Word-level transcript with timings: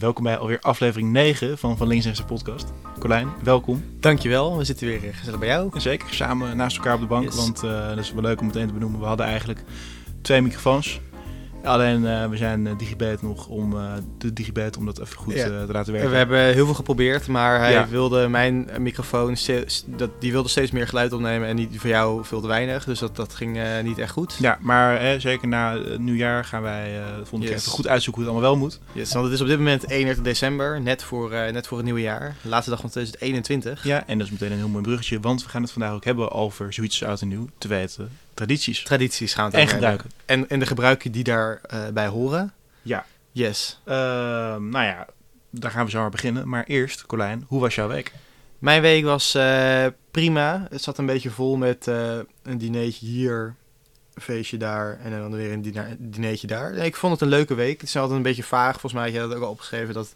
Welkom 0.00 0.24
bij 0.24 0.38
alweer 0.38 0.60
aflevering 0.60 1.10
9 1.12 1.58
van 1.58 1.76
Van 1.76 1.86
Links 1.86 2.04
Rechts 2.04 2.20
de 2.20 2.26
podcast. 2.26 2.72
Colijn, 2.98 3.28
welkom. 3.42 3.84
Dankjewel, 3.98 4.56
we 4.58 4.64
zitten 4.64 4.86
weer 4.86 5.00
gezellig 5.14 5.38
bij 5.38 5.48
jou. 5.48 5.70
En 5.74 5.80
zeker 5.80 6.14
samen 6.14 6.56
naast 6.56 6.76
elkaar 6.76 6.94
op 6.94 7.00
de 7.00 7.06
bank, 7.06 7.24
Yes. 7.24 7.36
want 7.36 7.62
eh, 7.62 7.88
dat 7.88 7.98
is 7.98 8.12
wel 8.12 8.22
leuk 8.22 8.40
om 8.40 8.46
meteen 8.46 8.66
te 8.66 8.72
benoemen. 8.72 9.00
We 9.00 9.06
hadden 9.06 9.26
eigenlijk 9.26 9.64
twee 10.22 10.40
microfoons. 10.42 11.00
Alleen 11.64 12.06
eh, 12.06 12.26
we 12.28 12.36
zijn 12.36 12.66
uh, 12.66 12.72
digibet 12.78 13.22
nog 13.22 13.46
om 13.48 13.76
eh, 13.76 13.92
de 14.18 14.32
digibet 14.32 14.76
om 14.76 14.86
dat 14.86 15.00
even 15.00 15.16
goed 15.16 15.34
Ja. 15.34 15.44
eh, 15.44 15.48
te 15.64 15.72
laten 15.72 15.92
We 15.92 15.98
werken. 15.98 16.16
hebben 16.16 16.44
heel 16.44 16.64
veel 16.64 16.74
geprobeerd, 16.74 17.26
maar 17.26 17.58
hij 17.58 17.72
Ja. 17.72 17.88
wilde 17.88 18.28
mijn 18.28 18.68
microfoon, 18.78 19.36
dat, 19.86 20.10
die 20.18 20.32
wilde 20.32 20.48
steeds 20.48 20.70
meer 20.70 20.86
geluid 20.88 21.12
opnemen 21.12 21.48
en 21.48 21.56
die 21.56 21.68
van 21.80 21.90
jou 21.90 22.24
veel 22.24 22.40
te 22.40 22.46
weinig. 22.46 22.84
Dus 22.84 22.98
dat, 22.98 23.16
dat 23.16 23.34
ging 23.34 23.58
eh, 23.58 23.64
niet 23.82 23.98
echt 23.98 24.12
goed. 24.12 24.36
Ja, 24.40 24.58
maar 24.60 25.00
hè, 25.00 25.20
zeker 25.20 25.48
na 25.48 25.78
het 25.78 25.98
nieuwjaar 25.98 26.44
gaan 26.44 26.62
wij 26.62 26.98
eh 27.00 27.06
de 27.06 27.12
volgende 27.14 27.44
keer 27.44 27.50
Yes. 27.54 27.60
even 27.60 27.72
goed 27.72 27.88
uitzoeken 27.88 28.22
hoe 28.22 28.32
het 28.32 28.40
allemaal 28.40 28.58
wel 28.58 28.68
moet. 28.68 28.80
Yes, 28.92 29.12
want 29.12 29.24
het 29.24 29.34
is 29.34 29.40
op 29.40 29.46
dit 29.46 29.58
moment 29.58 29.88
31 29.90 30.24
december, 30.24 30.80
net 30.80 31.02
voor, 31.02 31.32
eh, 31.32 31.52
net 31.52 31.66
voor 31.66 31.76
het 31.76 31.86
nieuwe 31.86 32.00
jaar. 32.00 32.36
De 32.42 32.48
laatste 32.48 32.70
dag 32.70 32.80
van 32.80 32.90
2021. 32.90 33.84
Ja, 33.84 34.06
en 34.06 34.18
dat 34.18 34.26
is 34.26 34.32
meteen 34.32 34.52
een 34.52 34.58
heel 34.58 34.68
mooi 34.68 34.82
bruggetje, 34.84 35.20
want 35.20 35.42
we 35.42 35.48
gaan 35.48 35.62
het 35.62 35.70
vandaag 35.72 35.92
ook 35.92 36.04
hebben 36.04 36.30
over 36.32 36.72
zoiets 36.72 37.00
als 37.00 37.10
oud 37.10 37.20
en 37.20 37.28
nieuw, 37.28 37.48
te 37.58 37.68
weten 37.68 38.10
tradities. 38.46 38.82
Tradities 38.82 39.34
gaan 39.34 39.50
we 39.50 39.56
het 39.56 39.68
En 39.68 39.74
gebruiken. 39.74 40.10
En, 40.26 40.48
en 40.48 40.58
de 40.58 40.66
gebruiken 40.66 41.12
die 41.12 41.24
daarbij 41.24 41.92
bij 41.92 42.06
horen. 42.06 42.52
Ja. 42.82 43.04
Yes. 43.32 43.80
Ehm, 43.84 44.68
nou 44.68 44.84
ja, 44.84 45.06
daar 45.50 45.70
gaan 45.70 45.84
we 45.84 45.90
zo 45.90 46.00
maar 46.00 46.10
beginnen. 46.10 46.48
Maar 46.48 46.64
eerst, 46.64 47.06
Colijn, 47.06 47.44
hoe 47.46 47.60
was 47.60 47.74
jouw 47.74 47.88
week? 47.88 48.12
Mijn 48.58 48.82
week 48.82 49.04
was 49.04 49.34
eh, 49.34 49.86
prima. 50.10 50.66
Het 50.70 50.82
zat 50.82 50.98
een 50.98 51.06
beetje 51.06 51.30
vol 51.30 51.56
met 51.56 51.88
eh, 51.88 52.18
een 52.42 52.58
dinertje 52.58 53.06
hier, 53.06 53.54
een 54.14 54.22
feestje 54.22 54.56
daar 54.56 54.98
en 55.04 55.10
dan 55.10 55.36
weer 55.36 55.52
een 55.52 55.62
diner, 55.62 55.96
dinertje 55.98 56.46
daar. 56.46 56.72
Nee, 56.72 56.86
ik 56.86 56.96
vond 56.96 57.12
het 57.12 57.22
een 57.22 57.28
leuke 57.28 57.54
week. 57.54 57.80
Het 57.80 57.88
is 57.88 57.96
altijd 57.96 58.16
een 58.16 58.22
beetje 58.22 58.42
vaag. 58.42 58.70
Volgens 58.70 58.92
mij 58.92 59.02
had 59.02 59.12
je 59.12 59.18
dat 59.18 59.34
ook 59.34 59.42
al 59.42 59.50
opgeschreven 59.50 59.94
dat 59.94 60.14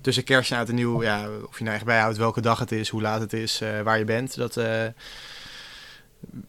tussen 0.00 0.24
kerst 0.24 0.50
en 0.50 0.58
oud 0.58 0.68
en 0.68 0.74
nieuw, 0.74 1.02
ja, 1.02 1.28
of 1.48 1.58
je 1.58 1.64
nou 1.64 1.76
echt 1.76 1.84
bijhoudt 1.84 2.16
welke 2.16 2.40
dag 2.40 2.58
het 2.58 2.72
is, 2.72 2.88
hoe 2.88 3.02
laat 3.02 3.20
het 3.20 3.32
is, 3.32 3.60
eh, 3.60 3.80
waar 3.80 3.98
je 3.98 4.04
bent. 4.04 4.36
Dat, 4.36 4.56
eh, 4.56 4.86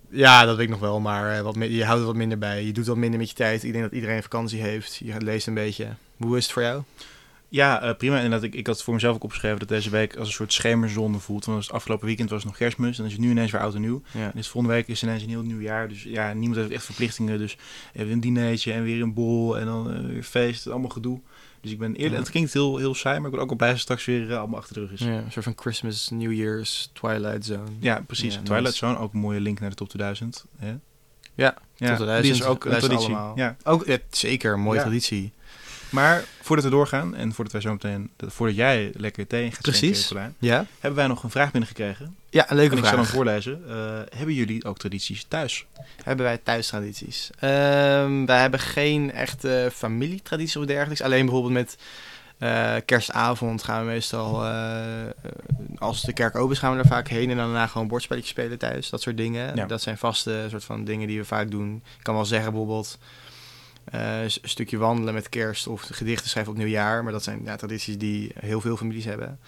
ja, 0.10 0.46
dat 0.46 0.56
weet 0.56 0.66
ik 0.66 0.72
nog 0.72 0.80
wel, 0.80 1.00
maar 1.00 1.38
eh, 1.38 1.42
wat, 1.42 1.56
je 1.60 1.86
houdt 1.86 2.00
er 2.00 2.06
wat 2.06 2.16
minder 2.16 2.38
bij. 2.38 2.66
Je 2.66 2.74
doet 2.74 2.88
wat 2.88 2.98
minder 2.98 3.20
met 3.20 3.30
je 3.30 3.36
tijd. 3.36 3.64
Ik 3.64 3.72
denk 3.72 3.84
dat 3.84 3.94
iedereen 3.94 4.22
vakantie 4.22 4.62
heeft. 4.62 4.96
Je 4.96 5.22
leest 5.22 5.48
een 5.48 5.54
beetje. 5.54 5.88
Hoe 6.18 6.38
is 6.38 6.44
het 6.44 6.54
voor 6.54 6.62
jou? 6.62 6.84
Ja, 7.54 7.82
eh, 7.82 7.96
prima. 7.96 8.20
En 8.20 8.44
ik, 8.44 8.56
ik 8.56 8.68
had 8.68 8.84
voor 8.84 8.94
mezelf 8.94 9.16
ook 9.16 9.24
opgeschreven 9.24 9.60
dat 9.60 9.68
deze 9.68 9.90
week 9.90 10.16
als 10.16 10.28
een 10.28 10.34
soort 10.34 10.54
schemerzonde 10.54 11.20
voelt. 11.20 11.46
Want 11.46 11.64
het 11.64 11.72
afgelopen 11.72 12.06
weekend 12.06 12.30
was 12.30 12.40
het 12.40 12.48
nog 12.48 12.58
kerstmis. 12.58 12.90
En 12.90 12.98
dan 12.98 13.06
is 13.06 13.12
het 13.12 13.22
nu 13.22 13.30
ineens 13.30 13.52
weer 13.52 13.62
oud 13.62 13.76
en 13.76 13.82
nieuw. 13.82 14.02
Ja. 14.12 14.26
En 14.26 14.32
dus 14.36 14.48
volgende 14.48 14.76
week 14.76 14.88
is 14.88 15.04
ineens 15.04 15.24
een 15.24 15.30
heel 15.30 15.42
nieuw 15.42 15.60
jaar. 15.60 15.88
Dus 15.88 16.04
ja, 16.04 16.34
niemand 16.34 16.60
heeft 16.60 16.72
echt 16.72 16.86
verplichtingen. 16.86 17.38
Dus 17.38 17.58
even 17.94 18.12
een 18.12 18.20
dinertje 18.20 18.74
en 18.74 18.84
weer 18.84 19.02
een 19.02 19.14
bol 19.14 19.58
en 19.58 19.66
dan 19.66 19.94
eh, 19.94 20.06
weer 20.06 20.24
feest. 20.24 20.68
Allemaal 20.68 20.90
gedoe. 20.90 21.20
Dus 21.64 21.72
ik 21.72 21.80
ben 21.80 21.94
eerlijk, 21.96 22.14
Ja. 22.14 22.20
het 22.20 22.30
klinkt 22.30 22.54
heel, 22.54 22.78
heel 22.78 22.96
saai, 22.96 23.18
maar 23.18 23.26
ik 23.26 23.32
ben 23.32 23.42
ook 23.42 23.48
wel 23.48 23.58
blij 23.58 23.70
dat 23.70 23.78
het 23.78 23.86
straks 23.88 24.06
weer 24.06 24.32
eh, 24.32 24.38
allemaal 24.38 24.60
achter 24.60 24.74
de 24.74 24.80
rug 24.80 24.92
is. 24.92 25.00
Ja, 25.00 25.08
een 25.08 25.32
soort 25.32 25.46
van 25.46 25.54
Christmas, 25.56 26.10
New 26.10 26.32
Year's, 26.34 26.90
Twilight 26.94 27.46
Zone. 27.46 28.02
precies. 28.08 28.34
Ja, 28.34 28.40
Twilight 28.42 28.64
nice. 28.64 28.78
Zone, 28.78 28.98
ook 28.98 29.14
een 29.14 29.20
mooie 29.20 29.40
link 29.40 29.60
naar 29.60 29.70
de 29.70 29.76
top 29.76 29.90
2000. 29.90 30.46
Hè? 30.58 30.68
Ja, 31.36 31.56
ja 31.76 31.88
Tot 31.88 31.96
2000, 31.96 32.22
die 32.22 32.32
is 32.32 32.44
ook 32.44 32.66
een 32.66 32.78
traditie. 32.78 32.98
allemaal. 33.16 33.38
Ja. 33.38 33.56
Ook 33.64 33.86
ja, 33.86 33.98
zeker, 34.10 34.54
een 34.54 34.60
mooie 34.60 34.80
traditie. 34.82 35.32
Maar 35.94 36.24
voordat 36.42 36.66
we 36.66 36.72
doorgaan 36.72 37.16
en 37.16 37.34
voordat 37.34 37.54
wij 37.54 37.62
zo 37.62 37.72
meteen, 37.72 38.12
voordat 38.18 38.56
jij 38.56 38.92
lekker 38.96 39.28
thee 39.28 39.52
gaat 39.52 39.62
Precies. 39.62 40.08
Colijn, 40.08 40.36
Ja? 40.40 40.66
hebben 40.80 41.00
wij 41.00 41.08
nog 41.08 41.24
een 41.24 41.30
vraag 41.30 41.52
binnengekregen. 41.52 42.16
Ja, 42.30 42.50
een 42.52 42.56
leuke 42.56 42.72
En 42.72 42.78
ik 42.78 42.84
zal 42.86 42.94
hem 42.96 43.04
vraag. 43.04 43.16
voorlezen. 43.16 43.64
Eh, 43.70 44.18
hebben 44.18 44.36
jullie 44.36 44.66
ook 44.66 44.78
tradities 44.78 45.26
thuis? 45.28 45.66
Hebben 46.04 46.26
wij 46.26 46.38
thuistradities? 46.38 47.30
Ehm 47.40 48.26
wij 48.26 48.42
hebben 48.42 48.60
geen 48.60 49.12
echte 49.12 49.70
familietradities 49.74 50.56
of 50.56 50.66
dergelijks. 50.66 51.02
Alleen 51.02 51.26
bijvoorbeeld 51.26 51.54
met 51.54 51.78
eh, 52.38 52.76
kerstavond 52.86 53.64
gaan 53.64 53.80
we 53.86 53.92
meestal, 53.92 54.46
eh, 54.46 54.52
als 55.78 56.02
de 56.02 56.14
kerk 56.14 56.36
open 56.36 56.52
is, 56.54 56.60
gaan 56.60 56.74
we 56.76 56.80
er 56.82 56.88
vaak 56.88 57.08
heen. 57.08 57.30
En 57.30 57.38
daarna 57.38 57.68
gewoon 57.68 57.88
bordspelletjes 57.88 58.32
spelen 58.32 58.58
thuis. 58.58 58.90
Dat 58.90 59.02
soort 59.02 59.18
dingen. 59.18 59.56
Ja. 59.56 59.66
Dat 59.66 59.82
zijn 59.82 59.98
vaste 59.98 60.46
soort 60.50 60.64
van 60.64 60.84
dingen 60.84 61.08
die 61.08 61.20
we 61.20 61.26
vaak 61.26 61.52
doen. 61.52 61.76
Ik 61.98 62.04
kan 62.04 62.16
wel 62.16 62.26
zeggen 62.26 62.52
bijvoorbeeld 62.52 62.98
eh, 63.86 64.22
een 64.24 64.32
stukje 64.44 64.78
wandelen 64.78 65.14
met 65.14 65.30
kerst 65.30 65.68
of 65.68 65.82
gedichten 65.92 66.30
schrijven 66.30 66.52
op 66.52 66.58
nieuwjaar. 66.58 67.04
Maar 67.04 67.12
dat 67.12 67.24
zijn 67.24 67.42
ja, 67.44 67.56
tradities 67.56 67.98
die 67.98 68.32
heel 68.40 68.62
veel 68.62 68.78
families 68.78 69.06
hebben. 69.06 69.40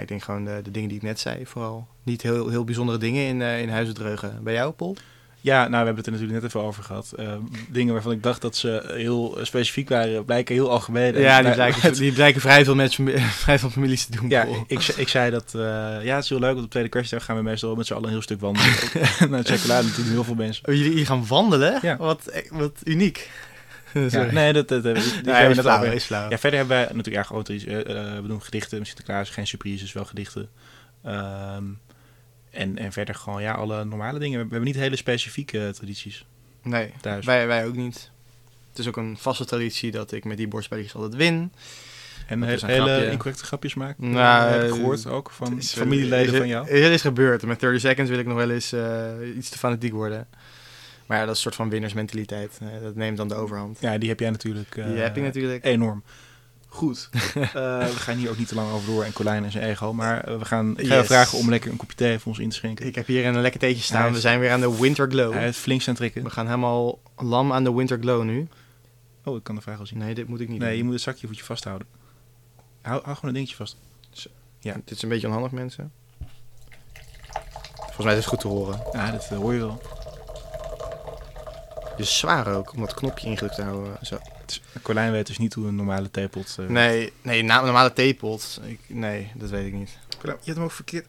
Ik 0.00 0.08
denk 0.08 0.22
gewoon 0.22 0.44
de, 0.44 0.60
de 0.62 0.70
dingen 0.70 0.88
die 0.88 0.96
ik 0.98 1.02
net 1.04 1.20
zei, 1.20 1.46
vooral. 1.46 1.86
Niet 2.02 2.22
heel, 2.22 2.48
heel 2.48 2.64
bijzondere 2.64 2.98
dingen 2.98 3.26
in, 3.26 3.42
eh 3.42 3.60
in 3.60 3.68
Huizen 3.68 3.94
Dreugen. 3.94 4.40
Bij 4.42 4.52
jou, 4.54 4.72
Paul? 4.72 4.96
Ja, 5.40 5.58
nou, 5.58 5.70
we 5.70 5.76
hebben 5.76 5.96
het 5.96 6.06
er 6.06 6.12
natuurlijk 6.12 6.40
net 6.40 6.50
even 6.50 6.62
over 6.62 6.82
gehad. 6.82 7.12
Eh, 7.16 7.32
dingen 7.68 7.92
waarvan 7.92 8.12
ik 8.12 8.22
dacht 8.22 8.40
dat 8.42 8.56
ze 8.56 8.92
heel 8.96 9.38
specifiek 9.42 9.88
waren, 9.88 10.24
blijken 10.24 10.54
heel 10.54 10.70
algemeen. 10.70 11.14
En 11.14 11.20
Ja, 11.20 11.42
die 11.42 11.52
blijken, 11.52 11.92
die 11.98 12.12
blijken 12.12 12.40
vrij 12.40 12.64
veel 12.64 12.74
met 12.74 12.94
fami- 12.94 13.18
vrij 13.44 13.58
veel 13.58 13.70
families 13.70 14.04
te 14.04 14.16
doen. 14.16 14.28
Ja, 14.28 14.44
Paul. 14.44 14.64
ik, 14.66 14.80
zei- 14.80 15.00
ik 15.00 15.08
zei 15.08 15.30
dat, 15.30 15.54
eh, 15.54 15.60
ja, 16.04 16.14
het 16.14 16.22
is 16.24 16.28
heel 16.28 16.38
leuk, 16.38 16.52
want 16.52 16.64
op 16.64 16.70
tweede 16.70 16.88
kerstdag 16.88 17.24
gaan 17.24 17.36
we 17.36 17.42
meestal 17.42 17.74
met 17.74 17.86
z'n 17.86 17.92
allen 17.92 18.04
een 18.04 18.10
heel 18.12 18.22
stuk 18.22 18.40
wandelen. 18.40 18.72
Naar 19.30 19.44
chocolade 19.44 19.82
natuurlijk 19.86 20.10
heel 20.14 20.24
veel 20.24 20.34
mensen. 20.34 20.68
Oh, 20.68 20.74
jullie, 20.74 20.90
jullie 20.90 21.06
gaan 21.06 21.26
wandelen? 21.26 21.78
Ja. 21.82 21.96
Wat, 21.96 22.42
wat 22.50 22.80
uniek. 22.84 23.30
Nee, 23.92 24.52
dat, 24.52 24.68
dat, 24.68 24.82
Nee, 24.84 24.94
hebben 24.94 25.56
we 25.56 25.62
flauw, 25.62 25.78
over. 25.82 25.92
is 25.92 26.04
flauw. 26.04 26.30
Ja, 26.30 26.38
verder 26.38 26.58
hebben 26.58 26.76
wij 26.76 26.86
natuurlijk 26.94 27.16
tradities. 27.44 27.64
eh, 27.64 27.80
eh, 28.16 28.22
we 28.22 28.28
doen 28.28 28.42
gedichten 28.42 28.78
Sinterklaas, 28.86 29.30
geen 29.30 29.46
surprises, 29.46 29.92
wel 29.92 30.04
gedichten. 30.04 30.48
Ehm, 31.04 31.64
en, 32.50 32.78
en 32.78 32.92
verder 32.92 33.14
gewoon, 33.14 33.42
ja, 33.42 33.52
alle 33.52 33.84
normale 33.84 34.18
dingen. 34.18 34.38
We 34.38 34.46
hebben 34.50 34.62
niet 34.68 34.76
hele 34.76 34.96
specifieke 34.96 35.66
eh, 35.66 35.72
tradities 35.72 36.24
Nee, 36.62 36.92
thuis. 37.00 37.24
wij, 37.24 37.46
wij 37.46 37.66
ook 37.66 37.76
niet. 37.76 38.10
Het 38.70 38.78
is 38.78 38.86
ook 38.88 38.96
een 38.96 39.16
vaste 39.18 39.44
traditie 39.44 39.90
dat 39.90 40.12
ik 40.12 40.24
met 40.24 40.36
die 40.36 40.48
borstspelletjes 40.48 40.94
altijd 40.94 41.14
win. 41.14 41.52
En 42.26 42.42
he- 42.42 42.48
hele 42.48 42.60
grapje. 42.60 43.10
incorrecte 43.10 43.44
grapjes 43.44 43.74
maken. 43.74 44.10
Nou, 44.10 44.50
heb 44.50 44.62
ik 44.62 44.68
eh, 44.70 44.74
gehoord 44.76 45.06
ook 45.06 45.30
van 45.30 45.62
familieleden 45.62 46.36
van 46.36 46.48
jou. 46.48 46.66
Het 46.66 46.92
is 46.92 47.00
gebeurd. 47.00 47.42
Met 47.42 47.60
30 47.60 47.80
seconds 47.80 48.10
wil 48.10 48.18
ik 48.18 48.26
nog 48.26 48.36
wel 48.36 48.50
eens 48.50 48.72
iets 49.36 49.48
te 49.48 49.58
fanatiek 49.58 49.92
worden. 49.92 50.28
Maar 51.08 51.18
ja, 51.18 51.24
dat 51.24 51.36
is 51.36 51.36
een 51.36 51.42
soort 51.42 51.54
van 51.54 51.68
winnersmentaliteit. 51.68 52.58
Eh, 52.62 52.82
dat 52.82 52.94
neemt 52.94 53.16
dan 53.16 53.28
de 53.28 53.34
overhand. 53.34 53.80
Ja, 53.80 53.98
die 53.98 54.08
heb 54.08 54.20
jij 54.20 54.30
natuurlijk. 54.30 54.76
eh, 54.76 54.86
die 54.86 54.96
heb 54.96 55.16
ik 55.16 55.22
natuurlijk. 55.22 55.64
Enorm. 55.64 56.02
Goed. 56.68 57.08
Eh, 57.34 57.44
we 57.86 57.92
gaan 57.96 58.16
hier 58.16 58.30
ook 58.30 58.38
niet 58.38 58.48
te 58.48 58.54
lang 58.54 58.70
over 58.72 58.86
door 58.86 59.04
en 59.04 59.12
Colijn 59.12 59.44
en 59.44 59.50
zijn 59.52 59.64
ego. 59.64 59.92
Maar 59.92 60.24
eh, 60.24 60.38
we 60.38 60.44
gaan 60.44 60.74
Yes. 60.78 61.06
vragen 61.06 61.38
om 61.38 61.48
lekker 61.50 61.70
een 61.70 61.76
kopje 61.76 61.96
thee 61.96 62.18
voor 62.18 62.32
ons 62.32 62.40
in 62.40 62.48
te 62.48 62.56
schenken. 62.56 62.86
Ik 62.86 62.94
heb 62.94 63.06
hier 63.06 63.26
een 63.26 63.40
lekker 63.40 63.60
theetje 63.60 63.82
staan. 63.82 64.06
Is- 64.08 64.12
We 64.14 64.20
zijn 64.20 64.40
weer 64.40 64.50
aan 64.50 64.60
de 64.60 64.78
Winter 64.78 65.10
Glow. 65.10 65.32
Hij 65.32 65.42
heeft 65.42 65.58
flink 65.58 65.80
staan 65.80 65.94
trekken. 65.94 66.22
We 66.24 66.30
gaan 66.30 66.46
helemaal 66.46 67.00
lam 67.16 67.52
aan 67.52 67.64
de 67.64 67.72
Winter 67.72 67.98
Glow 68.00 68.22
nu. 68.24 68.48
Oh, 69.24 69.36
ik 69.36 69.42
kan 69.42 69.54
de 69.54 69.60
vraag 69.60 69.78
al 69.78 69.86
zien. 69.86 69.98
Nee, 69.98 70.14
dit 70.14 70.28
moet 70.28 70.40
ik 70.40 70.48
niet 70.48 70.58
Nee, 70.58 70.68
doen. 70.68 70.78
je 70.78 70.84
moet 70.84 70.92
het 70.92 71.02
zakje 71.02 71.26
voetje 71.26 71.44
vasthouden. 71.44 71.86
Hou, 72.82 73.00
hou 73.02 73.14
gewoon 73.14 73.30
een 73.30 73.34
dingetje 73.36 73.56
vast. 73.56 73.76
Ja. 74.60 74.74
Dit 74.84 74.90
is 74.90 75.02
een 75.02 75.08
beetje 75.08 75.26
onhandig, 75.26 75.50
mensen. 75.50 75.92
Volgens 77.76 78.06
mij 78.06 78.12
is 78.12 78.18
het 78.18 78.28
goed 78.28 78.40
te 78.40 78.48
horen. 78.48 78.80
Ja, 78.92 79.10
dat 79.10 79.28
eh, 79.30 79.36
hoor 79.38 79.52
je 79.52 79.58
wel. 79.58 79.82
Het 81.98 82.06
is 82.06 82.18
zwaar 82.18 82.46
ook, 82.54 82.72
om 82.72 82.80
dat 82.80 82.94
knopje 82.94 83.26
ingedrukt 83.26 83.54
te 83.54 83.62
houden. 83.62 83.98
Zo. 84.02 84.18
Colijn 84.82 85.12
weet 85.12 85.26
dus 85.26 85.38
niet 85.38 85.54
hoe 85.54 85.66
een 85.66 85.74
normale 85.76 86.10
theepot... 86.10 86.56
eh, 86.58 86.66
Nee, 86.66 87.12
nee, 87.22 87.42
na, 87.42 87.60
normale 87.60 87.92
theepot. 87.92 88.60
Ik, 88.64 88.80
nee, 88.86 89.30
dat 89.34 89.50
weet 89.50 89.66
ik 89.66 89.72
niet. 89.72 89.98
Colijn, 90.20 90.36
je 90.40 90.44
hebt 90.44 90.56
hem 90.56 90.64
ook 90.66 90.72
verkeerd... 90.72 91.06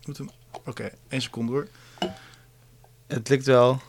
Je 0.00 0.06
moet 0.06 0.18
hem... 0.18 0.30
Oké, 0.66 0.90
één 1.08 1.22
seconde 1.22 1.52
hoor. 1.52 1.68
Het 3.06 3.28
lukt 3.28 3.46
wel. 3.46 3.80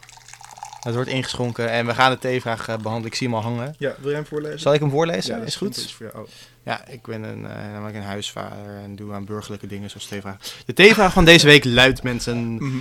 Het 0.79 0.93
wordt 0.93 1.09
ingeschonken 1.09 1.69
en 1.71 1.85
we 1.85 1.93
gaan 1.93 2.11
de 2.11 2.17
theevraag 2.19 2.67
eh, 2.67 2.75
behandelen. 2.77 3.05
Ik 3.11 3.15
zie 3.15 3.27
hem 3.27 3.35
al 3.35 3.41
hangen. 3.43 3.75
Ja, 3.77 3.93
wil 3.99 4.07
jij 4.07 4.15
hem 4.19 4.25
voorlezen? 4.25 4.59
Zal 4.59 4.73
ik 4.73 4.79
hem 4.79 4.89
voorlezen? 4.89 5.37
dat 5.37 5.47
is 5.47 5.55
goed. 5.55 5.77
Is 5.77 5.93
voor 5.93 6.09
jou. 6.13 6.23
Oh. 6.25 6.29
Ja, 6.63 6.87
ik 6.87 7.01
ben 7.01 7.23
een, 7.23 7.45
eh, 7.45 7.55
namelijk 7.55 7.95
een 7.95 8.03
huisvader 8.03 8.75
en 8.83 8.95
doe 8.95 9.13
aan 9.13 9.25
burgerlijke 9.25 9.67
dingen 9.67 9.89
zoals 9.89 10.07
theevraag. 10.07 10.37
De 10.65 10.73
theevraag 10.73 11.13
van 11.13 11.25
deze 11.25 11.45
week 11.45 11.63
luidt, 11.65 12.03
mensen... 12.03 12.53
Mhm. 12.53 12.77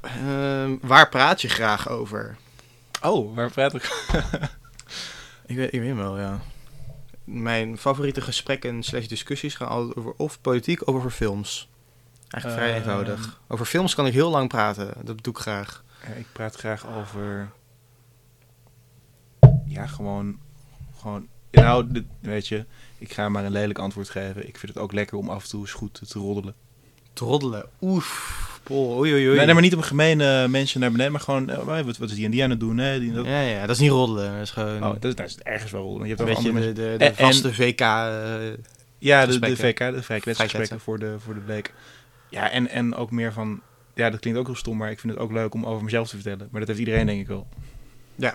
Ehm, 0.00 0.76
waar 0.80 1.08
praat 1.08 1.40
je 1.40 1.48
graag 1.48 1.88
over? 1.88 2.36
Oh, 3.02 3.34
waar 3.36 3.50
praat 3.50 3.74
ik? 3.74 3.82
Ik 5.46 5.56
weet, 5.56 5.72
ik 5.72 5.80
weet 5.80 5.94
wel, 5.96 6.18
ja. 6.18 6.40
Mijn 7.24 7.78
favoriete 7.78 8.20
gesprekken 8.20 8.82
slash 8.82 9.06
discussies 9.06 9.54
gaan 9.54 9.68
altijd 9.68 9.96
over 9.96 10.12
of 10.16 10.40
politiek 10.40 10.86
of 10.86 10.94
over 10.94 11.10
films. 11.10 11.68
Eigenlijk 12.28 12.62
vrij 12.62 12.68
Ehm. 12.76 12.78
eenvoudig. 12.88 13.40
Over 13.48 13.66
films 13.66 13.94
kan 13.94 14.06
ik 14.06 14.12
heel 14.12 14.30
lang 14.30 14.48
praten. 14.48 14.92
Dat 15.02 15.22
doe 15.24 15.32
ik 15.32 15.38
graag. 15.40 15.84
Ik 16.16 16.26
praat 16.32 16.54
graag 16.54 16.86
over. 16.96 17.50
Ja, 19.66 19.86
gewoon. 19.86 20.38
Gewoon. 21.00 21.26
Nou, 21.50 21.92
dit, 21.92 22.04
weet 22.20 22.48
je, 22.48 22.64
ik 22.98 23.12
ga 23.12 23.28
maar 23.28 23.44
een 23.44 23.52
lelijk 23.52 23.78
antwoord 23.78 24.10
geven. 24.10 24.48
Ik 24.48 24.58
vind 24.58 24.74
het 24.74 24.82
ook 24.82 24.92
lekker 24.92 25.16
om 25.18 25.28
af 25.30 25.42
en 25.42 25.48
toe 25.48 25.60
eens 25.60 25.72
goed 25.72 26.00
te 26.08 26.18
roddelen. 26.18 26.54
Troddelen. 27.12 27.68
Oef. 27.80 28.46
Pol. 28.68 28.98
Oei, 28.98 29.12
oei, 29.12 29.26
oei. 29.26 29.36
Nee, 29.36 29.44
nee, 29.44 29.54
maar 29.54 29.62
niet 29.62 29.72
op 29.72 29.78
een 29.78 29.84
gemene 29.84 30.48
mensen 30.48 30.80
naar 30.80 30.90
beneden, 30.90 31.12
maar 31.12 31.20
gewoon. 31.20 31.50
eh, 31.50 31.82
wat, 31.84 31.96
wat 31.96 32.08
is 32.10 32.14
die 32.14 32.24
en 32.24 32.30
die 32.30 32.42
aan 32.42 32.50
het 32.50 32.60
doen? 32.60 32.74
Nee, 32.74 33.00
die, 33.00 33.12
dat, 33.12 33.24
Ja, 33.26 33.40
ja, 33.40 33.60
dat 33.60 33.70
is 33.76 33.78
niet 33.78 33.90
roddelen. 33.90 34.32
Dat 34.32 34.42
is 34.42 34.50
gewoon 34.50 34.84
oh, 34.84 34.92
dat, 34.92 35.04
is- 35.04 35.14
dat 35.14 35.26
is 35.26 35.38
ergens 35.38 35.72
wel 35.72 35.82
roddelen. 35.82 36.08
Je 36.08 36.14
hebt 36.14 36.28
een 36.28 36.34
beetje 36.34 36.48
de, 36.48 36.52
mensen. 36.52 36.74
de, 36.74 36.94
de 36.98 37.04
en- 37.04 37.14
vaste 37.14 37.54
VK. 37.54 37.80
eh, 37.80 37.86
Ja, 38.98 39.26
de, 39.26 39.38
de. 39.38 39.56
VK, 39.56 39.78
de 39.78 40.02
vrijkletsgesprekken 40.02 40.34
Vrijkletsen. 40.34 40.80
voor 40.80 40.98
de, 40.98 41.14
voor 41.18 41.34
de 41.34 41.40
bleek. 41.40 41.72
Ja, 42.30 42.50
en, 42.50 42.68
en 42.68 42.94
ook 42.94 43.10
meer 43.10 43.32
van. 43.32 43.60
Ja, 43.94 44.10
dat 44.10 44.20
klinkt 44.20 44.38
ook 44.40 44.46
heel 44.46 44.54
stom, 44.56 44.76
maar 44.76 44.90
ik 44.90 45.00
vind 45.00 45.12
het 45.12 45.22
ook 45.22 45.32
leuk 45.32 45.54
om 45.54 45.66
over 45.66 45.84
mezelf 45.84 46.08
te 46.08 46.14
vertellen. 46.14 46.48
Maar 46.50 46.58
dat 46.60 46.68
heeft 46.68 46.80
iedereen 46.80 47.06
denk 47.06 47.20
ik 47.20 47.26
wel. 47.26 47.48
Ja. 48.14 48.34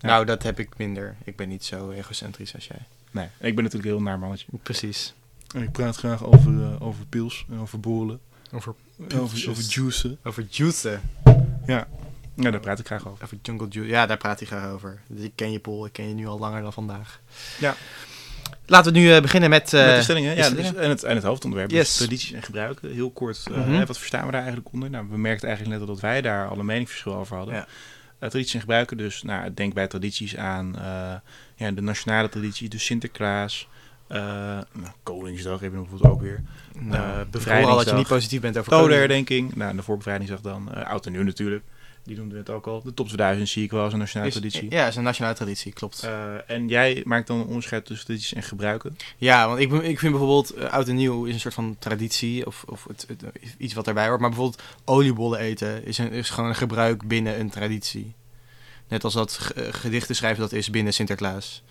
Nou, 0.00 0.24
dat 0.24 0.42
heb 0.42 0.58
ik 0.58 0.68
minder. 0.76 1.16
Ik 1.24 1.36
ben 1.36 1.48
niet 1.48 1.64
zo 1.64 1.90
egocentrisch 1.90 2.54
als 2.54 2.66
jij. 2.66 2.78
Nee, 3.10 3.26
ik 3.40 3.54
ben 3.54 3.64
natuurlijk 3.64 3.90
heel 3.92 4.02
naar 4.02 4.18
mannetje. 4.18 4.46
Precies. 4.62 5.14
En 5.54 5.62
ik 5.62 5.72
praat 5.72 5.96
graag 5.96 6.24
over, 6.24 6.52
uh, 6.52 6.82
over 6.82 7.06
pils 7.06 7.46
en 7.50 7.58
over 7.60 7.80
borrelen. 7.80 8.20
Over, 8.52 8.74
over, 9.16 9.50
over 9.50 9.62
juicen. 9.62 10.18
Over 10.24 10.46
juicen. 10.50 11.00
Ja. 11.66 11.86
ja, 12.34 12.50
daar 12.50 12.60
praat 12.60 12.78
ik 12.78 12.86
graag 12.86 13.08
over. 13.08 13.24
Over 13.24 13.38
jungle 13.42 13.68
juice. 13.68 13.90
Ja, 13.90 14.06
daar 14.06 14.16
praat 14.16 14.38
hij 14.38 14.46
graag 14.48 14.70
over. 14.70 15.00
Dus 15.06 15.24
ik 15.24 15.32
ken 15.34 15.52
je, 15.52 15.58
Paul. 15.58 15.86
Ik 15.86 15.92
ken 15.92 16.08
je 16.08 16.14
nu 16.14 16.26
al 16.26 16.38
langer 16.38 16.62
dan 16.62 16.72
vandaag. 16.72 17.20
Ja. 17.58 17.76
Laten 18.66 18.92
we 18.92 18.98
nu 18.98 19.14
uh, 19.14 19.20
beginnen 19.20 19.50
met, 19.50 19.72
uh, 19.72 19.86
met 19.86 19.96
de 19.96 20.02
stellingen. 20.02 20.36
Ja, 20.36 20.50
dus, 20.50 20.72
en, 20.74 20.88
het, 20.88 21.02
en 21.02 21.14
het 21.14 21.24
hoofdonderwerp 21.24 21.70
Yes. 21.70 21.88
is 21.88 21.96
tradities 21.96 22.32
en 22.32 22.42
gebruiken. 22.42 22.92
Heel 22.92 23.10
kort, 23.10 23.44
uh, 23.50 23.56
Mhm. 23.56 23.86
wat 23.86 23.98
verstaan 23.98 24.24
we 24.26 24.30
daar 24.32 24.42
eigenlijk 24.42 24.72
onder? 24.74 24.90
Nou, 24.90 25.06
we 25.10 25.18
merkten 25.18 25.48
eigenlijk 25.48 25.78
net 25.78 25.88
al 25.88 25.94
dat 25.94 26.02
wij 26.02 26.20
daar 26.20 26.48
alle 26.48 26.62
meningsverschil 26.64 27.14
over 27.14 27.36
hadden. 27.36 27.54
Ja. 27.54 27.66
Tradities 28.18 28.54
en 28.54 28.60
gebruiken, 28.60 28.96
dus 28.96 29.22
nou, 29.22 29.54
denk 29.54 29.74
bij 29.74 29.86
tradities 29.86 30.36
aan 30.36 30.74
ja, 31.56 31.70
de 31.70 31.80
nationale 31.80 32.28
traditie, 32.28 32.68
dus 32.68 32.84
Sinterklaas, 32.84 33.68
nou, 34.20 34.92
Koningsdag 35.02 35.60
hebben 35.60 35.80
we 35.80 35.86
bijvoorbeeld 35.86 36.12
ook 36.12 36.20
weer. 36.20 36.42
Nou, 36.78 37.24
bevrijdingsdag. 37.24 37.76
dat 37.76 37.88
je 37.88 37.98
niet 37.98 38.08
positief 38.08 38.40
bent 38.40 38.58
over 38.58 38.70
Dodenherdenking, 38.70 39.54
nou, 39.54 39.76
de 39.76 39.82
voorbevrijdingsdag 39.82 40.40
dan, 40.40 40.68
uh, 40.74 40.86
oud 40.86 41.06
en 41.06 41.12
nieuw 41.12 41.22
natuurlijk. 41.22 41.64
Die 42.04 42.16
noemden 42.16 42.34
we 42.34 42.40
het 42.40 42.50
ook 42.50 42.66
al. 42.66 42.82
De 42.82 42.94
top 42.94 43.06
2000 43.06 43.48
zie 43.48 43.64
ik 43.64 43.70
wel 43.70 43.82
als 43.82 43.92
een 43.92 43.98
nationale 43.98 44.28
is, 44.28 44.34
traditie. 44.34 44.70
Ja, 44.70 44.86
is 44.86 44.96
een 44.96 45.02
nationale 45.02 45.34
traditie, 45.34 45.72
klopt. 45.72 46.04
Uh, 46.04 46.50
en 46.50 46.68
jij 46.68 47.02
maakt 47.04 47.26
dan 47.26 47.38
een 47.38 47.46
onderscheid 47.46 47.86
tussen 47.86 48.06
tradities 48.06 48.34
en 48.34 48.42
gebruiken? 48.42 48.96
Ja, 49.16 49.46
want 49.48 49.60
ik, 49.60 49.72
ik 49.72 49.98
vind 49.98 50.12
bijvoorbeeld 50.12 50.58
uh, 50.58 50.64
oud 50.64 50.88
en 50.88 50.94
nieuw 50.94 51.24
is 51.24 51.34
een 51.34 51.40
soort 51.40 51.54
van 51.54 51.76
traditie 51.78 52.46
of, 52.46 52.64
of 52.66 52.84
het, 52.88 53.06
het, 53.08 53.24
iets 53.58 53.74
wat 53.74 53.84
daarbij 53.84 54.08
hoort. 54.08 54.20
Maar 54.20 54.28
bijvoorbeeld 54.28 54.62
oliebollen 54.84 55.38
eten 55.38 55.84
is, 55.84 55.98
een, 55.98 56.10
is 56.10 56.30
gewoon 56.30 56.48
een 56.48 56.56
gebruik 56.56 57.06
binnen 57.06 57.40
een 57.40 57.50
traditie. 57.50 58.14
Net 58.88 59.04
als 59.04 59.14
dat 59.14 59.50
gedichten 59.56 60.14
schrijven 60.14 60.40
dat 60.40 60.52
is 60.52 60.70
binnen 60.70 60.92
Sinterklaas. 60.92 61.62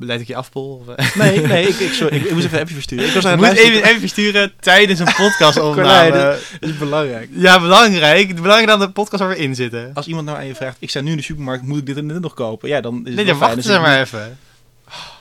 Leid 0.00 0.20
ik 0.20 0.26
je 0.26 0.36
af, 0.36 0.50
Paul? 0.50 0.84
Nee, 1.14 1.40
nee, 1.40 1.68
ik, 1.68 1.78
ik, 1.78 1.92
sorry, 1.92 2.16
ik, 2.16 2.24
ik 2.24 2.30
moest 2.30 2.44
even 2.44 2.56
een 2.56 2.62
appje 2.62 2.74
versturen. 2.74 3.06
Ik 3.06 3.12
was 3.12 3.24
aan 3.24 3.30
het 3.30 3.40
moet 3.40 3.58
even, 3.58 3.84
even 3.84 4.00
versturen 4.00 4.52
tijdens 4.60 5.00
een 5.00 5.14
podcast 5.16 5.54
dat 5.58 6.38
is 6.60 6.78
belangrijk. 6.78 7.28
Ja, 7.32 7.60
belangrijk. 7.60 8.34
Belangrijk 8.34 8.66
dat 8.66 8.80
de 8.80 8.90
podcast 8.90 9.22
waar 9.22 9.32
we 9.32 9.38
in 9.38 9.54
zitten. 9.54 9.90
Als 9.94 10.06
iemand 10.06 10.26
nou 10.26 10.38
aan 10.38 10.46
je 10.46 10.54
vraagt, 10.54 10.76
ik 10.78 10.90
sta 10.90 11.00
nu 11.00 11.10
in 11.10 11.16
de 11.16 11.22
supermarkt, 11.22 11.62
moet 11.62 11.78
ik 11.78 11.86
dit 11.86 11.96
en 11.96 12.08
dit 12.08 12.20
nog 12.20 12.34
kopen? 12.34 12.68
Ja, 12.68 12.80
dan 12.80 12.94
is 12.94 13.04
het 13.06 13.14
Nee, 13.14 13.24
dan 13.24 13.38
wacht 13.38 13.64
ze 13.64 13.78
maar 13.78 14.00
even. 14.00 14.38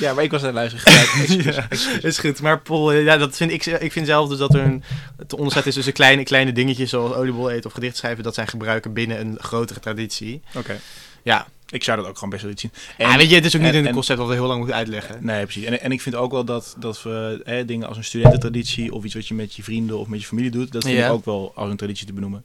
Ja, 0.00 0.14
maar 0.14 0.24
ik 0.24 0.30
was 0.30 0.40
aan 0.40 0.46
het 0.46 0.54
luisteren. 0.54 1.42
ja, 1.54 1.66
is 2.02 2.18
goed. 2.18 2.40
Maar 2.40 2.60
Paul, 2.60 2.92
ja, 2.92 3.16
dat 3.16 3.36
vind 3.36 3.50
ik, 3.50 3.66
ik 3.66 3.92
vind 3.92 4.06
zelf 4.06 4.28
dus 4.28 4.38
dat 4.38 4.54
er 4.54 4.60
een 4.60 4.82
het 5.16 5.32
onderscheid 5.32 5.66
is 5.66 5.74
tussen 5.74 5.92
kleine, 5.92 6.22
kleine 6.22 6.52
dingetjes 6.52 6.90
zoals 6.90 7.14
oliebol 7.14 7.50
eten 7.50 7.66
of 7.66 7.72
gedicht 7.72 7.96
schrijven. 7.96 8.24
Dat 8.24 8.34
zijn 8.34 8.48
gebruiken 8.48 8.92
binnen 8.92 9.20
een 9.20 9.36
grotere 9.40 9.80
traditie. 9.80 10.42
Oké. 10.48 10.58
Okay. 10.58 10.80
Ja. 11.22 11.46
Ik 11.68 11.84
zou 11.84 11.98
dat 11.98 12.06
ook 12.06 12.14
gewoon 12.14 12.30
best 12.30 12.42
wel 12.42 12.52
iets 12.52 12.60
zien. 12.60 12.72
En, 12.98 13.08
ja, 13.08 13.16
weet 13.16 13.28
je, 13.28 13.34
het 13.34 13.44
is 13.44 13.56
ook 13.56 13.62
niet 13.62 13.74
en, 13.74 13.86
een 13.86 13.92
concept 13.92 14.18
wat 14.18 14.28
we 14.28 14.34
heel 14.34 14.46
lang 14.46 14.58
moeten 14.58 14.76
uitleggen. 14.76 15.24
Nee, 15.24 15.42
precies. 15.42 15.64
En, 15.64 15.80
en 15.80 15.92
ik 15.92 16.00
vind 16.00 16.14
ook 16.14 16.32
wel 16.32 16.44
dat, 16.44 16.76
dat 16.78 17.02
we 17.02 17.40
hè, 17.44 17.64
dingen 17.64 17.88
als 17.88 17.96
een 17.96 18.04
studententraditie 18.04 18.92
of 18.92 19.04
iets 19.04 19.14
wat 19.14 19.28
je 19.28 19.34
met 19.34 19.54
je 19.54 19.62
vrienden 19.62 19.98
of 19.98 20.08
met 20.08 20.20
je 20.20 20.26
familie 20.26 20.50
doet, 20.50 20.72
dat 20.72 20.84
vind 20.84 20.96
ja. 20.96 21.06
ik 21.06 21.12
ook 21.12 21.24
wel 21.24 21.52
als 21.54 21.70
een 21.70 21.76
traditie 21.76 22.06
te 22.06 22.12
benoemen. 22.12 22.44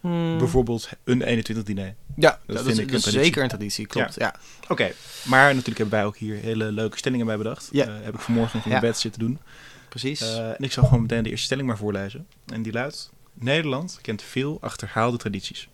Hmm. 0.00 0.38
Bijvoorbeeld 0.38 0.88
een 1.04 1.22
21 1.22 1.64
diner. 1.64 1.94
Ja, 2.16 2.30
dat, 2.46 2.56
dat 2.56 2.64
vind 2.64 2.78
is, 2.78 2.84
ik 2.84 2.90
dat 2.92 3.06
is 3.06 3.12
zeker 3.12 3.42
een 3.42 3.48
traditie, 3.48 3.86
klopt. 3.86 4.14
Ja. 4.14 4.24
ja. 4.24 4.34
Oké, 4.62 4.72
okay. 4.72 4.94
maar 5.24 5.48
natuurlijk 5.48 5.78
hebben 5.78 5.98
wij 5.98 6.06
ook 6.06 6.16
hier 6.16 6.36
hele 6.36 6.72
leuke 6.72 6.96
stellingen 6.96 7.26
bij 7.26 7.36
bedacht. 7.36 7.68
Ja. 7.72 7.86
Uh, 7.86 7.94
heb 8.02 8.14
ik 8.14 8.20
vanmorgen 8.20 8.56
nog 8.56 8.66
in 8.66 8.72
ja. 8.72 8.80
bed 8.80 8.98
zitten 8.98 9.20
doen. 9.20 9.38
Precies. 9.88 10.22
Uh, 10.22 10.48
en 10.48 10.58
ik 10.58 10.72
zal 10.72 10.84
gewoon 10.84 11.00
meteen 11.00 11.22
de 11.22 11.30
eerste 11.30 11.44
stelling 11.44 11.66
maar 11.66 11.76
voorlezen. 11.76 12.26
En 12.46 12.62
die 12.62 12.72
luidt: 12.72 13.10
Nederland 13.34 13.98
kent 14.02 14.22
veel 14.22 14.58
achterhaalde 14.60 15.16
tradities. 15.16 15.68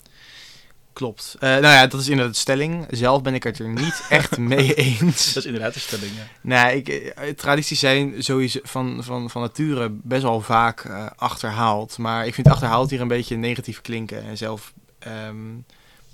Klopt. 0.96 1.34
Uh, 1.34 1.40
nou 1.40 1.62
ja, 1.62 1.86
dat 1.86 2.00
is 2.00 2.08
inderdaad 2.08 2.34
de 2.34 2.40
stelling. 2.40 2.86
Zelf 2.90 3.22
ben 3.22 3.34
ik 3.34 3.42
het 3.42 3.58
er 3.58 3.68
niet 3.68 4.06
echt 4.08 4.38
mee 4.38 4.74
eens. 4.74 5.26
Dat 5.26 5.36
is 5.36 5.44
inderdaad 5.44 5.74
de 5.74 5.80
stelling, 5.80 6.12
ja. 6.14 6.26
Nee, 6.40 6.82
ik, 6.82 7.36
tradities 7.36 7.78
zijn 7.78 8.22
sowieso 8.22 8.60
van, 8.62 9.04
van, 9.04 9.30
van 9.30 9.42
nature 9.42 9.88
best 9.90 10.22
wel 10.22 10.40
vaak 10.40 10.84
uh, 10.84 11.06
achterhaald. 11.16 11.98
Maar 11.98 12.26
ik 12.26 12.34
vind 12.34 12.48
achterhaald 12.48 12.90
hier 12.90 13.00
een 13.00 13.08
beetje 13.08 13.36
negatief 13.36 13.80
klinken. 13.80 14.22
En 14.22 14.36
zelf... 14.36 14.72
Um, 15.28 15.64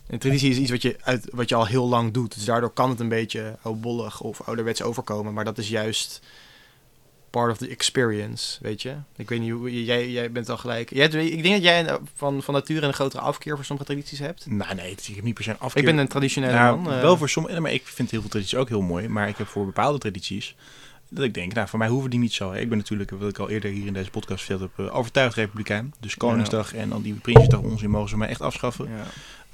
een 0.07 0.19
traditie 0.19 0.51
is 0.51 0.57
iets 0.57 0.71
wat 0.71 0.83
je, 0.83 0.97
uit, 1.03 1.29
wat 1.33 1.49
je 1.49 1.55
al 1.55 1.67
heel 1.67 1.89
lang 1.89 2.13
doet. 2.13 2.35
Dus 2.35 2.45
daardoor 2.45 2.73
kan 2.73 2.91
het 2.91 3.01
een 3.01 3.09
beetje 3.09 3.57
oudbollig 3.63 4.21
of 4.21 4.41
ouderwets 4.41 4.83
overkomen. 4.83 5.33
Maar 5.33 5.45
dat 5.45 5.59
is 5.59 5.69
juist 5.69 6.21
part 7.33 7.51
of 7.51 7.59
the 7.59 7.69
experience, 7.69 8.59
weet 8.61 8.83
je. 8.83 8.95
Ik 9.17 9.29
weet 9.29 9.41
niet 9.41 9.51
hoe 9.51 9.85
jij, 9.85 10.11
jij 10.11 10.33
bent 10.33 10.49
al 10.49 10.57
gelijk. 10.57 10.95
Jij, 10.95 11.07
ik 11.07 11.43
denk 11.43 11.55
dat 11.55 11.63
jij 11.63 11.99
van, 12.15 12.43
van 12.43 12.55
nature 12.55 12.87
een 12.87 12.93
grotere 12.93 13.23
afkeer 13.23 13.57
voor 13.57 13.65
sommige 13.65 13.89
tradities 13.89 14.19
hebt. 14.19 14.47
Nou, 14.47 14.75
nee, 14.75 14.91
ik 14.91 15.15
heb 15.15 15.25
niet 15.25 15.35
per 15.35 15.45
se 15.45 15.51
een 15.51 15.59
afkeer. 15.59 15.81
Ik 15.81 15.89
ben 15.89 15.99
een 15.99 16.09
traditionele 16.09 16.53
nou, 16.53 16.79
man. 16.79 16.93
Uh, 16.93 17.01
wel 17.01 17.17
voor 17.17 17.29
sommige, 17.29 17.61
maar 17.61 17.73
ik 17.73 17.87
vind 17.87 18.11
heel 18.11 18.21
veel 18.21 18.31
tradities 18.31 18.59
ook 18.59 18.69
heel 18.69 18.81
mooi. 18.81 19.09
Maar 19.09 19.29
ik 19.29 19.37
heb 19.37 19.47
voor 19.47 19.65
bepaalde 19.65 19.99
tradities 19.99 20.55
dat 21.15 21.25
ik 21.25 21.35
denk, 21.35 21.55
nou, 21.55 21.69
voor 21.69 21.79
mij 21.79 21.89
hoeven 21.89 22.11
die 22.11 22.19
niet 22.19 22.33
zo. 22.33 22.53
Ik 22.53 22.69
ben 22.69 22.79
natuurlijk, 22.79 23.11
wat 23.11 23.29
ik 23.29 23.39
al 23.39 23.49
eerder 23.49 23.71
hier 23.71 23.87
in 23.87 23.93
deze 23.93 24.11
podcast 24.11 24.45
verteld 24.45 24.71
heb, 24.77 24.87
uh, 24.87 24.97
overtuigd 24.97 25.35
republikein. 25.35 25.95
Dus 26.01 26.17
Koningsdag 26.17 26.75
en 26.75 26.89
dan 26.89 27.03
die 27.03 27.15
Prinsjesdag 27.15 27.61
onzin 27.61 27.91
mogen 27.91 28.09
ze 28.09 28.17
mij 28.17 28.29
echt 28.29 28.41
afschaffen. 28.41 28.89
Ja. 28.91 29.05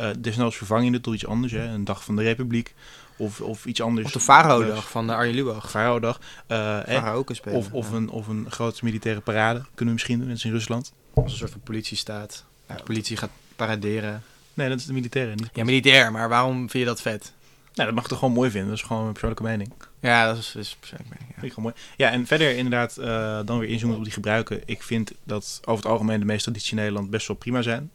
Uh, 0.05 0.15
desnoods 0.19 0.57
vervang 0.57 0.85
je 0.85 0.93
het 0.93 1.05
door 1.05 1.15
iets 1.15 1.27
anders, 1.27 1.53
hè. 1.53 1.65
Een 1.65 1.85
dag 1.85 2.05
van 2.05 2.17
de 2.17 2.23
republiek. 2.23 2.75
Of, 3.17 3.41
of 3.41 3.67
iets 3.67 3.81
anders. 3.81 4.07
Of 4.07 4.13
de 4.13 4.21
Faro-dag 4.21 4.91
van 4.91 5.07
de 5.07 5.15
Arjen 5.15 5.35
Lubach. 5.35 5.71
Faro-dag. 5.71 6.21
Uh, 6.49 6.57
Faro 6.87 7.19
ook 7.19 7.29
een 7.31 7.37
speler. 7.37 7.59
Of, 7.59 7.73
of, 7.73 7.91
ja. 7.91 7.97
een, 7.97 8.09
of 8.09 8.29
een 8.29 8.47
grote 8.51 8.85
militaire 8.85 9.21
parade. 9.21 9.59
Kunnen 9.59 9.87
we 9.87 9.93
misschien 9.93 10.19
doen, 10.19 10.27
net 10.27 10.35
als 10.35 10.45
in 10.45 10.51
Rusland. 10.51 10.93
Als 11.15 11.33
een 11.33 11.39
soort 11.39 11.51
van 11.51 11.61
politiestaat. 11.61 12.45
De 12.67 12.83
politie 12.83 13.17
gaat 13.17 13.31
paraderen. 13.57 14.23
Nee, 14.55 14.69
dat 14.69 14.79
is 14.79 14.87
de 14.87 14.93
militaire. 14.93 15.35
Niet 15.35 15.51
ja, 15.53 15.65
militair. 15.65 16.13
Maar 16.13 16.29
waarom 16.29 16.57
vind 16.57 16.73
je 16.73 16.85
dat 16.85 17.01
vet? 17.01 17.33
Nou, 17.79 17.91
dat 17.91 17.95
mag 17.95 18.05
ik 18.05 18.11
toch 18.11 18.19
gewoon 18.19 18.35
mooi 18.35 18.51
vinden. 18.51 18.69
Dat 18.69 18.79
is 18.79 18.85
gewoon 18.85 19.07
een 19.07 19.13
persoonlijke 19.13 19.45
mening. 19.45 19.73
Ja, 20.01 20.27
dat 20.27 20.37
is, 20.37 20.55
is 20.55 20.77
persoonlijke 20.81 21.15
mening. 21.15 21.29
Ja. 21.29 21.41
Vind 21.41 21.47
ik 21.47 21.53
gewoon 21.53 21.73
mooi. 21.73 21.85
Ja, 21.97 22.11
en 22.11 22.27
verder 22.27 22.57
inderdaad 22.57 22.97
uh, 23.01 23.39
dan 23.45 23.59
weer 23.59 23.69
inzoomen 23.69 23.97
op 23.97 24.05
die 24.05 24.13
gebruiken. 24.13 24.63
Ik 24.65 24.83
vind 24.83 25.13
dat 25.25 25.61
over 25.65 25.83
het 25.83 25.93
algemeen 25.93 26.21
de 26.21 26.27
meeste 26.27 26.43
tradities 26.43 26.71
in 26.71 26.77
Nederland 26.77 27.11
best 27.11 27.27
wel 27.27 27.37
prima 27.37 27.63
zijn. 27.63 27.91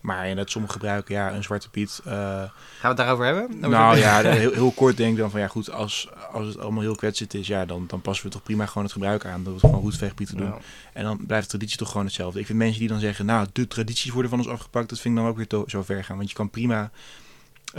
Maar 0.00 0.22
inderdaad, 0.22 0.50
sommige 0.50 0.72
gebruiken, 0.72 1.14
ja, 1.14 1.32
een 1.32 1.42
zwarte 1.42 1.70
piet. 1.70 2.00
Uh, 2.06 2.12
Gaan 2.12 2.50
we 2.80 2.86
het 2.88 2.96
daarover 2.96 3.24
hebben? 3.24 3.44
Over 3.56 3.68
nou 3.68 3.96
ja, 3.96 4.20
heel, 4.30 4.52
heel, 4.52 4.70
kort 4.70 4.96
denk 4.96 5.12
ik 5.12 5.18
dan 5.18 5.30
van 5.30 5.40
ja 5.40 5.48
goed, 5.48 5.70
als, 5.70 6.08
als 6.32 6.46
het 6.46 6.58
allemaal 6.58 6.82
heel 6.82 6.94
kwetsend 6.94 7.34
is, 7.34 7.46
ja, 7.46 7.64
dan, 7.64 7.84
dan 7.86 8.00
passen 8.00 8.26
we 8.26 8.32
toch 8.32 8.42
prima 8.42 8.66
gewoon 8.66 8.84
het 8.84 8.92
gebruik 8.92 9.24
aan. 9.24 9.42
Dat 9.42 9.52
we 9.52 9.58
het 9.58 9.60
gewoon 9.60 9.80
roetveegpieten 9.80 10.36
doen. 10.36 10.46
Ja. 10.46 10.58
En 10.92 11.04
dan 11.04 11.26
blijft 11.26 11.44
de 11.44 11.50
traditie 11.50 11.78
toch 11.78 11.90
gewoon 11.90 12.06
hetzelfde. 12.06 12.40
Ik 12.40 12.46
vind 12.46 12.58
mensen 12.58 12.80
die 12.80 12.88
dan 12.88 13.00
zeggen, 13.00 13.26
nou, 13.26 13.46
de 13.52 13.66
tradities 13.66 14.10
worden 14.10 14.30
van 14.30 14.38
ons 14.38 14.48
afgepakt, 14.48 14.88
dat 14.88 15.00
vind 15.00 15.16
ik 15.16 15.20
dan 15.20 15.30
ook 15.30 15.36
weer 15.36 15.64
zo 15.66 15.82
ver 15.82 16.04
gaan. 16.04 16.16
Want 16.16 16.28
je 16.28 16.36
kan 16.36 16.50
prima 16.50 16.90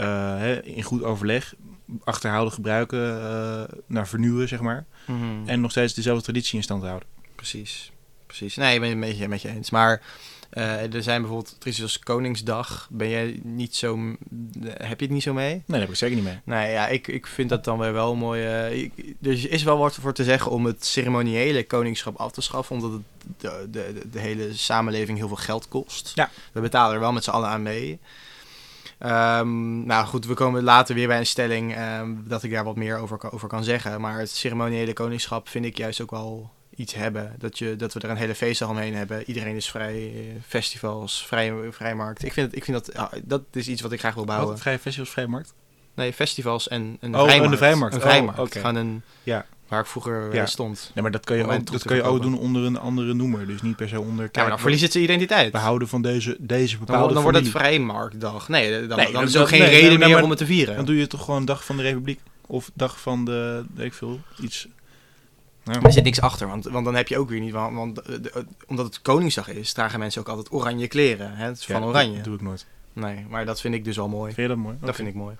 hè, 0.04 0.64
in 0.64 0.82
goed 0.82 1.02
overleg 1.02 1.54
achterhaalde 2.04 2.50
gebruiken 2.50 3.20
uh, 3.20 3.62
naar 3.86 4.08
vernieuwen, 4.08 4.48
zeg 4.48 4.60
maar. 4.60 4.84
Mm-hmm. 5.06 5.48
En 5.48 5.60
nog 5.60 5.70
steeds 5.70 5.94
dezelfde 5.94 6.24
traditie 6.24 6.56
in 6.56 6.62
stand 6.62 6.82
houden. 6.82 7.08
Precies. 7.34 7.92
Precies. 8.26 8.56
Nee, 8.56 8.74
ik 8.74 8.80
ben 8.80 8.88
het 8.88 8.98
een 8.98 9.08
beetje 9.08 9.28
met 9.28 9.42
je 9.42 9.48
eens. 9.48 9.70
Maar 9.70 10.02
uh, 10.52 10.94
er 10.94 11.02
zijn 11.02 11.20
bijvoorbeeld 11.20 11.56
tradities 11.58 11.82
als 11.82 11.98
Koningsdag. 11.98 12.88
Ben 12.90 13.08
jij 13.08 13.40
niet 13.42 13.76
zo... 13.76 14.16
Heb 14.64 15.00
je 15.00 15.06
het 15.06 15.10
niet 15.10 15.22
zo 15.22 15.32
mee? 15.32 15.50
Nee, 15.50 15.62
daar 15.66 15.80
heb 15.80 15.88
ik 15.88 15.96
zeker 15.96 16.16
niet 16.16 16.24
mee. 16.24 16.38
Nee, 16.44 16.72
ja, 16.72 16.88
ik, 16.88 17.08
ik 17.08 17.26
vind 17.26 17.48
dat 17.48 17.64
dan 17.64 17.78
weer 17.78 17.92
wel 17.92 18.14
mooi. 18.14 18.42
Uh, 18.42 18.82
ik, 18.82 18.92
er 19.22 19.50
is 19.50 19.62
wel 19.62 19.78
wat 19.78 19.94
voor 19.94 20.14
te 20.14 20.24
zeggen 20.24 20.50
om 20.50 20.64
het 20.64 20.84
ceremoniële 20.84 21.66
koningschap 21.66 22.16
af 22.16 22.32
te 22.32 22.40
schaffen. 22.40 22.76
Omdat 22.76 22.92
het 22.92 23.02
de, 23.38 23.66
de, 23.70 24.08
de 24.10 24.20
hele 24.20 24.54
samenleving 24.54 25.18
heel 25.18 25.28
veel 25.28 25.36
geld 25.36 25.68
kost. 25.68 26.12
Ja. 26.14 26.30
We 26.52 26.60
betalen 26.60 26.94
er 26.94 27.00
wel 27.00 27.12
met 27.12 27.24
z'n 27.24 27.30
allen 27.30 27.48
aan 27.48 27.62
mee. 27.62 27.98
Um, 29.02 29.86
nou 29.86 30.06
goed, 30.06 30.26
we 30.26 30.34
komen 30.34 30.62
later 30.62 30.94
weer 30.94 31.06
bij 31.06 31.18
een 31.18 31.26
stelling 31.26 31.78
um, 31.78 32.24
dat 32.26 32.42
ik 32.42 32.50
daar 32.50 32.64
wat 32.64 32.76
meer 32.76 32.98
over, 32.98 33.32
over 33.32 33.48
kan 33.48 33.64
zeggen. 33.64 34.00
Maar 34.00 34.18
het 34.18 34.30
ceremoniële 34.30 34.92
koningschap 34.92 35.48
vind 35.48 35.64
ik 35.64 35.76
juist 35.76 36.00
ook 36.00 36.10
wel 36.10 36.50
iets 36.74 36.94
hebben. 36.94 37.34
Dat, 37.38 37.58
je, 37.58 37.76
dat 37.76 37.92
we 37.92 38.00
er 38.00 38.10
een 38.10 38.16
hele 38.16 38.34
feestdag 38.34 38.68
omheen 38.68 38.94
hebben. 38.94 39.22
Iedereen 39.24 39.56
is 39.56 39.70
vrij, 39.70 40.12
festivals, 40.46 41.26
vrij, 41.26 41.52
vrijmarkt. 41.70 42.24
Ik 42.24 42.32
vind, 42.32 42.56
ik 42.56 42.64
vind 42.64 42.92
dat, 42.92 43.10
dat 43.24 43.42
is 43.52 43.68
iets 43.68 43.82
wat 43.82 43.92
ik 43.92 43.98
graag 43.98 44.14
wil 44.14 44.24
bouwen. 44.24 44.48
Wat, 44.48 44.60
vrije 44.60 44.78
festivals, 44.78 45.10
vrijmarkt? 45.10 45.54
Nee, 45.94 46.12
festivals 46.12 46.68
en 46.68 46.96
een 47.00 47.14
oh, 47.14 47.22
vrijmarkt. 47.22 47.52
een 47.52 47.58
vrijmarkt. 47.58 47.94
Een 47.94 48.00
vrijmarkt. 48.00 48.38
Oh, 48.38 48.44
okay. 48.44 48.60
Gewoon 48.60 48.76
een, 48.76 49.02
ja. 49.22 49.46
Waar 49.68 49.80
ik 49.80 49.86
vroeger 49.86 50.34
ja. 50.34 50.46
stond. 50.46 50.90
Nee, 50.94 51.02
maar 51.02 51.12
dat 51.12 51.24
kan 51.24 51.36
je, 51.36 51.46
ook, 51.46 51.72
dat 51.72 51.82
kan 51.82 51.96
je 51.96 52.02
ook 52.02 52.22
doen 52.22 52.38
onder 52.38 52.62
een 52.64 52.78
andere 52.78 53.14
noemer. 53.14 53.46
Dus 53.46 53.62
niet 53.62 53.76
per 53.76 53.88
se 53.88 54.00
onder... 54.00 54.16
Kijk, 54.24 54.34
ja, 54.34 54.40
maar 54.40 54.50
dan 54.50 54.58
verliest 54.60 54.82
het 54.82 54.92
zijn 54.92 55.04
identiteit. 55.04 55.52
We 55.52 55.58
houden 55.58 55.88
van 55.88 56.02
deze, 56.02 56.36
deze 56.38 56.78
bepaalde 56.78 57.04
Dan, 57.04 57.14
dan 57.14 57.22
wordt 57.22 57.38
het 57.38 57.48
vrijmarktdag. 57.48 58.48
Nee, 58.48 58.86
dan, 58.86 58.98
Nee, 58.98 59.12
dan 59.12 59.22
is 59.22 59.34
er 59.34 59.40
ook 59.40 59.48
geen 59.48 59.60
nee, 59.60 59.80
reden 59.80 59.98
meer 59.98 60.08
maar- 60.08 60.22
om 60.22 60.30
het 60.30 60.38
te 60.38 60.46
vieren. 60.46 60.76
Dan 60.76 60.84
doe 60.84 60.96
je 60.96 61.06
toch 61.06 61.24
gewoon 61.24 61.44
dag 61.44 61.64
van 61.64 61.76
de 61.76 61.82
Republiek. 61.82 62.20
Of 62.46 62.70
dag 62.74 63.00
van 63.00 63.24
de, 63.24 63.64
weet 63.74 63.86
ik 63.86 63.94
veel, 63.94 64.20
iets... 64.40 64.68
Ja. 65.64 65.82
Er 65.82 65.92
zit 65.92 66.04
niks 66.04 66.20
achter, 66.20 66.48
want, 66.48 66.64
want 66.64 66.84
dan 66.84 66.94
heb 66.94 67.08
je 67.08 67.18
ook 67.18 67.28
weer 67.28 67.40
niet... 67.40 67.52
Want, 67.52 67.74
want, 67.76 68.00
eh, 68.00 68.14
de- 68.22 68.44
omdat 68.66 68.86
het 68.86 69.02
Koningsdag 69.02 69.48
is, 69.48 69.72
dragen 69.72 69.98
mensen 69.98 70.20
ook 70.20 70.28
altijd 70.28 70.52
oranje 70.52 70.86
kleren. 70.88 71.36
Hè? 71.36 71.44
Het 71.46 71.58
is 71.58 71.64
van 71.64 71.80
Ja, 71.80 71.86
oranje. 71.86 72.14
Dat 72.14 72.24
doe 72.24 72.34
ik 72.34 72.40
nooit. 72.40 72.66
Nee, 72.92 73.26
maar 73.28 73.44
dat 73.44 73.60
vind 73.60 73.74
ik 73.74 73.84
dus 73.84 73.98
al 73.98 74.08
mooi. 74.08 74.32
Vind 74.32 74.48
je 74.48 74.54
dat 74.54 74.62
mooi? 74.64 74.76
Dat 74.80 74.96
vind 74.96 75.08
ik 75.08 75.14
mooi. 75.14 75.36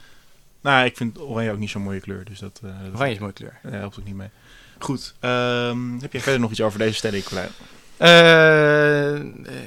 Nou, 0.68 0.84
ik 0.86 0.96
vind 0.96 1.18
oranje 1.20 1.50
ook 1.52 1.58
niet 1.58 1.70
zo'n 1.70 1.82
mooie 1.82 2.00
kleur. 2.00 2.24
Dus 2.24 2.38
dat, 2.38 2.60
eh 2.64 2.70
Oranje 2.94 3.10
is 3.10 3.16
een 3.16 3.20
mooie 3.22 3.32
kleur. 3.32 3.58
Daar 3.62 3.72
helpt 3.72 3.98
ook 3.98 4.04
niet 4.04 4.14
mee. 4.14 4.28
Goed. 4.78 5.14
ehm, 5.20 5.98
heb 5.98 6.12
jij 6.12 6.20
verder 6.20 6.40
nog 6.40 6.50
iets 6.50 6.60
over 6.60 6.78
deze 6.78 6.94
stelling, 6.94 7.24
Colijn? 7.24 7.48
Eh, 7.98 9.14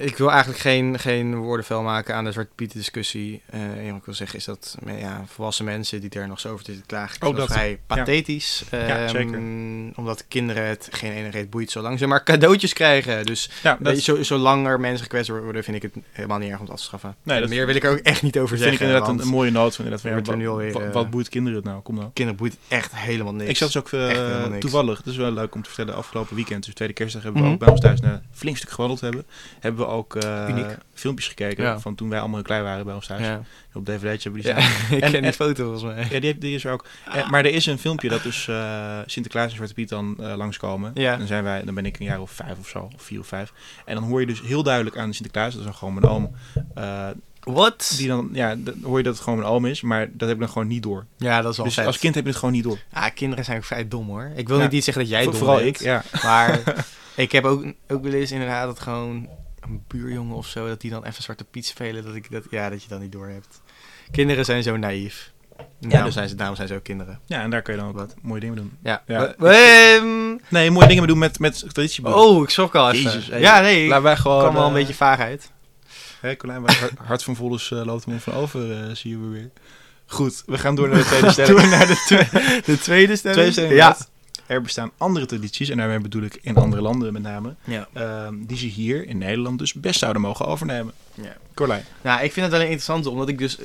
ik 0.05 0.17
wil 0.17 0.29
eigenlijk 0.31 0.59
geen, 0.59 0.99
geen 0.99 1.35
woorden 1.35 1.65
vuil 1.65 1.81
maken 1.81 2.15
aan 2.15 2.23
de 2.23 2.31
Zwarte 2.31 2.51
Piet 2.55 2.73
discussie. 2.73 3.41
Wat 3.51 3.95
ik 3.97 4.05
wil 4.05 4.13
zeggen 4.13 4.37
is 4.39 4.45
dat 4.45 4.77
ja, 4.99 5.23
volwassen 5.27 5.65
mensen 5.65 6.01
die 6.01 6.09
er 6.09 6.27
nog 6.27 6.39
zo 6.39 6.51
over 6.51 6.65
zitten 6.65 6.85
klagen, 6.85 7.15
Oh, 7.27 7.35
dat 7.35 7.47
dat. 7.47 7.57
vrij 7.57 7.79
pathetisch. 7.87 8.63
Ja, 8.71 8.77
Ehm, 8.77 9.07
zeker. 9.09 9.37
Omdat 9.95 10.25
kinderen 10.27 10.65
het 10.65 10.87
geen 10.91 11.11
ene 11.11 11.29
reet 11.29 11.49
boeit 11.49 11.71
zolang 11.71 11.99
ze 11.99 12.07
maar 12.07 12.23
cadeautjes 12.23 12.73
krijgen. 12.73 13.25
Dus 13.25 13.49
Ja, 13.63 13.95
zo, 13.95 14.23
zolang 14.23 14.67
er 14.67 14.79
mensen 14.79 15.01
gekwetst 15.03 15.29
worden, 15.29 15.63
vind 15.63 15.75
ik 15.75 15.81
het 15.81 16.03
helemaal 16.11 16.37
niet 16.37 16.49
erg 16.49 16.57
om 16.59 16.63
het 16.63 16.73
af 16.73 16.79
te 16.79 16.85
schaffen. 16.85 17.15
Nee, 17.23 17.39
dat- 17.39 17.49
Meer 17.49 17.65
wil 17.65 17.75
ik 17.75 17.83
er 17.83 17.91
ook 17.91 17.97
echt 17.97 18.21
niet 18.21 18.37
over 18.39 18.57
vind 18.57 18.71
ik 18.71 18.77
zeggen. 18.77 18.85
inderdaad 18.85 19.09
een, 19.09 19.19
een 19.21 19.27
mooie 19.27 19.51
noot. 19.51 19.75
Van, 19.75 19.85
inderdaad, 19.85 20.01
van, 20.01 20.09
ja, 20.09 20.15
wordt 20.15 20.73
wat, 20.73 20.81
eh, 20.83 20.91
wat 20.93 21.09
boeit 21.09 21.29
kinderen 21.29 21.57
het 21.59 21.67
nou? 21.67 21.81
Kom 21.81 21.95
dan. 21.95 22.13
kinderen 22.13 22.39
boeit 22.39 22.57
echt 22.67 22.95
helemaal 22.95 23.33
niks. 23.33 23.49
Ik 23.49 23.57
zat 23.57 23.71
dus 23.73 23.81
ook 23.81 24.59
toevallig, 24.59 24.97
het 24.97 25.07
is 25.07 25.17
wel 25.17 25.31
leuk 25.31 25.55
om 25.55 25.61
te 25.61 25.69
vertellen, 25.69 25.95
afgelopen 25.95 26.35
weekend, 26.35 26.65
dus 26.65 26.73
tweede 26.73 26.93
kerstdag, 26.93 27.23
hebben 27.23 27.41
we 27.41 27.47
Mhm. 27.47 27.55
ook 27.57 27.63
bij 27.63 27.71
ons 27.71 27.81
thuis 27.81 28.01
een 28.01 28.20
flink 28.31 28.57
stuk 28.57 28.69
gewandeld 28.69 29.01
hebben. 29.01 29.25
Hebben 29.59 29.81
we 29.85 29.91
ook 29.91 30.15
eh, 30.15 30.67
filmpjes 30.93 31.27
gekeken 31.27 31.63
Ja. 31.63 31.79
van 31.79 31.95
toen 31.95 32.09
wij 32.09 32.19
allemaal 32.19 32.41
klein 32.41 32.63
waren 32.63 32.85
bij 32.85 32.93
ons 32.93 33.07
thuis. 33.07 33.21
Ja, 33.21 33.41
Op 33.73 33.85
dvd'tje 33.85 34.29
hebben 34.29 34.41
we 34.41 34.53
die 34.53 34.61
staan. 34.63 34.97
ik 34.97 35.03
En- 35.03 35.11
ken 35.11 35.21
die 35.21 35.33
foto 35.33 35.63
volgens 35.63 35.83
mij. 35.93 36.07
Ja, 36.09 36.19
die, 36.19 36.37
die 36.37 36.55
is 36.55 36.63
er 36.63 36.71
ook. 36.71 36.85
Eh, 37.11 37.29
maar 37.29 37.45
er 37.45 37.53
is 37.53 37.65
een 37.65 37.77
filmpje 37.79 38.09
dat 38.09 38.23
dus 38.23 38.47
eh, 38.47 38.99
Sinterklaas 39.05 39.49
en 39.49 39.55
Zwarte 39.55 39.73
Piet 39.73 39.89
dan 39.89 40.15
langskomen. 40.35 40.91
Ja. 40.93 41.17
Dan, 41.17 41.27
zijn 41.27 41.43
wij, 41.43 41.63
dan 41.63 41.73
ben 41.75 41.85
ik 41.85 41.99
een 41.99 42.05
jaar 42.05 42.21
of 42.21 42.31
vijf 42.31 42.59
of 42.59 42.67
zo, 42.67 42.89
of 42.95 43.01
vier 43.01 43.19
of 43.19 43.27
vijf. 43.27 43.53
En 43.85 43.95
dan 43.95 44.03
hoor 44.03 44.19
je 44.19 44.25
dus 44.27 44.41
heel 44.41 44.63
duidelijk 44.63 44.97
aan 44.97 45.13
Sinterklaas, 45.13 45.49
dat 45.51 45.59
is 45.59 45.65
dan 45.65 45.75
gewoon 45.75 45.93
mijn 45.93 46.05
oom, 46.07 46.35
Wat? 47.43 47.93
die 47.97 48.07
dan, 48.07 48.29
ja, 48.33 48.55
dan 48.55 48.73
hoor 48.83 48.97
je 48.97 49.03
dat 49.03 49.13
het 49.13 49.23
gewoon 49.23 49.39
mijn 49.39 49.51
oom 49.51 49.65
is, 49.65 49.81
maar 49.81 50.07
dat 50.11 50.27
heb 50.27 50.31
ik 50.31 50.39
dan 50.39 50.49
gewoon 50.51 50.67
niet 50.67 50.83
door. 50.83 51.05
Ja, 51.17 51.41
dat 51.41 51.51
is 51.51 51.57
wel 51.57 51.65
Dus 51.65 51.75
vet. 51.75 51.85
als 51.85 51.97
kind 51.97 52.15
heb 52.15 52.23
je 52.23 52.29
het 52.29 52.39
gewoon 52.39 52.53
niet 52.53 52.63
door. 52.63 52.79
Ja, 52.93 53.09
kinderen 53.09 53.45
zijn 53.45 53.57
ook 53.57 53.63
vrij 53.63 53.87
dom 53.87 54.07
hoor. 54.07 54.31
Ik 54.35 54.47
wil 54.47 54.59
Ja. 54.59 54.67
niet 54.67 54.83
zeggen 54.83 55.03
dat 55.03 55.11
jij 55.11 55.23
dom 55.23 55.33
Vooral 55.33 55.55
bent. 55.55 55.67
ik, 55.67 55.79
ja. 55.85 56.03
Maar 56.23 56.59
ik 57.15 57.31
heb 57.31 57.45
ook, 57.45 57.65
ook 57.87 58.03
wel 58.03 58.13
eens 58.13 58.31
inderdaad 58.31 58.65
dat 58.65 58.79
gewoon 58.79 59.27
een 59.59 59.83
buurjongen 59.87 60.35
of 60.35 60.47
zo, 60.47 60.67
dat 60.67 60.81
die 60.81 60.91
dan 60.91 61.03
even 61.05 61.23
Zwarte 61.23 61.43
Piet 61.43 61.65
spelen, 61.65 62.03
dat, 62.03 62.15
ik 62.15 62.31
dat, 62.31 62.43
ja, 62.49 62.69
dat 62.69 62.83
je 62.83 62.89
dat 62.89 62.99
niet 62.99 63.11
door 63.11 63.27
hebt. 63.27 63.61
Kinderen 64.11 64.45
zijn 64.45 64.63
zo 64.63 64.77
naïef. 64.77 65.31
Ja, 65.57 65.65
daarom, 65.79 66.05
dus- 66.05 66.13
zijn 66.13 66.29
ze, 66.29 66.35
daarom 66.35 66.55
zijn 66.55 66.67
ze 66.67 66.73
ook 66.75 66.83
kinderen. 66.83 67.19
Ja, 67.25 67.41
en 67.41 67.49
daar 67.49 67.61
kun 67.61 67.73
je 67.73 67.79
dan 67.79 67.89
ook 67.89 67.95
Wat? 67.95 68.15
mooie 68.21 68.39
dingen 68.39 68.55
mee 68.55 68.63
doen. 68.63 68.77
Ja. 68.83 69.03
Ja. 69.07 69.33
Ehm, 69.35 70.37
Nee, 70.49 70.71
mooie 70.71 70.87
dingen 70.87 71.03
mee 71.03 71.11
doen 71.11 71.17
met, 71.17 71.39
met 71.39 71.65
traditieboeken. 71.73 72.21
oh, 72.21 72.43
ik 72.43 72.49
schrok 72.49 72.75
al 72.75 72.91
even. 72.91 73.11
Jezus, 73.11 73.27
ja, 73.39 73.61
nee, 73.61 73.87
Laten 73.87 74.03
wij 74.03 74.17
gewoon... 74.17 74.39
kwam 74.39 74.53
wel 74.53 74.63
een 74.63 74.69
eh, 74.69 74.73
beetje 74.75 74.93
vaag 74.93 75.19
uit. 75.19 75.51
Hè, 76.21 76.35
Colijn, 76.35 76.61
waar 76.61 76.89
hart, 76.97 77.23
van 77.23 77.35
Volles 77.35 77.69
uh, 77.69 77.85
loopt 77.85 78.05
hem 78.05 78.19
van 78.19 78.33
over, 78.33 78.71
eh, 78.71 78.95
zien 78.95 79.21
we 79.21 79.27
weer. 79.37 79.49
Goed, 80.05 80.43
we 80.45 80.57
gaan 80.57 80.75
door 80.75 80.89
naar 80.89 80.97
de 80.97 81.03
tweede 81.05 81.31
stelling. 81.41 81.59
Door 81.59 81.69
naar 81.69 81.87
de, 81.87 82.03
twe- 82.05 82.61
de 82.65 82.79
tweede 82.79 83.15
stelling. 83.15 83.37
Tweede 83.39 83.51
stelling 83.51 83.73
Ja. 83.75 83.97
Er 84.45 84.61
bestaan 84.61 84.91
andere 84.97 85.25
tradities, 85.25 85.69
en 85.69 85.77
daarmee 85.77 85.99
bedoel 85.99 86.21
ik 86.23 86.39
in 86.41 86.55
andere 86.55 86.81
landen 86.81 87.13
met 87.13 87.21
name, 87.21 87.55
ja. 87.63 87.87
ehm, 87.93 88.35
die 88.39 88.57
ze 88.57 88.65
hier 88.65 89.07
in 89.07 89.17
Nederland 89.17 89.59
dus 89.59 89.73
best 89.73 89.99
zouden 89.99 90.21
mogen 90.21 90.45
overnemen. 90.45 90.93
Ja. 91.13 91.35
Colijn. 91.53 91.83
Nou, 92.01 92.23
ik 92.23 92.31
vind 92.31 92.45
het 92.45 92.55
wel 92.55 92.59
een 92.63 92.71
interessante, 92.71 93.09
omdat 93.09 93.29
ik 93.29 93.37
dus... 93.37 93.57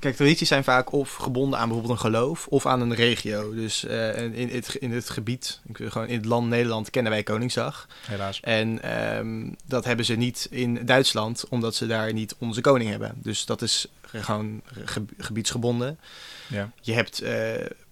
Kijk, 0.00 0.16
tradities 0.16 0.48
zijn 0.48 0.64
vaak 0.64 0.92
of 0.92 1.14
gebonden 1.14 1.58
aan 1.58 1.68
bijvoorbeeld 1.68 1.98
een 1.98 2.10
geloof 2.10 2.46
of 2.46 2.66
aan 2.66 2.80
een 2.80 2.94
regio. 2.94 3.54
Dus 3.54 3.84
eh, 3.84 4.22
in, 4.22 4.34
in, 4.34 4.48
het, 4.48 4.74
in 4.74 4.92
het 4.92 5.10
gebied, 5.10 5.60
ik 5.68 5.78
wil 5.78 5.90
gewoon 5.90 6.08
in 6.08 6.16
het 6.16 6.24
land 6.26 6.48
Nederland 6.48 6.90
kennen 6.90 7.12
wij 7.12 7.22
Koningsdag. 7.22 7.86
Helaas. 8.06 8.40
En 8.40 8.82
ehm, 8.82 9.48
dat 9.66 9.84
hebben 9.84 10.04
ze 10.04 10.14
niet 10.14 10.46
in 10.50 10.86
Duitsland, 10.86 11.44
omdat 11.48 11.74
ze 11.74 11.86
daar 11.86 12.12
niet 12.12 12.34
onze 12.38 12.60
koning 12.60 12.90
hebben. 12.90 13.12
Dus 13.16 13.44
dat 13.44 13.62
is 13.62 13.86
gewoon 14.02 14.60
ge- 14.84 15.04
gebiedsgebonden. 15.18 15.98
Ja. 16.46 16.70
Je 16.80 16.92
hebt 16.92 17.20
eh, 17.20 17.32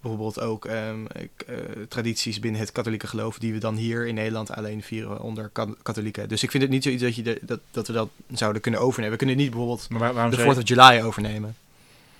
bijvoorbeeld 0.01 0.39
ook 0.39 0.65
ehm, 0.65 1.05
eh, 1.05 1.55
tradities 1.89 2.39
binnen 2.39 2.61
het 2.61 2.71
katholieke 2.71 3.07
geloof, 3.07 3.37
die 3.39 3.53
we 3.53 3.59
dan 3.59 3.75
hier 3.75 4.07
in 4.07 4.13
Nederland 4.15 4.51
alleen 4.51 4.83
vieren 4.83 5.21
onder 5.21 5.49
ka- 5.49 5.73
katholieken. 5.83 6.29
Dus 6.29 6.43
ik 6.43 6.51
vind 6.51 6.63
het 6.63 6.71
niet 6.71 6.83
zoiets 6.83 7.03
dat, 7.03 7.15
je 7.15 7.21
de- 7.21 7.39
dat, 7.41 7.59
dat 7.71 7.87
we 7.87 7.93
dat 7.93 8.09
zouden 8.31 8.61
kunnen 8.61 8.79
overnemen. 8.81 9.11
We 9.11 9.17
kunnen 9.17 9.37
niet 9.37 9.49
bijvoorbeeld 9.49 9.89
Maar 9.89 9.99
waar- 9.99 10.13
waarom 10.13 10.31
de 10.31 10.37
zou 10.37 10.47
4th 10.49 10.55
je... 10.57 10.61
of 10.61 10.67
July 10.89 11.01
overnemen. 11.01 11.55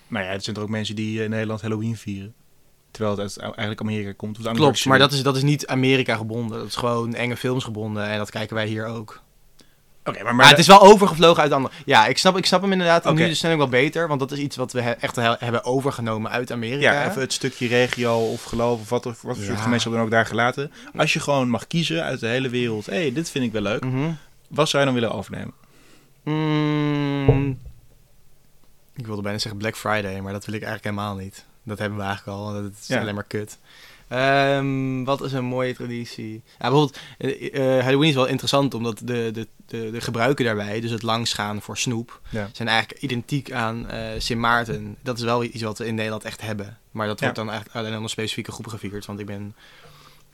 Nou 0.10 0.26
ja, 0.26 0.32
er 0.32 0.42
zijn 0.42 0.56
er 0.56 0.62
ook 0.62 0.70
mensen 0.70 0.96
die 0.96 1.18
eh, 1.18 1.24
in 1.24 1.30
Nederland 1.30 1.62
Halloween 1.62 1.98
vieren. 1.98 2.34
Terwijl 2.92 3.18
het 3.18 3.22
uit 3.22 3.40
eigenlijk 3.56 3.82
Amerika 3.82 4.14
komt. 4.18 4.46
of 4.46 4.54
Klopt, 4.54 4.86
maar 4.86 5.00
dat 5.00 5.12
is, 5.12 5.24
dat 5.24 5.36
is 5.36 5.44
niet 5.44 5.68
Amerika 5.68 6.16
gebonden. 6.16 6.58
Dat 6.58 6.68
is 6.68 6.76
gewoon 6.76 7.14
enge 7.14 7.38
films 7.38 7.64
gebonden 7.64 8.06
en 8.08 8.18
dat 8.18 8.30
kijken 8.32 8.56
wij 8.56 8.68
hier 8.68 8.86
ook. 8.86 9.22
Oké, 10.06 10.24
maar, 10.24 10.36
Maar, 10.36 10.50
het 10.50 10.60
is 10.60 10.68
wel 10.68 10.82
overgevlogen 10.82 11.44
uit 11.44 11.52
andere... 11.52 11.74
Ja, 11.86 12.08
ik 12.08 12.18
snap, 12.18 12.38
ik 12.38 12.46
snap 12.46 12.62
hem 12.62 12.72
inderdaad 12.72 13.06
Oké. 13.06 13.22
nu 13.22 13.28
de 13.28 13.34
stelling 13.34 13.60
wel 13.60 13.70
beter. 13.70 14.08
Want 14.08 14.20
dat 14.20 14.32
is 14.32 14.40
iets 14.40 14.56
wat 14.56 14.72
we 14.72 14.82
he- 14.82 14.92
echt 14.92 15.16
he- 15.16 15.36
hebben 15.40 15.64
overgenomen 15.64 16.32
uit 16.32 16.52
Amerika. 16.52 16.92
Ja, 16.94 17.10
even 17.10 17.22
het 17.22 17.34
stukje 17.34 17.68
regio 17.68 18.18
of 18.18 18.44
geloof 18.44 18.82
of 18.82 18.90
wat, 18.90 19.06
of 19.06 19.22
wat 19.22 19.36
voor 19.38 19.46
soort 19.46 19.60
gemeenschap 19.62 19.94
dan 19.94 20.02
ook 20.02 20.10
daar 20.12 20.26
gelaten. 20.26 20.72
Als 20.96 21.14
je 21.14 21.20
gewoon 21.20 21.50
mag 21.50 21.68
kiezen 21.68 22.04
uit 22.04 22.20
de 22.20 22.28
hele 22.28 22.50
wereld. 22.50 22.86
Hé, 22.86 22.96
hey, 22.96 23.14
dit 23.14 23.30
vind 23.30 23.46
ik 23.46 23.52
wel 23.52 23.62
leuk. 23.62 23.86
Mhm. 23.86 24.12
Wat 24.48 24.70
zou 24.70 24.84
je 24.84 24.90
dan 24.92 25.00
willen 25.00 25.16
overnemen? 25.16 25.54
Mm, 26.24 27.60
ik 29.00 29.06
wilde 29.08 29.22
bijna 29.22 29.38
zeggen 29.38 29.60
Black 29.60 29.78
Friday, 29.78 30.20
maar 30.22 30.34
dat 30.34 30.46
wil 30.46 30.56
ik 30.56 30.64
eigenlijk 30.64 30.96
helemaal 30.96 31.24
niet. 31.24 31.46
Dat 31.64 31.80
hebben 31.80 31.98
we 31.98 32.04
eigenlijk 32.04 32.38
al, 32.38 32.54
dat 32.54 32.72
is 32.82 32.88
Ja. 32.88 33.00
alleen 33.02 33.16
maar 33.16 33.24
kut. 33.28 33.58
Ehm, 34.08 35.04
wat 35.04 35.22
is 35.22 35.32
een 35.34 35.46
mooie 35.46 35.74
traditie? 35.76 36.34
Ja, 36.60 36.70
bijvoorbeeld, 36.70 36.98
eh, 37.18 37.78
eh, 37.78 37.84
Halloween 37.84 38.10
is 38.10 38.16
wel 38.16 38.26
interessant, 38.26 38.74
omdat 38.74 38.98
de, 39.04 39.30
de, 39.34 39.48
de, 39.66 39.92
de 39.92 40.02
gebruiken 40.02 40.46
daarbij, 40.46 40.80
dus 40.82 40.92
het 40.92 41.02
langsgaan 41.02 41.62
voor 41.62 41.78
snoep, 41.78 42.22
Ja. 42.30 42.50
zijn 42.54 42.68
eigenlijk 42.68 43.02
identiek 43.02 43.52
aan 43.52 43.90
eh 43.90 44.20
Sint 44.20 44.40
Maarten. 44.40 44.96
Dat 45.02 45.18
is 45.18 45.24
wel 45.24 45.44
iets 45.44 45.62
wat 45.62 45.78
we 45.78 45.86
in 45.86 45.96
Nederland 45.96 46.24
echt 46.24 46.42
hebben. 46.42 46.78
Maar 46.92 47.08
dat 47.08 47.20
wordt 47.20 47.36
dan 47.36 47.50
eigenlijk 47.50 47.80
alleen 47.80 47.96
onder 47.96 48.10
specifieke 48.10 48.52
groepen 48.52 48.72
gevierd, 48.72 49.06
want 49.06 49.20
ik 49.20 49.26
ben 49.26 49.56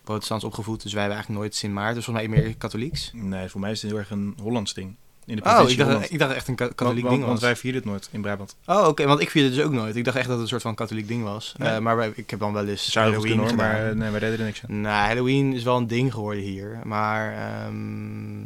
protestants 0.04 0.44
opgevoed, 0.46 0.82
dus 0.84 0.92
wij 0.92 1.02
hebben 1.02 1.18
eigenlijk 1.20 1.46
nooit 1.46 1.56
Sint 1.60 1.74
Maarten, 1.74 1.96
dus 1.96 2.06
volgens 2.06 2.28
mij 2.28 2.38
meer 2.42 2.56
katholieks. 2.56 3.12
Nee, 3.14 3.50
voor 3.50 3.60
mij 3.62 3.72
is 3.72 3.82
het 3.82 3.92
heel 3.92 4.00
erg 4.00 4.10
een 4.10 4.38
Hollands 4.42 4.74
ding. 4.74 4.96
In 5.26 5.36
de 5.36 5.42
Oh, 5.44 5.70
ik 5.70 5.78
dacht, 5.78 5.90
Holland. 5.90 6.12
ik 6.12 6.20
dacht 6.20 6.34
echt 6.34 6.48
een 6.48 6.56
ka- 6.56 6.68
katholiek 6.68 7.02
want, 7.04 7.10
ding 7.16 7.26
want 7.26 7.40
was. 7.40 7.50
wij 7.50 7.56
vierden 7.56 7.82
het 7.82 7.90
nooit 7.90 8.10
in 8.12 8.22
Brabant. 8.22 8.56
Oh, 8.66 8.88
oké, 8.88 9.06
want 9.06 9.20
ik 9.20 9.30
vierde 9.30 9.48
het 9.48 9.58
dus 9.58 9.66
ook 9.66 9.72
nooit. 9.74 9.96
Ik 9.96 10.04
dacht 10.04 10.18
echt 10.18 10.26
dat 10.26 10.34
het 10.34 10.44
een 10.44 10.50
soort 10.50 10.62
van 10.62 10.76
katholiek 10.76 11.08
ding 11.08 11.24
was. 11.24 11.54
Nee. 11.58 11.70
Eh, 11.70 11.80
maar 11.80 11.96
wij, 11.96 12.12
ik 12.16 12.30
heb 12.30 12.40
dan 12.40 12.54
wel 12.54 12.68
eens 12.68 12.94
Halloween 12.94 13.38
hoor, 13.38 13.50
gedaan. 13.50 13.56
maar 13.68 13.90
eh, 13.90 13.96
nee, 13.96 14.10
wij 14.10 14.20
deden 14.20 14.40
er 14.40 14.46
niks 14.46 14.62
aan. 14.70 14.82
Nou, 14.82 15.08
Halloween 15.08 15.54
is 15.54 15.64
wel 15.64 15.78
een 15.78 15.88
ding 15.88 16.14
geworden 16.14 16.44
hier. 16.44 16.80
Maar 16.84 17.34
ehm, 17.34 18.44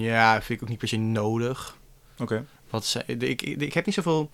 ja, 0.00 0.34
vind 0.42 0.48
ik 0.58 0.62
ook 0.62 0.68
niet 0.68 0.78
per 0.78 0.88
se 0.88 0.96
nodig. 0.96 1.76
Oké. 2.18 2.44
Wat 2.70 3.02
ik, 3.06 3.22
ik, 3.22 3.42
ik 3.42 3.72
heb 3.72 3.86
niet 3.86 3.94
zoveel... 3.94 4.30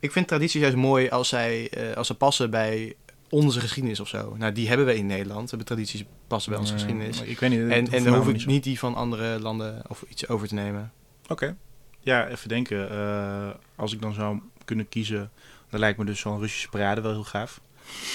Ik 0.00 0.12
vind 0.12 0.28
tradities 0.28 0.60
juist 0.60 0.76
mooi 0.76 1.08
als, 1.08 1.28
zij, 1.28 1.68
eh, 1.70 1.96
als 1.96 2.06
ze 2.06 2.14
passen 2.14 2.50
bij 2.50 2.94
onze 3.28 3.60
geschiedenis 3.60 4.00
of 4.00 4.08
zo. 4.08 4.34
Nou, 4.38 4.52
die 4.52 4.68
hebben 4.68 4.86
we 4.86 4.96
in 4.96 5.06
Nederland. 5.06 5.42
We 5.42 5.48
hebben 5.48 5.66
tradities 5.66 6.04
passen 6.26 6.50
bij 6.52 6.60
onze 6.60 6.72
geschiedenis. 6.72 7.20
ik 7.20 7.38
weet 7.40 7.50
niet. 7.50 7.60
En, 7.60 7.88
en 7.90 8.04
dan 8.04 8.14
hoef 8.14 8.28
ik 8.28 8.46
niet 8.46 8.64
die 8.64 8.78
van 8.78 8.94
andere 8.94 9.40
landen 9.40 9.82
of 9.88 10.04
iets 10.08 10.28
over 10.28 10.48
te 10.48 10.54
nemen. 10.54 10.92
Oké. 11.32 11.56
Ja, 12.00 12.28
even 12.28 12.48
denken. 12.48 12.90
eh, 12.90 13.48
als 13.76 13.92
ik 13.92 14.00
dan 14.02 14.12
zou 14.12 14.40
kunnen 14.64 14.88
kiezen, 14.88 15.30
dan 15.70 15.80
lijkt 15.80 15.98
me 15.98 16.04
dus 16.04 16.20
zo'n 16.20 16.38
Russische 16.40 16.68
parade 16.68 17.00
wel 17.00 17.12
heel 17.12 17.24
gaaf. 17.24 17.60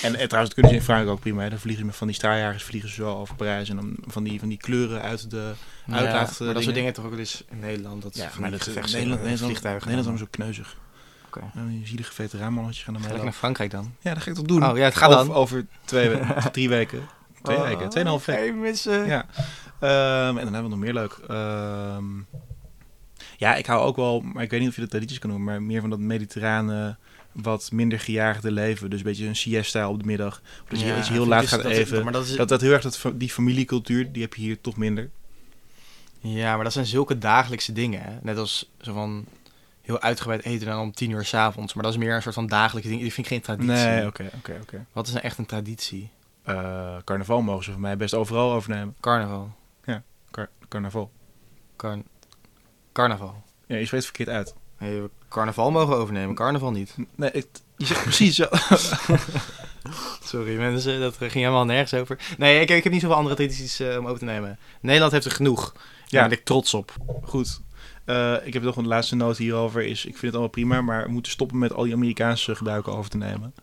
En, 0.02 0.16
en 0.16 0.28
trouwens, 0.28 0.30
dat 0.32 0.54
kunnen 0.54 0.72
ze 0.72 0.78
in 0.78 0.84
Frankrijk 0.84 1.12
ook 1.12 1.20
prima. 1.20 1.42
hè. 1.44 1.50
Dan 1.50 1.60
vliegen 1.60 1.82
ze 1.82 1.88
met 1.88 1.96
van 1.96 2.08
die 2.08 2.16
straaljagers 2.16 2.64
vliegen 2.64 2.90
ze 2.90 2.96
zo 2.96 3.16
over 3.16 3.36
Parijs. 3.36 3.70
En 3.70 3.76
dan 3.76 3.96
van 4.08 4.24
die, 4.24 4.40
van 4.40 4.48
die 4.50 4.58
kleuren 4.58 5.02
uit 5.02 5.30
de 5.32 5.54
Ja, 5.86 5.94
uitlaat. 5.96 6.40
maar 6.40 6.48
eh, 6.48 6.54
dat 6.54 6.64
soort 6.64 6.76
dingen. 6.76 6.94
toch 6.94 7.04
ook 7.06 7.10
wel 7.12 7.20
eens 7.20 7.44
in 7.50 7.60
Nederland. 7.60 8.02
Dat 8.02 8.16
Ja, 8.16 8.30
maar 8.40 8.52
dat 8.52 8.66
Nederland, 8.68 8.94
eh, 8.94 9.04
Nederland, 9.08 9.40
vliegtuigen. 9.40 9.88
Nederland 9.90 10.16
is 10.16 10.22
zo 10.24 10.28
kneuzig. 10.32 10.78
Oké. 11.28 11.42
Nou, 11.54 11.70
die 11.70 11.88
zielige 11.88 12.14
veteranmannetje 12.14 12.84
gaan 12.84 12.94
dan 12.94 13.04
Ga 13.04 13.14
ik 13.14 13.24
naar 13.24 13.32
Frankrijk 13.34 13.72
dan? 13.72 13.94
Ja, 14.00 14.14
dat 14.14 14.24
ga 14.24 14.30
ik 14.30 14.36
toch 14.36 14.46
doen. 14.46 14.66
Oh 14.70 14.78
ja, 14.78 14.84
het 14.84 14.96
gaat 14.96 15.14
over, 15.14 15.26
dan. 15.28 15.36
over 15.36 15.66
twee, 15.86 16.10
we- 16.10 16.36
drie 16.52 16.70
weken. 16.70 17.08
Twee 17.44 17.60
weken, 17.60 17.90
tweeënhalf 17.90 18.26
weken. 18.26 18.60
Missen. 18.60 19.06
Ja. 19.06 19.26
Ehm, 19.80 20.38
en 20.38 20.44
dan 20.44 20.54
hebben 20.54 20.64
we 20.64 20.70
nog 20.70 20.80
meer 20.80 20.94
leuk. 20.94 21.18
Ehm, 21.28 22.06
ja, 23.38 23.56
ik 23.56 23.66
hou 23.66 23.82
ook 23.86 23.96
wel, 23.96 24.20
maar 24.22 24.44
ik 24.44 24.50
weet 24.50 24.60
niet 24.60 24.70
of 24.70 24.76
je 24.76 24.82
dat 24.82 24.90
tradities 24.90 25.20
kan 25.20 25.30
noemen, 25.30 25.48
maar 25.48 25.62
meer 25.62 25.82
van 25.82 25.90
dat 25.90 26.00
mediterrane, 26.00 26.98
wat 27.32 27.72
minder 27.72 28.00
gejaagde 28.00 28.52
leven. 28.52 28.90
Dus 28.90 29.00
een 29.00 29.06
beetje 29.06 29.28
een 29.28 29.36
siesta 29.36 29.90
op 29.90 30.00
de 30.00 30.06
middag. 30.06 30.42
Of 30.64 30.70
dat 30.70 30.80
je, 30.80 30.86
je 30.86 30.94
heel 30.94 31.28
laat 31.28 31.42
ik 31.44 31.48
gaat 31.50 31.64
dat- 31.64 31.72
even. 31.72 32.04
Maar 32.04 32.14
dat 32.14 32.26
is, 32.26 32.36
Dat, 32.36 32.50
dat 32.50 32.62
heel 32.62 32.72
erg, 32.72 32.82
dat, 32.82 33.02
die 33.16 33.30
familiecultuur, 33.30 34.12
die 34.12 34.22
heb 34.22 34.34
je 34.34 34.42
hier 34.42 34.62
toch 34.62 34.78
minder. 34.78 35.10
Ja, 36.20 36.56
maar 36.56 36.64
dat 36.64 36.74
zijn 36.74 36.86
zulke 36.86 37.18
dagelijkse 37.18 37.74
dingen. 37.74 38.02
Hè? 38.02 38.12
Net 38.22 38.38
als 38.38 38.72
zo 38.82 38.94
van 38.94 39.26
heel 39.82 40.00
uitgebreid 40.02 40.44
eten 40.44 40.68
dan 40.68 40.80
om 40.80 40.92
tien 40.92 41.12
uur 41.12 41.26
s'avonds. 41.26 41.74
Maar 41.74 41.84
dat 41.84 41.94
is 41.94 42.00
meer 42.00 42.16
een 42.16 42.22
soort 42.22 42.36
van 42.36 42.48
dagelijkse 42.48 42.90
ding. 42.92 43.02
Die 43.02 43.14
vind 43.14 43.26
ik 43.28 43.32
geen 43.34 43.42
traditie. 43.42 43.74
Nee, 43.74 44.06
oké, 44.08 44.30
oké, 44.38 44.58
oké. 44.62 44.86
Wat 44.92 45.08
is 45.08 45.14
nou 45.14 45.26
echt 45.26 45.38
een 45.38 45.46
traditie? 45.46 46.10
Eh, 46.44 46.96
Carnaval 47.04 47.42
mogen 47.42 47.64
ze 47.64 47.72
van 47.72 47.82
mij 47.82 47.98
best 47.98 48.14
overal 48.14 48.52
overnemen. 48.52 48.96
Carnaval. 49.00 49.56
Car- 50.32 50.50
carnaval. 50.68 51.12
Carn 51.76 52.04
carnaval. 52.98 53.44
Ja, 53.68 53.76
je 53.76 53.86
spreekt 53.86 54.04
verkeerd 54.04 54.30
uit. 54.30 54.54
Nee, 54.80 55.02
we 55.02 55.10
carnaval 55.30 55.72
mogen 55.72 55.96
overnemen, 55.98 56.36
carnaval 56.36 56.72
niet. 56.72 56.96
Nee, 57.16 57.32
ik, 57.32 57.48
je 57.78 57.86
zegt 57.86 58.04
precies 58.10 58.36
zo. 58.36 58.46
Sorry 60.24 60.58
mensen, 60.58 61.00
dat 61.00 61.16
ging 61.18 61.32
helemaal 61.34 61.66
nergens 61.66 61.94
over. 61.94 62.20
Nee, 62.38 62.60
ik, 62.62 62.70
ik 62.70 62.84
heb 62.84 62.94
niet 62.94 63.02
zoveel 63.02 63.18
andere 63.18 63.36
tradities 63.36 63.80
eh, 63.80 63.98
om 63.98 64.06
over 64.06 64.20
te 64.20 64.26
nemen. 64.26 64.60
Nederland 64.82 65.12
heeft 65.12 65.26
er 65.26 65.32
genoeg. 65.32 65.72
Daar 65.74 65.84
Ja. 66.08 66.28
ben 66.28 66.38
ik 66.38 66.46
trots 66.46 66.74
op. 66.74 66.94
Goed. 67.24 67.62
Eh, 68.06 68.34
ik 68.44 68.54
heb 68.54 68.64
nog 68.64 68.76
een 68.76 68.88
laatste 68.88 69.16
noot 69.16 69.38
hierover. 69.38 69.82
Is, 69.82 70.00
ik 70.00 70.12
vind 70.12 70.22
het 70.22 70.32
allemaal 70.32 70.50
prima, 70.50 70.82
maar 70.82 71.06
we 71.06 71.12
moeten 71.12 71.32
stoppen 71.32 71.58
met 71.58 71.74
al 71.74 71.84
die 71.84 71.94
Amerikaanse 71.94 72.56
gebruiken 72.56 72.94
over 72.98 73.10
te 73.10 73.18
nemen. 73.18 73.54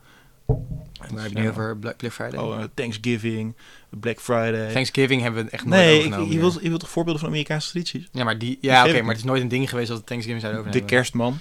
Waar 1.13 1.23
heb 1.23 1.33
je 1.33 1.39
nu 1.39 1.49
over 1.49 1.77
Black, 1.77 1.97
Black 1.97 2.13
Friday? 2.13 2.41
Oh, 2.41 2.59
eh, 2.59 2.65
Thanksgiving, 2.75 3.55
Black 3.91 4.21
Friday. 4.21 4.73
Thanksgiving 4.73 5.23
hebben 5.23 5.45
we 5.45 5.51
echt 5.51 5.65
nooit 5.65 5.81
nee, 5.81 5.97
overgenomen. 5.97 6.27
je, 6.27 6.33
hier. 6.33 6.41
wilt, 6.41 6.59
je 6.63 6.69
wilt 6.69 6.81
toch 6.81 6.91
voorbeelden 6.91 7.21
van 7.21 7.31
Amerikaanse 7.31 7.71
tradities? 7.71 8.09
Ja, 8.13 8.25
maar 8.25 8.39
die... 8.39 8.59
Ja, 8.61 8.85
oké, 8.87 9.01
maar 9.01 9.09
het 9.11 9.19
is 9.19 9.25
nooit 9.25 9.43
een 9.43 9.49
ding 9.49 9.69
geweest 9.71 9.89
dat 9.89 10.07
Thanksgiving 10.07 10.41
zouden 10.43 10.63
De 10.63 10.69
overnemen. 10.69 10.97
kerstman. 10.97 11.39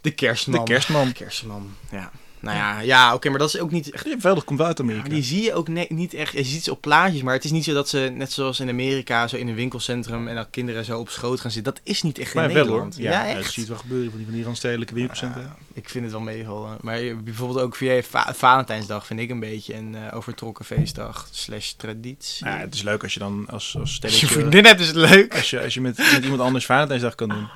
De 0.00 0.10
kerstman. 0.10 0.64
De 0.64 0.72
kerstman. 0.72 1.12
kerstman, 1.12 1.74
ja. 1.90 2.10
Nou 2.40 2.56
ja, 2.56 2.80
ja 2.80 3.14
oké, 3.14 3.28
maar 3.28 3.38
dat 3.38 3.48
is 3.54 3.60
ook 3.60 3.70
niet 3.70 3.90
echt... 3.90 4.04
Ja, 4.06 4.16
wel, 4.20 4.34
dat 4.34 4.44
komt 4.44 4.58
wel 4.58 4.66
uit 4.68 4.78
Ja, 4.78 4.84
Amerika. 4.84 5.06
maar 5.06 5.14
die 5.16 5.24
zie 5.24 5.42
je 5.42 5.54
ook 5.54 5.68
niet 5.88 6.14
echt. 6.14 6.32
Je 6.32 6.44
ziet 6.44 6.64
ze 6.64 6.70
op 6.70 6.80
plaatjes, 6.80 7.22
maar 7.22 7.34
het 7.34 7.44
is 7.44 7.50
niet 7.50 7.64
zo 7.64 7.72
dat 7.72 7.88
ze, 7.88 8.12
net 8.14 8.32
zoals 8.32 8.60
in 8.60 8.68
Amerika, 8.68 9.28
zo 9.28 9.36
in 9.36 9.48
een 9.48 9.54
winkelcentrum 9.54 10.28
en 10.28 10.34
dat 10.34 10.46
kinderen 10.50 10.84
zo 10.84 10.98
op 10.98 11.08
schoot 11.08 11.40
gaan 11.40 11.50
zitten. 11.50 11.72
Dat 11.74 11.82
is 11.84 12.02
niet 12.02 12.18
echt 12.18 12.34
in 12.34 12.40
maar 12.40 12.52
wel 12.52 12.56
hoor. 12.56 12.64
Nederland. 12.66 12.96
Ja, 12.96 13.10
Ja, 13.10 13.24
ja, 13.24 13.36
echt. 13.36 13.54
je 13.54 13.60
ziet 13.60 13.68
wel 13.68 13.78
gebeuren 13.78 14.08
van 14.08 14.16
die, 14.16 14.26
van 14.26 14.34
die 14.36 14.44
randstedelijke 14.44 14.94
winkelcentra. 14.94 15.40
Ja, 15.40 15.56
ik 15.72 15.88
vind 15.88 16.04
het 16.04 16.12
wel 16.12 16.22
meevallen. 16.22 16.76
Maar 16.80 17.00
bijvoorbeeld 17.24 17.60
ook 17.60 17.76
via 17.76 18.02
Va- 18.02 18.32
Valentijnsdag 18.36 19.06
vind 19.06 19.20
ik 19.20 19.30
een 19.30 19.40
beetje 19.40 19.74
een 19.74 19.94
eh, 19.94 20.16
overtrokken 20.16 20.64
feestdag 20.64 21.28
slash 21.30 21.70
traditie. 21.70 22.46
Ja, 22.46 22.56
het 22.58 22.74
is 22.74 22.82
leuk 22.82 23.02
als 23.02 23.14
je 23.14 23.18
dan 23.20 23.46
als, 23.48 23.76
als 23.80 23.98
Als 24.02 24.20
je 24.20 24.26
vriendin 24.26 24.64
hebt 24.64 24.80
is 24.80 24.86
het 24.86 24.96
leuk. 24.96 25.34
Als 25.34 25.50
je, 25.50 25.60
als 25.62 25.74
je 25.74 25.80
met, 25.80 25.96
met 26.12 26.22
iemand 26.22 26.40
anders 26.40 26.66
Valentijnsdag 26.66 27.14
kan 27.14 27.28
doen. 27.28 27.48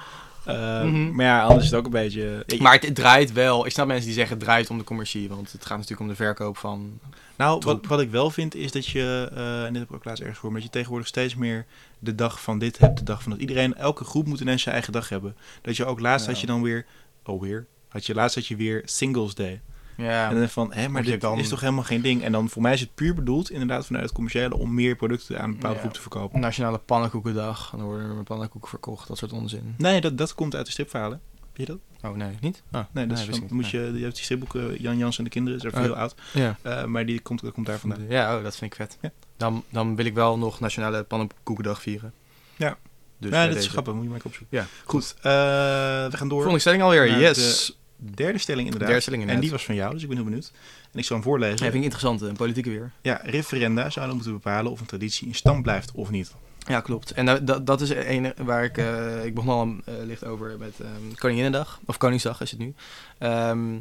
Eh, 0.44 0.82
Mhm. 0.82 1.14
Maar 1.14 1.26
ja, 1.26 1.42
anders 1.42 1.64
is 1.64 1.70
het 1.70 1.78
ook 1.78 1.84
een 1.84 1.90
beetje... 1.90 2.42
ik- 2.46 2.60
Maar 2.60 2.72
het, 2.72 2.84
het 2.84 2.94
draait 2.94 3.32
wel. 3.32 3.66
Ik 3.66 3.72
snap 3.72 3.86
mensen 3.86 4.04
die 4.06 4.14
zeggen 4.14 4.36
het 4.36 4.44
draait 4.44 4.70
om 4.70 4.78
de 4.78 4.84
commercie. 4.84 5.28
Want 5.28 5.52
het 5.52 5.62
gaat 5.66 5.74
natuurlijk 5.76 6.00
om 6.00 6.08
de 6.08 6.14
verkoop 6.14 6.56
van... 6.56 6.98
Nou, 7.36 7.52
wat, 7.52 7.60
Troep. 7.60 7.86
wat 7.86 8.00
ik 8.00 8.10
wel 8.10 8.30
vind 8.30 8.54
is 8.54 8.72
dat 8.72 8.86
je, 8.86 9.30
eh 9.34 9.64
en 9.64 9.72
dit 9.72 9.80
heb 9.80 9.88
ik 9.90 9.94
ook 9.96 10.04
laatst 10.04 10.20
ergens 10.20 10.38
gehoord, 10.38 10.54
dat 10.58 10.64
je 10.66 10.70
tegenwoordig 10.72 11.08
steeds 11.08 11.34
meer 11.34 11.66
de 11.98 12.14
dag 12.14 12.40
van 12.42 12.58
dit 12.58 12.78
hebt, 12.78 12.98
de 12.98 13.04
dag 13.04 13.22
van 13.22 13.30
dat. 13.32 13.40
Iedereen, 13.40 13.74
elke 13.74 14.04
groep 14.04 14.26
moet 14.26 14.40
ineens 14.40 14.62
zijn 14.62 14.74
eigen 14.74 14.92
dag 14.92 15.08
hebben. 15.08 15.36
Dat 15.62 15.76
je 15.76 15.84
ook 15.84 16.00
laatst 16.00 16.26
Ja. 16.26 16.32
had 16.32 16.40
je 16.40 16.46
dan 16.46 16.62
weer, 16.62 16.86
oh 17.24 17.40
weer, 17.40 17.66
had 17.88 18.06
je 18.06 18.14
laatst 18.14 18.34
had 18.36 18.46
je 18.46 18.56
weer 18.56 18.82
Singles 18.84 19.34
Day. 19.34 19.60
Ja, 19.96 20.30
En 20.30 20.38
dan 20.38 20.48
van, 20.48 20.72
hè, 20.72 20.88
maar 20.88 21.02
dit 21.02 21.20
dan- 21.20 21.38
is 21.38 21.48
toch 21.48 21.60
helemaal 21.60 21.82
geen 21.84 22.00
ding. 22.02 22.22
En 22.22 22.32
dan 22.32 22.48
voor 22.48 22.62
mij 22.62 22.72
is 22.72 22.80
het 22.80 22.94
puur 22.94 23.14
bedoeld, 23.14 23.50
inderdaad 23.50 23.86
vanuit 23.86 24.04
het 24.04 24.12
commerciële, 24.14 24.56
om 24.56 24.74
meer 24.74 24.96
producten 24.96 25.38
aan 25.40 25.44
een 25.44 25.52
bepaalde 25.54 25.74
Ja. 25.76 25.80
groep 25.80 25.92
te 25.94 26.00
verkopen. 26.00 26.40
Nationale 26.40 26.78
Pannenkoekendag. 26.78 27.70
Dan 27.76 27.84
worden 27.84 28.16
er 28.16 28.22
pannenkoeken 28.22 28.70
verkocht. 28.70 29.08
Dat 29.08 29.18
soort 29.18 29.32
onzin. 29.32 29.74
Nee, 29.78 30.00
dat, 30.00 30.18
dat 30.18 30.34
komt 30.34 30.54
uit 30.54 30.66
de 30.66 30.72
stripverhalen. 30.72 31.20
Weet 31.54 31.66
je 31.66 31.72
dat? 31.72 32.10
Oh, 32.10 32.16
nee, 32.16 32.34
niet? 32.40 32.62
Oh, 32.72 32.80
Nee, 32.92 33.06
dat 33.06 33.18
is 33.18 33.24
van, 33.24 33.40
moet 33.40 33.50
niet. 33.50 33.70
je, 33.70 33.78
je 33.94 34.02
hebt 34.02 34.14
die 34.14 34.24
stripboeken 34.24 34.80
Jan 34.80 34.96
Jans 34.98 35.18
en 35.18 35.24
de 35.24 35.30
kinderen, 35.30 35.58
is 35.58 35.64
even 35.64 35.78
Oh. 35.78 35.84
heel 35.84 35.96
oud. 35.96 36.14
Ja. 36.32 36.56
Eh, 36.62 36.84
maar 36.84 37.06
die 37.06 37.20
komt, 37.20 37.40
dat 37.40 37.52
komt 37.52 37.66
daar 37.66 37.78
vandaan. 37.78 38.04
Ja, 38.08 38.36
oh, 38.36 38.42
dat 38.42 38.56
vind 38.56 38.70
ik 38.72 38.76
vet. 38.76 38.98
Ja. 39.00 39.10
Dan, 39.36 39.64
dan 39.70 39.96
wil 39.96 40.04
ik 40.04 40.14
wel 40.14 40.38
nog 40.38 40.60
Nationale 40.60 41.02
Pannenkoekendag 41.02 41.82
vieren. 41.82 42.12
Ja. 42.56 42.76
Dus 43.18 43.30
ja, 43.30 43.46
dat 43.46 43.56
is 43.56 43.66
grappig, 43.66 43.94
moet 43.94 44.02
je 44.02 44.08
maar 44.08 44.20
opzoeken. 44.24 44.56
Ja. 44.58 44.66
Goed, 44.84 45.14
eh, 45.18 45.22
we 45.22 46.08
gaan 46.10 46.28
door. 46.28 46.36
Volgende 46.38 46.58
stelling 46.58 46.82
alweer, 46.82 47.18
yes. 47.20 47.78
Derde 48.14 48.38
stelling 48.38 48.64
inderdaad. 48.64 48.88
Derde 48.88 49.02
stelling 49.02 49.28
en 49.28 49.40
die 49.40 49.50
was 49.50 49.64
van 49.64 49.74
jou, 49.74 49.92
dus 49.92 50.02
ik 50.02 50.08
ben 50.08 50.16
heel 50.16 50.26
benieuwd. 50.26 50.52
En 50.92 50.98
ik 50.98 51.04
zal 51.04 51.16
hem 51.16 51.24
voorlezen. 51.24 51.56
Ja, 51.56 51.62
vind 51.62 51.74
ik 51.74 51.82
interessant, 51.82 52.20
een 52.20 52.36
politieke 52.36 52.70
weer. 52.70 52.90
Ja, 53.02 53.20
referenda 53.24 53.90
zouden 53.90 54.14
moeten 54.14 54.32
bepalen 54.32 54.72
of 54.72 54.80
een 54.80 54.86
traditie 54.86 55.26
in 55.26 55.34
stand 55.34 55.62
blijft 55.62 55.92
of 55.92 56.10
niet. 56.10 56.34
Ja, 56.66 56.80
klopt. 56.80 57.10
En 57.10 57.26
dat, 57.26 57.46
dat, 57.46 57.66
dat 57.66 57.80
is 57.80 57.90
een 57.90 58.32
waar 58.36 58.64
ik... 58.64 58.78
eh, 58.78 59.24
ik 59.24 59.34
begon 59.34 59.50
al 59.50 59.74
eh, 59.84 60.04
licht 60.06 60.24
over 60.24 60.58
met 60.58 60.80
ehm 60.80 61.14
Koninginnedag. 61.14 61.80
Of 61.86 61.96
Koningsdag 61.96 62.40
is 62.40 62.50
het 62.50 62.60
nu. 62.60 62.74
Ehm, 63.18 63.74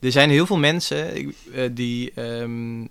er 0.00 0.12
zijn 0.12 0.30
heel 0.30 0.46
veel 0.46 0.58
mensen 0.58 1.14
eh, 1.52 1.70
die... 1.72 2.12
ehm, 2.14 2.84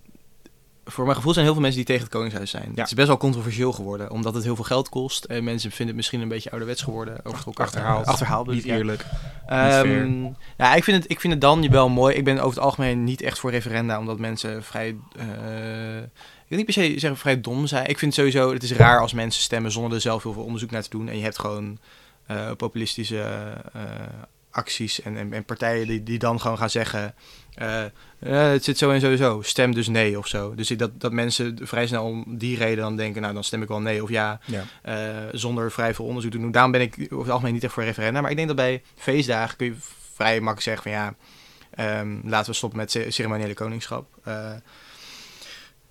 voor 0.85 1.03
mijn 1.03 1.15
gevoel 1.15 1.33
zijn 1.33 1.45
heel 1.45 1.53
veel 1.53 1.63
mensen 1.63 1.85
die 1.85 1.89
tegen 1.89 2.03
het 2.03 2.13
Koningshuis 2.13 2.49
zijn. 2.49 2.71
Ja. 2.75 2.81
Het 2.81 2.87
is 2.87 2.93
best 2.93 3.07
wel 3.07 3.17
controversieel 3.17 3.71
geworden, 3.71 4.11
omdat 4.11 4.33
het 4.33 4.43
heel 4.43 4.55
veel 4.55 4.63
geld 4.63 4.89
kost. 4.89 5.23
En 5.23 5.43
mensen 5.43 5.69
vinden 5.69 5.87
het 5.87 5.95
misschien 5.95 6.21
een 6.21 6.27
beetje 6.27 6.49
ouderwets 6.49 6.81
geworden. 6.81 7.25
Overtrokken. 7.25 7.63
Achterhaald. 7.63 8.05
Achterhaald. 8.05 8.47
Niet 8.47 8.65
bedoel 8.65 8.91
ik, 8.91 9.05
ja. 9.47 9.75
eerlijk. 9.77 9.85
Ehm, 9.87 10.23
ja, 10.57 10.75
ik 10.75 10.83
vind, 10.83 11.01
het, 11.03 11.11
ik 11.11 11.19
vind 11.19 11.33
het 11.33 11.41
dan 11.41 11.69
wel 11.69 11.89
mooi. 11.89 12.15
Ik 12.15 12.23
ben 12.23 12.37
over 12.37 12.49
het 12.49 12.65
algemeen 12.65 13.03
niet 13.03 13.21
echt 13.21 13.39
voor 13.39 13.51
referenda, 13.51 13.99
omdat 13.99 14.19
mensen 14.19 14.63
vrij. 14.63 14.95
eh, 15.17 15.97
ik 16.45 16.51
wil 16.51 16.57
niet 16.57 16.65
per 16.65 16.83
se 16.83 16.99
zeggen 16.99 17.19
vrij 17.19 17.41
dom 17.41 17.67
zijn. 17.67 17.87
Ik 17.87 17.99
vind 17.99 18.13
sowieso, 18.13 18.53
het 18.53 18.63
is 18.63 18.71
raar 18.71 18.99
als 18.99 19.13
mensen 19.13 19.41
stemmen 19.41 19.71
zonder 19.71 19.93
er 19.93 20.01
zelf 20.01 20.23
heel 20.23 20.33
veel 20.33 20.43
onderzoek 20.43 20.71
naar 20.71 20.81
te 20.81 20.89
doen. 20.89 21.07
En 21.09 21.17
je 21.17 21.23
hebt 21.23 21.39
gewoon 21.39 21.77
eh, 22.25 22.51
populistische 22.57 23.21
eh, 23.73 23.81
acties 24.55 25.01
en, 25.01 25.17
en, 25.17 25.33
en 25.33 25.43
partijen 25.45 25.87
die, 25.87 26.03
die 26.03 26.19
dan 26.19 26.41
gewoon 26.41 26.57
gaan 26.57 26.69
zeggen. 26.69 27.15
eh, 27.55 27.83
eh, 27.85 27.91
het 28.51 28.63
zit 28.63 28.77
zo 28.77 28.91
en 28.91 29.01
sowieso, 29.01 29.41
stem 29.41 29.73
dus 29.73 29.87
nee 29.87 30.17
of 30.17 30.27
zo. 30.27 30.55
Dus 30.55 30.71
ik- 30.71 30.79
dat, 30.79 30.99
dat 31.01 31.11
mensen 31.11 31.57
vrij 31.61 31.87
snel 31.87 32.03
om 32.05 32.23
die 32.37 32.57
reden 32.57 32.83
dan 32.83 32.95
denken, 32.95 33.21
nou 33.21 33.33
dan 33.33 33.43
stem 33.43 33.61
ik 33.61 33.67
wel 33.67 33.81
nee 33.81 34.03
of 34.03 34.09
ja. 34.09 34.39
Ja. 34.45 34.63
Eh, 34.81 35.23
zonder 35.31 35.71
vrij 35.71 35.93
veel 35.93 36.05
onderzoek 36.05 36.31
te 36.31 36.37
doen. 36.37 36.51
Daarom 36.51 36.71
ben 36.71 36.81
ik 36.81 36.95
over 36.99 37.17
het 37.17 37.29
algemeen 37.29 37.53
niet 37.53 37.63
echt 37.63 37.73
voor 37.73 37.83
referenda. 37.83 38.21
Maar 38.21 38.29
ik 38.29 38.35
denk 38.35 38.47
dat 38.47 38.57
bij 38.57 38.83
feestdagen 38.95 39.57
kun 39.57 39.65
je 39.65 39.75
vrij 40.13 40.33
makkelijk 40.39 40.61
zeggen 40.61 40.83
van 40.83 40.91
ja, 40.91 41.15
ehm, 41.71 42.17
laten 42.29 42.49
we 42.51 42.57
stoppen 42.57 42.79
met 42.79 42.91
ce- 42.91 43.11
ceremoniële 43.11 43.53
koningschap. 43.53 44.07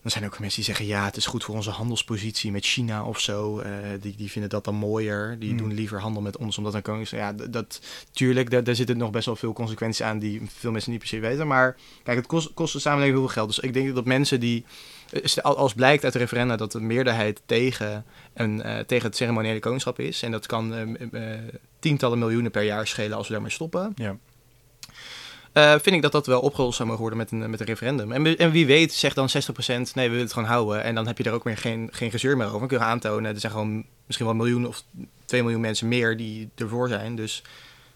Dan 0.04 0.12
zijn 0.12 0.24
er 0.24 0.32
ook 0.32 0.38
mensen 0.38 0.62
die 0.64 0.74
zeggen 0.74 0.86
ja, 0.94 1.04
het 1.04 1.16
is 1.16 1.26
goed 1.26 1.44
voor 1.44 1.54
onze 1.54 1.70
handelspositie 1.70 2.52
met 2.52 2.64
China 2.64 3.04
of 3.04 3.20
zo. 3.20 3.58
Eh, 3.58 3.70
die, 4.00 4.14
die 4.16 4.30
vinden 4.30 4.50
dat 4.50 4.64
dan 4.64 4.74
mooier. 4.74 5.36
Die 5.38 5.48
Hmm. 5.48 5.58
doen 5.58 5.72
liever 5.74 6.00
handel 6.00 6.22
met 6.22 6.36
ons 6.36 6.58
omdat 6.58 6.74
een 6.74 6.82
koningschap. 6.82 7.18
Ja, 7.18 7.34
d- 7.34 7.52
dat 7.52 7.80
tuurlijk, 8.12 8.50
daar, 8.50 8.64
daar 8.64 8.74
zitten 8.74 8.96
nog 8.96 9.10
best 9.10 9.26
wel 9.26 9.36
veel 9.36 9.52
consequenties 9.52 10.02
aan 10.02 10.18
die 10.18 10.42
veel 10.56 10.70
mensen 10.72 10.90
niet 10.90 11.00
per 11.00 11.08
se 11.08 11.18
weten. 11.18 11.46
Maar 11.46 11.76
kijk, 12.02 12.16
het 12.16 12.26
kost, 12.26 12.54
kost 12.54 12.72
de 12.72 12.78
samenleving 12.78 13.16
heel 13.18 13.26
veel 13.26 13.34
geld. 13.42 13.48
Dus 13.54 13.64
ik 13.64 13.72
denk 13.74 13.94
dat 13.94 14.04
mensen 14.04 14.40
die 14.40 14.64
eh, 15.10 15.42
als 15.42 15.74
blijkt 15.74 16.04
uit 16.04 16.12
de 16.12 16.18
referenda 16.18 16.56
dat 16.56 16.72
de 16.72 16.80
meerderheid 16.80 17.42
tegen, 17.46 18.04
een, 18.34 18.62
eh, 18.62 18.78
tegen 18.78 19.06
het 19.06 19.16
ceremoniële 19.16 19.58
koningschap 19.58 19.98
is. 19.98 20.22
En 20.22 20.30
dat 20.30 20.46
kan 20.46 20.74
eh, 20.74 21.32
eh, 21.32 21.40
tientallen 21.78 22.18
miljoenen 22.18 22.50
per 22.50 22.62
jaar 22.62 22.86
schelen 22.86 23.16
als 23.16 23.26
we 23.26 23.32
daarmee 23.32 23.50
stoppen. 23.50 23.92
Ja. 23.96 24.16
Eh, 25.54 25.70
vind 25.70 25.96
ik 25.96 26.02
dat 26.02 26.12
dat 26.12 26.26
wel 26.26 26.40
opgelost 26.40 26.76
zou 26.76 26.88
mogen 26.88 27.02
worden 27.02 27.18
met 27.20 27.30
een, 27.30 27.50
met 27.50 27.60
een 27.60 27.66
referendum. 27.66 28.12
En, 28.12 28.22
we- 28.22 28.36
en 28.36 28.50
wie 28.50 28.66
weet 28.66 28.92
zegt 28.92 29.14
dan 29.14 29.28
60% 29.28 29.32
nee, 29.66 29.84
we 29.94 30.00
willen 30.10 30.18
het 30.18 30.32
gewoon 30.32 30.48
houden. 30.48 30.82
En 30.82 30.94
dan 30.94 31.06
heb 31.06 31.18
je 31.18 31.24
er 31.24 31.32
ook 31.32 31.44
meer 31.44 31.56
geen, 31.56 31.88
geen 31.92 32.10
gezeur 32.10 32.36
meer 32.36 32.46
over. 32.46 32.58
Dan 32.58 32.68
kun 32.68 32.78
je 32.78 32.84
aantonen, 32.84 33.34
er 33.34 33.40
zijn 33.40 33.52
gewoon 33.52 33.84
misschien 34.06 34.26
wel 34.26 34.34
een 34.34 34.40
miljoen 34.42 34.66
of 34.66 34.82
2 35.24 35.42
miljoen 35.42 35.60
mensen 35.60 35.88
meer 35.88 36.16
die 36.16 36.48
ervoor 36.54 36.88
zijn. 36.88 37.16
Dus 37.16 37.42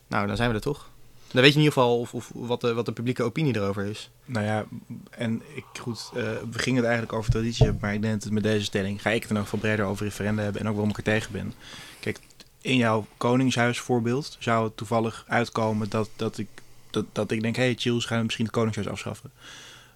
nou, 0.06 0.26
dan 0.26 0.36
zijn 0.36 0.48
we 0.48 0.54
er 0.54 0.60
toch. 0.60 0.88
Dan 1.32 1.42
weet 1.42 1.52
je 1.52 1.58
in 1.58 1.64
ieder 1.64 1.72
geval 1.78 1.98
of, 1.98 2.14
of 2.14 2.30
wat, 2.34 2.60
de, 2.60 2.74
wat 2.74 2.86
de 2.86 2.92
publieke 2.92 3.22
opinie 3.22 3.56
erover 3.56 3.84
is. 3.84 4.10
Nou 4.24 4.46
ja, 4.46 4.64
en 5.10 5.42
ik, 5.54 5.64
goed, 5.80 6.10
eh, 6.14 6.22
we 6.50 6.58
gingen 6.58 6.78
het 6.78 6.86
eigenlijk 6.88 7.18
over 7.18 7.30
traditie 7.30 7.72
maar 7.80 7.94
ik 7.94 8.02
denk 8.02 8.22
dat 8.22 8.32
met 8.32 8.42
deze 8.42 8.64
stelling 8.64 9.02
ga 9.02 9.10
ik 9.10 9.22
het 9.22 9.30
dan 9.32 9.40
ook 9.40 9.46
veel 9.46 9.58
breder 9.58 9.84
over 9.84 10.04
referenda 10.04 10.42
hebben 10.42 10.60
en 10.60 10.66
ook 10.68 10.74
waarom 10.74 10.90
ik 10.90 10.96
er 10.96 11.02
tegen 11.02 11.32
ben. 11.32 11.52
Kijk, 12.00 12.18
in 12.60 12.76
jouw 12.76 13.06
koningshuisvoorbeeld 13.16 14.36
zou 14.38 14.64
het 14.64 14.76
toevallig 14.76 15.24
uitkomen 15.28 15.88
dat, 15.90 16.08
dat, 16.16 16.38
ik, 16.38 16.48
dat, 16.90 17.04
dat 17.12 17.30
ik 17.30 17.42
denk, 17.42 17.56
hé, 17.56 17.62
hey, 17.62 17.74
chill, 17.78 18.00
ze 18.00 18.06
gaan 18.06 18.22
misschien 18.22 18.44
het 18.44 18.54
koningshuis 18.54 18.88
afschaffen. 18.88 19.30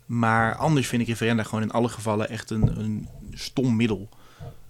Maar 0.06 0.56
anders 0.56 0.86
vind 0.86 1.02
ik 1.02 1.08
referenda 1.08 1.42
gewoon 1.42 1.62
in 1.62 1.70
alle 1.70 1.88
gevallen 1.88 2.28
echt 2.28 2.50
een, 2.50 2.78
een 2.80 3.08
stom 3.32 3.76
middel. 3.76 4.08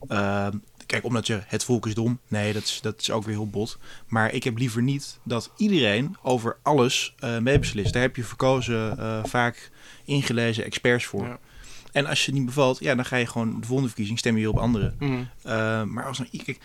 Ehm, 0.09 0.57
kijk, 0.87 1.05
omdat 1.05 1.27
je 1.27 1.41
het 1.47 1.65
volk 1.65 1.87
is 1.87 1.95
dom. 1.95 2.19
Nee, 2.29 2.53
dat 2.53 2.63
is, 2.63 2.79
dat 2.83 3.01
is 3.01 3.11
ook 3.11 3.25
weer 3.25 3.35
heel 3.35 3.51
bot. 3.51 3.79
Maar 4.07 4.33
ik 4.33 4.45
heb 4.45 4.59
liever 4.59 4.83
niet 4.83 5.19
dat 5.23 5.51
iedereen 5.57 6.17
over 6.23 6.57
alles 6.63 7.15
eh 7.19 7.39
meebeslist. 7.39 7.93
Daar 7.93 8.03
heb 8.03 8.17
je 8.17 8.25
verkozen, 8.25 8.99
eh, 8.99 9.25
vaak 9.25 9.71
ingelezen 10.05 10.65
experts 10.65 11.05
voor. 11.05 11.27
Ja. 11.27 11.39
En 11.93 12.07
als 12.07 12.19
je 12.19 12.31
het 12.31 12.35
niet 12.35 12.47
bevalt, 12.47 12.79
ja, 12.79 12.95
dan 12.95 13.05
ga 13.05 13.17
je 13.17 13.27
gewoon 13.27 13.61
de 13.61 13.67
volgende 13.67 13.89
verkiezing 13.89 14.19
stem 14.19 14.35
je 14.35 14.41
weer 14.41 14.51
op 14.51 14.59
anderen. 14.59 14.97
Eh, 15.43 15.83
maar 15.83 16.05
als 16.05 16.19
nou, 16.19 16.31
kijk, 16.45 16.59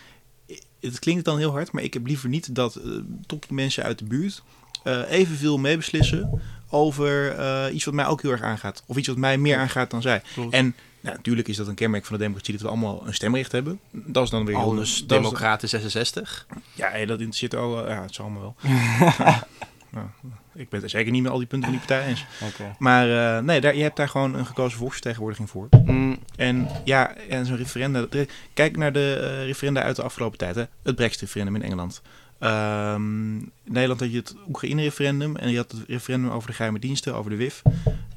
het 0.80 0.98
klinkt 0.98 1.24
dan 1.24 1.38
heel 1.38 1.50
hard, 1.50 1.72
maar 1.72 1.82
ik 1.82 1.94
heb 1.94 2.06
liever 2.06 2.28
niet 2.28 2.54
dat 2.54 2.76
eh 2.76 2.90
top 3.26 3.50
mensen 3.50 3.84
uit 3.84 3.98
de 3.98 4.04
buurt 4.04 4.42
eh, 4.67 4.67
evenveel 5.08 5.58
meebeslissen 5.58 6.40
over 6.70 7.34
eh, 7.38 7.74
iets 7.74 7.84
wat 7.84 7.94
mij 7.94 8.06
ook 8.06 8.22
heel 8.22 8.30
erg 8.30 8.42
aangaat. 8.42 8.82
Of 8.86 8.96
iets 8.96 9.08
wat 9.08 9.16
mij 9.16 9.38
meer 9.38 9.56
aangaat 9.56 9.90
dan 9.90 10.02
zij. 10.02 10.22
Klopt. 10.34 10.52
En 10.54 10.74
nou, 11.00 11.16
natuurlijk 11.16 11.48
is 11.48 11.56
dat 11.56 11.66
een 11.66 11.74
kenmerk 11.74 12.04
van 12.04 12.16
de 12.16 12.22
democratie 12.22 12.52
dat 12.54 12.62
we 12.62 12.68
allemaal 12.68 13.02
een 13.06 13.14
stemrecht 13.14 13.52
hebben. 13.52 13.80
Dat 13.90 14.24
is 14.24 14.30
dan 14.30 14.44
weer 14.44 14.56
Alles 14.56 15.06
Democraten 15.06 15.68
66. 15.68 16.46
ja, 16.74 16.90
dat 17.06 17.18
interesseert 17.18 17.54
al. 17.54 17.84
eh, 17.86 17.94
Ja, 17.94 18.00
het 18.02 18.10
is 18.10 18.20
allemaal 18.20 18.40
wel. 18.40 18.54
Nou, 19.90 20.06
ik 20.54 20.68
ben 20.68 20.80
het 20.80 20.82
er 20.82 20.88
zeker 20.98 21.12
niet 21.12 21.22
met 21.22 21.32
al 21.32 21.38
die 21.38 21.46
punten 21.46 21.68
van 21.70 21.78
die 21.78 21.86
partij 21.86 22.08
eens. 22.08 22.24
Oké. 22.42 22.74
Maar 22.78 23.36
eh, 23.36 23.42
nee, 23.42 23.60
daar, 23.60 23.76
je 23.76 23.82
hebt 23.82 23.96
daar 23.96 24.08
gewoon 24.08 24.34
een 24.34 24.46
gekozen 24.46 24.78
volksvertegenwoordiging 24.78 25.50
voor. 25.50 25.68
Mm, 25.84 26.18
En 26.36 26.68
ja, 26.84 27.14
en 27.16 27.46
zo'n 27.46 27.56
referenda. 27.56 28.06
Kijk 28.54 28.76
naar 28.76 28.92
de 28.92 29.18
eh, 29.20 29.44
referenda 29.44 29.82
uit 29.82 29.96
de 29.96 30.02
afgelopen 30.02 30.38
tijd. 30.38 30.54
Hè. 30.54 30.64
Het 30.82 30.94
Brexit-referendum 30.96 31.54
in 31.54 31.62
Engeland. 31.62 32.02
Ehm, 32.38 33.36
in 33.36 33.52
Nederland 33.64 34.00
had 34.00 34.10
je 34.10 34.16
het 34.16 34.34
Oekraïne-referendum. 34.48 35.36
En 35.36 35.50
je 35.50 35.56
had 35.56 35.70
het 35.70 35.84
referendum 35.86 36.30
over 36.30 36.48
de 36.48 36.54
geheime 36.54 36.78
diensten, 36.78 37.14
over 37.14 37.30
de 37.30 37.36
WIF. 37.36 37.62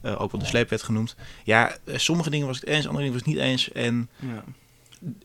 Eh, 0.01 0.21
ook 0.21 0.31
wel 0.31 0.41
de 0.41 0.47
sleepwet 0.47 0.83
genoemd. 0.83 1.15
Ja, 1.43 1.77
eh, 1.83 1.97
sommige 1.97 2.29
dingen 2.29 2.47
was 2.47 2.55
ik 2.55 2.61
het 2.61 2.75
eens, 2.75 2.87
andere 2.87 3.03
dingen 3.03 3.19
was 3.19 3.27
ik 3.27 3.33
het 3.33 3.35
niet 3.35 3.51
eens. 3.51 3.71
En 3.71 4.09
ja. 4.19 4.43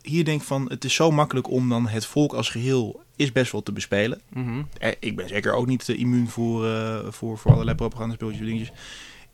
hier 0.03 0.25
denk 0.25 0.41
ik 0.41 0.47
van, 0.47 0.67
het 0.69 0.85
is 0.85 0.95
zo 0.95 1.11
makkelijk 1.11 1.51
om 1.51 1.69
dan 1.69 1.89
het 1.89 2.07
volk 2.07 2.33
als 2.33 2.51
geheel 2.51 3.05
is 3.17 3.33
best 3.33 3.53
wel 3.53 3.63
te 3.63 3.73
bespelen. 3.73 4.21
Mhm. 4.29 4.63
Eh, 4.79 4.93
ik 5.01 5.17
ben 5.17 5.29
zeker 5.29 5.53
ook 5.53 5.67
niet 5.67 5.89
immuun 5.89 6.29
voor, 6.29 6.67
eh, 6.67 6.99
voor, 7.09 7.39
voor 7.39 7.53
allerlei 7.53 7.77
propagandaspeeltjes 7.77 8.41
en 8.41 8.47
dingetjes. 8.47 8.77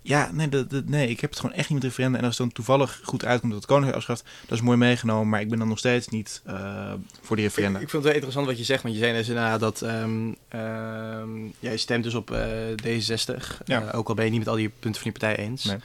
Ja, 0.05 0.31
nee, 0.33 0.49
dat, 0.49 0.71
dat- 0.71 0.85
nee, 0.89 1.09
ik 1.09 1.21
heb 1.21 1.31
het 1.31 1.41
gewoon 1.41 1.55
echt 1.57 1.69
niet 1.69 1.79
met 1.79 1.89
referenda. 1.89 2.19
En 2.19 2.25
als 2.25 2.39
het 2.39 2.47
dan 2.47 2.55
toevallig 2.57 3.01
goed 3.05 3.25
uitkomt 3.25 3.53
dat 3.53 3.61
het 3.61 3.71
Koningshuis 3.71 3.97
afschaft, 4.09 4.33
dat 4.47 4.59
is 4.59 4.65
mooi 4.65 4.77
meegenomen. 4.79 5.29
Maar 5.29 5.41
ik 5.41 5.49
ben 5.49 5.59
dan 5.59 5.69
nog 5.69 5.79
steeds 5.79 6.09
niet 6.09 6.43
eh, 6.45 6.93
voor 7.21 7.37
die 7.37 7.45
referenda. 7.45 7.79
ik 7.79 7.91
vind 7.91 7.93
het 7.93 8.03
wel 8.03 8.13
interessant 8.13 8.47
wat 8.47 8.59
je 8.59 8.65
zegt, 8.65 8.83
want 8.83 8.95
je 8.95 9.01
zei 9.01 9.13
dus 9.13 9.29
inderdaad 9.29 9.61
dat 9.61 9.83
ehm, 9.83 10.33
ehm, 10.49 11.29
jij 11.59 11.77
stemt 11.77 12.05
dus 12.05 12.15
op 12.15 12.31
eh, 12.31 12.47
D66. 12.87 13.59
Ja. 13.65 13.83
Eh, 13.83 13.99
ook 13.99 14.09
al 14.09 14.15
ben 14.15 14.25
je 14.25 14.31
niet 14.31 14.39
met 14.41 14.49
al 14.49 14.57
die 14.57 14.69
punten 14.69 15.03
van 15.03 15.11
die 15.11 15.21
partij 15.21 15.45
eens. 15.45 15.65
Nee. 15.65 15.77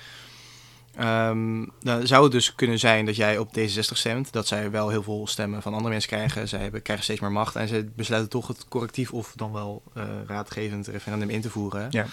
Ehm, 0.96 1.66
dan 1.82 2.08
zou 2.08 2.24
het 2.24 2.32
dus 2.32 2.56
kunnen 2.56 2.80
zijn 2.80 3.06
dat 3.06 3.16
jij 3.16 3.38
op 3.38 3.50
D66 3.60 3.98
stemt, 3.98 4.32
dat 4.34 4.48
zij 4.48 4.72
wel 4.72 4.90
heel 4.90 5.04
veel 5.04 5.28
stemmen 5.28 5.62
van 5.62 5.74
andere 5.74 5.90
mensen 5.92 6.10
krijgen. 6.10 6.48
Zij 6.48 6.60
hebben, 6.60 6.82
krijgen 6.82 7.06
steeds 7.06 7.20
meer 7.20 7.32
macht 7.32 7.56
en 7.56 7.68
ze 7.68 7.88
besluiten 7.96 8.30
toch 8.32 8.48
het 8.48 8.66
correctief 8.70 9.12
of 9.14 9.34
dan 9.36 9.52
wel 9.52 9.84
raadgevend 10.28 10.88
referendum 10.88 11.30
in 11.30 11.42
te 11.42 11.50
voeren. 11.50 11.88
Ja. 11.90 12.06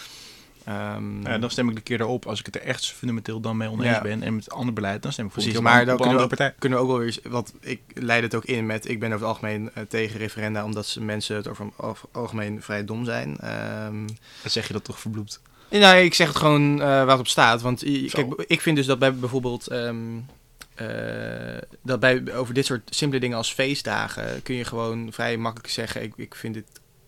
Ehm, 0.64 1.22
Ja, 1.26 1.38
dan 1.38 1.50
stem 1.50 1.68
ik 1.68 1.74
de 1.74 1.80
keer 1.80 2.00
erop 2.00 2.26
als 2.26 2.40
ik 2.40 2.46
het 2.46 2.54
er 2.54 2.62
echt 2.62 2.86
fundamenteel 2.92 3.40
dan 3.40 3.56
mee 3.56 3.70
oneens 3.70 3.96
Ja. 3.96 4.02
ben. 4.02 4.22
En 4.22 4.34
met 4.34 4.50
ander 4.50 4.74
beleid, 4.74 5.02
dan 5.02 5.12
stem 5.12 5.26
ik 5.26 5.32
Precies, 5.32 5.52
bijvoorbeeld 5.52 5.76
maar 5.86 5.86
dan 5.86 5.96
kunnen 6.06 6.20
andere 6.20 6.36
we, 6.36 6.36
partij. 6.44 6.58
kunnen 6.58 6.78
we 6.78 6.84
ook 6.84 6.90
wel 6.90 7.00
weer... 7.00 7.18
Want 7.32 7.52
ik 7.60 7.80
leid 7.94 8.22
het 8.22 8.34
ook 8.34 8.44
in 8.44 8.66
met... 8.66 8.88
Ik 8.88 9.00
ben 9.00 9.12
over 9.12 9.26
het 9.26 9.34
algemeen 9.36 9.70
eh, 9.74 9.82
tegen 9.88 10.18
referenda... 10.18 10.64
omdat 10.64 10.86
ze 10.86 11.00
mensen 11.02 11.36
het 11.36 11.48
over 11.48 11.64
het 11.76 11.96
algemeen 12.12 12.62
vrij 12.62 12.84
dom 12.84 13.04
zijn. 13.04 13.36
Ehm, 13.40 14.06
Dan 14.06 14.50
zeg 14.50 14.66
je 14.66 14.72
dat 14.72 14.84
toch 14.84 15.00
verbloept. 15.00 15.40
nou, 15.70 15.96
ik 15.96 16.14
zeg 16.14 16.28
het 16.28 16.36
gewoon 16.36 16.72
eh, 16.80 16.86
waar 16.86 17.08
het 17.08 17.18
op 17.18 17.28
staat. 17.28 17.62
Want 17.62 17.82
kijk, 18.10 18.44
ik 18.46 18.60
vind 18.60 18.76
dus 18.76 18.86
dat 18.86 18.98
bij 18.98 19.14
bijvoorbeeld... 19.14 19.66
ehm, 19.66 19.96
eh, 20.74 20.86
dat 21.82 22.00
bij 22.00 22.34
over 22.34 22.54
dit 22.54 22.66
soort 22.66 22.94
simpele 22.94 23.20
dingen 23.20 23.36
als 23.36 23.52
feestdagen... 23.52 24.42
kun 24.42 24.54
je 24.54 24.64
gewoon 24.64 25.08
vrij 25.12 25.36
makkelijk 25.36 25.72
zeggen... 25.72 26.02
ik, 26.02 26.12
ik 26.16 26.34
vind 26.34 26.54
dit 26.54 26.64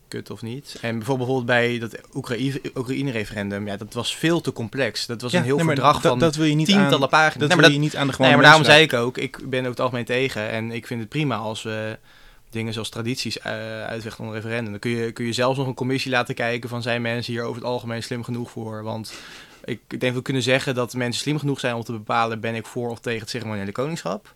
kut 0.09 0.31
of 0.31 0.43
niet. 0.43 0.79
En 0.81 0.97
bijvoorbeeld 0.97 1.47
bij 1.47 1.79
dat 1.79 1.97
Oekraïne- 2.15 2.61
Oekraïne-referendum... 2.75 3.67
ja, 3.67 3.77
dat 3.77 3.95
was 3.95 4.17
veel 4.17 4.41
te 4.41 4.53
complex. 4.53 5.07
Dat 5.07 5.21
was 5.23 5.33
een 5.33 5.43
heel 5.43 5.57
nee, 5.57 5.65
verdrag 5.67 6.03
van 6.03 6.19
dat 6.19 6.35
wil 6.37 6.47
je 6.47 6.55
niet 6.55 6.67
tientallen 6.67 7.03
aan, 7.03 7.09
pagina's. 7.09 7.33
dat 7.33 7.49
Nee, 7.49 7.49
maar 7.49 7.57
wil 7.57 7.65
dat- 7.67 7.75
je 7.75 7.79
niet 7.79 7.97
aan 7.97 8.07
de 8.07 8.13
gewone 8.13 8.29
Nee, 8.31 8.41
maar 8.41 8.49
daarom 8.51 8.65
zei 8.67 8.83
ik 8.83 8.93
ook, 8.93 9.19
ik 9.19 9.37
ben 9.51 9.59
over 9.59 9.71
het 9.71 9.81
algemeen 9.81 10.05
tegen. 10.05 10.51
En 10.51 10.71
ik 10.71 10.87
vind 10.87 11.01
het 11.01 11.09
prima 11.09 11.37
als 11.37 11.63
we 11.63 11.99
dingen 12.51 12.73
zoals 12.73 12.89
tradities 12.89 13.39
eh 13.39 13.53
uitvechten 13.85 14.25
onder 14.25 14.41
referendum. 14.41 14.71
Dan 14.71 14.81
kun 14.81 14.91
je, 14.91 15.13
kun 15.13 15.25
je 15.27 15.33
zelfs 15.33 15.59
nog 15.59 15.67
een 15.67 15.75
commissie 15.75 16.11
laten 16.11 16.35
kijken 16.35 16.69
van 16.69 16.83
zijn 16.83 17.03
mensen 17.03 17.33
hier 17.33 17.43
over 17.43 17.57
het 17.57 17.65
algemeen 17.71 18.03
slim 18.03 18.25
genoeg 18.25 18.51
voor. 18.51 18.83
Want 18.83 19.13
ik 19.65 19.81
denk 19.89 20.03
dat 20.03 20.13
we 20.15 20.23
kunnen 20.23 20.43
zeggen 20.43 20.75
dat 20.75 20.95
mensen 20.95 21.23
slim 21.23 21.39
genoeg 21.39 21.61
zijn 21.61 21.75
om 21.75 21.83
te 21.85 21.93
bepalen 21.93 22.41
ben 22.41 22.55
ik 22.55 22.67
voor 22.67 22.91
of 22.91 22.99
tegen 23.01 23.21
het 23.21 23.31
ceremoniële 23.31 23.73
koningschap. 23.73 24.35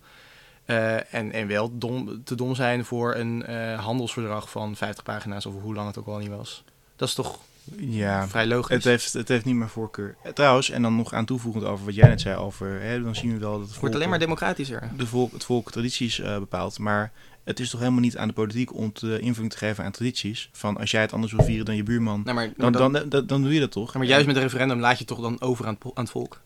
Eh, 0.71 1.15
en, 1.15 1.33
en 1.33 1.47
wel 1.47 1.79
dom, 1.79 2.25
te 2.25 2.35
dom 2.35 2.55
zijn 2.55 2.85
voor 2.85 3.15
een 3.15 3.47
eh, 3.47 3.85
handelsverdrag 3.85 4.51
van 4.51 4.77
50 4.77 5.05
pagina's 5.05 5.47
of 5.47 5.55
hoe 5.63 5.75
lang 5.75 5.87
het 5.87 5.99
ook 5.99 6.07
al 6.07 6.19
niet 6.19 6.29
was. 6.29 6.65
Dat 6.97 7.09
is 7.09 7.15
toch 7.15 7.39
Ja, 7.77 8.29
vrij 8.29 8.47
logisch. 8.47 8.75
het 8.75 8.85
heeft, 8.85 9.13
het 9.13 9.29
heeft 9.29 9.45
niet 9.45 9.55
mijn 9.55 9.71
voorkeur. 9.71 10.17
Eh, 10.23 10.33
Trouwens, 10.33 10.71
en 10.71 10.83
dan 10.83 10.97
nog 10.97 11.13
aan 11.13 11.25
toevoegend 11.25 11.65
over 11.65 11.85
wat 11.85 11.95
jij 11.95 12.09
net 12.09 12.21
zei 12.21 12.37
over... 12.37 12.81
Hè, 12.81 13.03
dan 13.03 13.15
zien 13.15 13.33
we 13.33 13.39
wel 13.39 13.51
dat 13.51 13.61
het 13.61 13.71
het 13.71 13.79
wordt 13.79 13.81
volk, 13.81 13.95
alleen 13.95 14.09
maar 14.09 14.19
democratischer. 14.19 14.91
de 14.97 15.07
volk, 15.07 15.33
het 15.33 15.45
volk 15.45 15.71
tradities 15.73 16.23
bepaalt. 16.39 16.79
Maar 16.79 17.13
het 17.45 17.61
is 17.61 17.71
toch 17.71 17.81
helemaal 17.81 18.01
niet 18.01 18.17
aan 18.17 18.29
de 18.29 18.35
politiek 18.35 18.75
om 18.75 18.93
te 18.93 19.19
invulling 19.19 19.53
te 19.53 19.59
geven 19.59 19.85
aan 19.85 19.91
tradities. 19.93 20.49
Van 20.53 20.77
als 20.77 20.91
jij 20.91 21.01
het 21.01 21.13
anders 21.13 21.33
wil 21.33 21.45
vieren 21.45 21.65
dan 21.65 21.77
je 21.77 21.83
buurman, 21.83 22.23
Nou, 22.25 22.35
maar, 22.37 22.53
dan, 22.57 22.93
dan, 22.93 23.27
dan, 23.27 23.43
doe 23.43 23.55
je 23.55 23.61
dat 23.61 23.71
toch? 23.73 23.95
maar 23.95 24.05
juist 24.07 24.27
met 24.27 24.37
een 24.37 24.43
referendum 24.43 24.81
laat 24.81 24.93
je 24.93 24.99
het 24.99 25.07
toch 25.07 25.21
dan 25.21 25.41
over 25.41 25.67
aan 25.67 25.75
het, 25.81 25.85
aan 25.95 26.03
het 26.03 26.13
volk. 26.13 26.41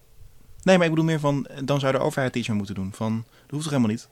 Nee, 0.65 0.77
maar 0.77 0.85
ik 0.87 0.91
bedoel 0.93 1.05
meer 1.09 1.21
van, 1.21 1.47
dan 1.65 1.81
zou 1.81 1.93
de 1.93 1.99
overheid 1.99 2.37
iets 2.37 2.51
aan 2.51 2.57
moeten 2.57 2.75
doen. 2.75 2.93
Van, 2.95 3.25
dat 3.27 3.51
hoeft 3.51 3.63
toch 3.63 3.73
helemaal 3.73 3.91
niet? 3.91 4.09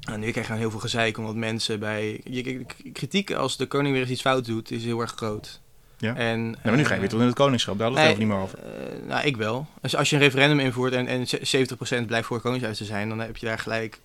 En 0.00 0.20
nu 0.20 0.30
krijg 0.30 0.46
je 0.48 0.52
heel 0.54 0.70
veel 0.70 0.80
gezeik 0.80 1.18
omdat 1.18 1.34
mensen 1.34 1.78
bij... 1.80 2.20
Je, 2.24 2.64
kritiek 2.92 3.32
als 3.32 3.56
de 3.56 3.66
koning 3.66 3.92
weer 3.92 4.02
eens 4.02 4.10
iets 4.10 4.20
fout 4.20 4.44
doet, 4.44 4.70
is 4.70 4.84
heel 4.84 5.00
erg 5.00 5.10
groot. 5.16 5.60
Ja. 5.98 6.14
En, 6.16 6.42
Nou, 6.50 6.56
maar 6.64 6.76
nu 6.76 6.84
ga 6.84 6.94
je 6.94 7.00
weer 7.00 7.08
tot 7.08 7.20
in 7.20 7.26
het 7.26 7.34
koningschap, 7.34 7.78
daar 7.78 7.86
hadden 7.90 8.04
we 8.04 8.08
het 8.10 8.18
nee, 8.18 8.28
even 8.28 8.38
niet 8.44 8.54
meer 8.54 8.64
over. 8.66 8.92
eh, 9.02 9.08
nou, 9.08 9.26
ik 9.26 9.36
wel. 9.36 9.66
Als, 9.82 9.96
als 9.96 10.10
je 10.10 10.16
een 10.16 10.22
referendum 10.22 10.58
invoert 10.60 10.92
en, 10.92 11.06
en 11.06 11.28
ze- 11.28 11.66
70% 12.02 12.06
blijft 12.06 12.26
voor 12.26 12.36
het 12.36 12.44
koningshuis 12.44 12.78
te 12.78 12.84
zijn, 12.84 13.08
dan 13.08 13.20
heb 13.20 13.36
je 13.36 13.46
daar 13.46 13.58
gelijk... 13.58 13.98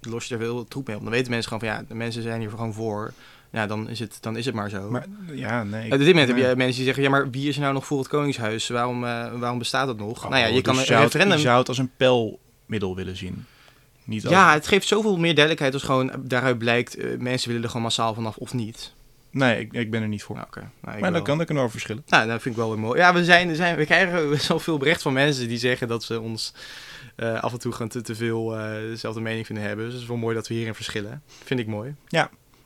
los 0.00 0.26
je 0.26 0.34
er 0.34 0.40
veel 0.40 0.64
troep 0.64 0.86
mee 0.86 0.96
op. 0.96 1.02
Dan 1.02 1.10
weten 1.12 1.30
mensen 1.30 1.52
gewoon 1.52 1.68
van 1.68 1.78
ja, 1.78 1.84
de 1.88 1.94
mensen 1.94 2.22
zijn 2.22 2.40
hier 2.40 2.50
gewoon 2.50 2.72
voor. 2.74 3.12
Ja, 3.52 3.66
dan 3.66 3.88
is 3.88 3.98
het, 3.98 4.18
dan 4.20 4.36
is 4.36 4.44
het 4.46 4.54
maar 4.54 4.70
zo. 4.70 4.90
Maar 4.90 5.06
ja, 5.32 5.62
nee. 5.64 5.86
ik- 5.86 5.92
Op 5.92 5.98
dit 5.98 6.08
moment 6.08 6.28
heb 6.28 6.36
je 6.36 6.56
mensen 6.56 6.76
die 6.76 6.84
zeggen, 6.84 7.02
ja, 7.02 7.10
maar 7.10 7.30
wie 7.30 7.48
is 7.48 7.54
er 7.54 7.60
nou 7.60 7.72
nog 7.74 7.86
voor 7.86 7.98
het 7.98 8.08
Koningshuis? 8.08 8.68
Waarom, 8.68 9.04
eh, 9.04 9.32
waarom 9.38 9.58
bestaat 9.58 9.86
dat 9.86 9.96
nog? 9.98 10.24
Oh, 10.24 10.30
nou 10.30 10.40
ja, 10.42 10.46
je 10.46 10.52
dus 10.52 10.62
kan 10.62 10.78
een 10.78 10.84
zou 10.84 10.98
het-. 11.02 11.12
Je 11.36 11.42
zou 11.42 11.58
het 11.58 11.68
als 11.68 11.78
een 11.78 11.90
pijlmiddel 11.96 12.96
willen 12.96 13.16
zien. 13.16 13.44
Niet 14.04 14.24
als, 14.24 14.32
Ja, 14.34 14.52
het 14.52 14.66
geeft 14.66 14.86
zoveel 14.86 15.16
meer 15.18 15.32
duidelijkheid 15.34 15.74
als 15.74 15.82
gewoon 15.82 16.12
daaruit 16.18 16.58
blijkt, 16.58 16.96
eh, 16.96 17.18
mensen 17.18 17.46
willen 17.48 17.62
er 17.62 17.68
gewoon 17.68 17.82
massaal 17.84 18.14
vanaf 18.14 18.36
of 18.36 18.54
niet. 18.54 18.92
Nee, 19.30 19.60
ik, 19.60 19.72
ik 19.72 19.90
ben 19.90 20.02
er 20.02 20.08
niet 20.08 20.22
voor. 20.22 20.36
Nou. 20.36 20.46
Nou, 20.54 20.66
ik 20.96 21.00
maar 21.02 21.12
dan 21.12 21.22
kan 21.22 21.38
er 21.40 21.44
kunnen 21.44 21.62
over 21.64 21.74
verschillen. 21.78 22.02
Nou, 22.08 22.28
dat 22.28 22.42
vind 22.42 22.54
ik 22.54 22.60
wel 22.60 22.70
weer 22.70 22.78
mooi. 22.78 22.98
Ja, 22.98 23.12
we, 23.14 23.24
zijn, 23.24 23.48
we, 23.48 23.54
zijn, 23.56 23.76
we 23.76 23.84
krijgen 23.84 24.30
best 24.30 24.48
wel 24.54 24.58
veel 24.60 24.78
bericht 24.78 25.02
van 25.02 25.12
mensen 25.12 25.48
die 25.48 25.58
zeggen 25.58 25.88
dat 25.88 26.04
ze 26.04 26.20
ons 26.20 26.54
eh, 27.16 27.40
af 27.42 27.52
en 27.52 27.58
toe 27.58 27.72
gewoon 27.72 27.88
te, 27.88 28.00
te 28.02 28.14
veel 28.14 28.58
eh, 28.58 28.72
dezelfde 28.74 29.20
mening 29.20 29.46
vinden 29.46 29.64
hebben. 29.64 29.84
Dus 29.84 29.94
het 29.94 30.02
is 30.02 30.08
wel 30.08 30.16
mooi 30.16 30.34
dat 30.34 30.48
we 30.48 30.54
hierin 30.54 30.74
verschillen. 30.74 31.22
Vind 31.44 31.60
ik 31.60 31.66
mooi. 31.66 31.94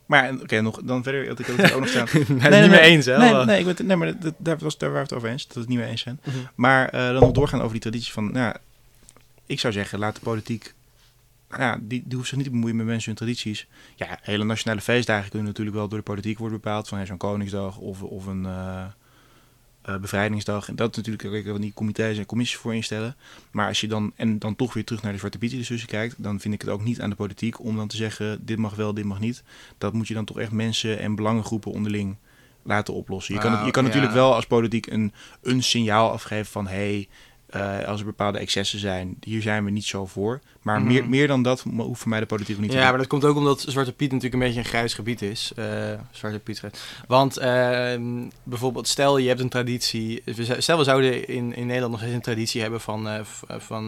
Maar 0.07 0.33
oké, 0.43 0.61
nog 0.61 0.81
dan 0.85 1.03
verder 1.03 1.29
had 1.29 1.39
ik 1.39 1.47
het 1.47 1.73
ook 1.73 1.81
nog 1.81 1.89
staan. 1.97 2.07
nee, 2.13 2.25
nee, 2.51 2.61
niet 2.61 2.71
meer 2.71 2.81
eens, 2.81 3.07
hè? 3.07 3.19
Nee, 3.19 3.45
nee, 3.45 3.59
ik 3.59 3.65
ben, 3.65 3.77
het- 3.77 3.87
nee 3.87 3.97
maar 3.97 4.19
dat, 4.21 4.35
daar, 4.39 4.59
was, 4.59 4.79
daar 4.79 4.91
waren 4.91 5.07
we 5.09 5.15
het 5.15 5.19
over 5.25 5.33
eens. 5.33 5.45
Dat 5.47 5.55
we 5.55 5.61
het 5.61 5.69
niet 5.69 5.79
mee 5.79 5.89
eens 5.89 6.01
zijn. 6.01 6.21
Mhm. 6.25 6.37
Maar 6.55 6.89
eh, 6.89 7.07
dan 7.07 7.15
nog 7.21 7.33
doorgaan 7.33 7.59
over 7.61 7.73
die 7.73 7.81
traditie 7.81 8.13
van... 8.13 8.25
Nou, 8.25 8.37
ja, 8.47 8.57
ik 9.47 9.61
zou 9.61 9.73
zeggen, 9.73 9.99
laat 9.99 10.15
de 10.15 10.21
politiek... 10.21 10.75
Nou 11.49 11.63
ja, 11.63 11.79
die, 11.83 12.03
die 12.05 12.17
hoeft 12.17 12.29
zich 12.29 12.37
niet 12.37 12.47
te 12.47 12.53
bemoeien 12.53 12.77
met 12.77 12.87
mensen 12.87 13.07
hun 13.07 13.17
tradities. 13.17 13.67
Ja, 13.95 14.19
hele 14.23 14.45
nationale 14.45 14.81
feestdagen 14.81 15.31
kunnen 15.31 15.49
natuurlijk 15.49 15.77
wel 15.77 15.89
door 15.89 15.99
de 15.99 16.05
politiek 16.05 16.39
worden 16.39 16.61
bepaald. 16.61 16.89
Van 16.89 16.99
hè, 16.99 17.07
zo'n 17.07 17.17
Koningsdag 17.17 17.77
of, 17.79 18.03
of 18.03 18.27
een 18.27 18.47
eh, 18.47 18.85
eh, 19.87 19.97
bevrijdingsdag. 19.97 20.69
En 20.69 20.77
dat 20.77 20.91
is 20.91 20.97
natuurlijk 20.97 21.49
ook 21.49 21.61
die 21.61 21.73
comité's 21.75 22.19
en 22.19 22.27
commissies 22.27 22.57
voor 22.59 22.75
instellen. 22.75 23.17
Maar 23.51 23.69
als 23.69 23.81
je 23.81 23.89
dan, 23.89 24.13
en 24.17 24.39
dan 24.39 24.57
toch 24.57 24.75
weer 24.75 24.85
terug 24.85 25.03
naar 25.03 25.13
de 25.13 25.19
Zwarte 25.19 25.39
discussie 25.39 25.89
kijkt... 25.89 26.15
dan 26.19 26.41
vind 26.41 26.55
ik 26.55 26.61
het 26.61 26.71
ook 26.71 26.85
niet 26.85 27.01
aan 27.01 27.11
de 27.11 27.17
politiek 27.17 27.61
om 27.61 27.77
dan 27.77 27.89
te 27.89 27.97
zeggen... 27.97 28.45
dit 28.45 28.59
mag 28.59 28.75
wel, 28.75 28.95
dit 28.95 29.05
mag 29.05 29.21
niet. 29.21 29.43
Dat 29.79 29.93
moet 29.93 30.09
je 30.09 30.15
dan 30.15 30.25
toch 30.25 30.39
echt 30.39 30.51
mensen 30.51 30.99
en 30.99 31.15
belangengroepen 31.15 31.73
onderling 31.73 32.17
laten 32.63 32.95
oplossen. 32.95 33.35
Je 33.35 33.41
kan, 33.41 33.53
Nou, 33.53 33.67
je 33.67 33.71
kan 33.71 33.83
ja. 33.83 33.89
natuurlijk 33.89 34.15
wel 34.15 34.35
als 34.35 34.47
politiek 34.47 34.87
een, 34.87 35.13
een 35.43 35.63
signaal 35.63 36.11
afgeven 36.11 36.47
van... 36.47 36.67
hey, 36.67 37.09
eh, 37.47 37.85
als 37.85 38.01
er 38.01 38.07
bepaalde 38.07 38.39
excessen 38.39 38.79
zijn, 38.79 39.17
hier 39.21 39.43
zijn 39.43 39.65
we 39.65 39.71
niet 39.71 39.85
zo 39.85 40.07
voor. 40.07 40.41
Maar 40.63 40.79
Mhm. 40.81 40.87
meer, 40.89 41.09
meer 41.09 41.27
dan 41.27 41.43
dat 41.43 41.65
hoeft 41.77 42.01
voor 42.01 42.09
mij 42.11 42.21
de 42.21 42.27
politiek 42.27 42.59
niet 42.59 42.71
te 42.71 42.75
Ja, 42.77 42.81
doen. 42.81 42.91
maar 42.91 42.99
dat 42.99 43.09
komt 43.09 43.25
ook 43.25 43.37
omdat 43.37 43.61
Zwarte 43.69 43.93
Piet 43.93 44.13
natuurlijk 44.13 44.35
een 44.43 44.49
beetje 44.49 44.59
een 44.59 44.65
grijs 44.67 44.95
gebied 44.95 45.23
is. 45.23 45.53
Eh, 45.57 45.93
Zwarte 46.11 46.39
Piet. 46.39 46.63
Want 47.07 47.37
ehm, 47.37 48.29
bijvoorbeeld, 48.43 48.89
stel 48.89 49.19
je 49.19 49.29
hebt 49.29 49.41
een 49.41 49.49
traditie. 49.49 50.23
Stel 50.59 50.79
we 50.79 50.85
zouden 50.85 51.29
in, 51.29 51.55
in 51.55 51.67
Nederland 51.67 51.91
nog 51.93 52.01
steeds 52.01 52.15
een 52.17 52.21
traditie 52.23 52.61
hebben 52.61 52.81
van, 52.81 53.09
eh, 53.09 53.21
van 53.59 53.87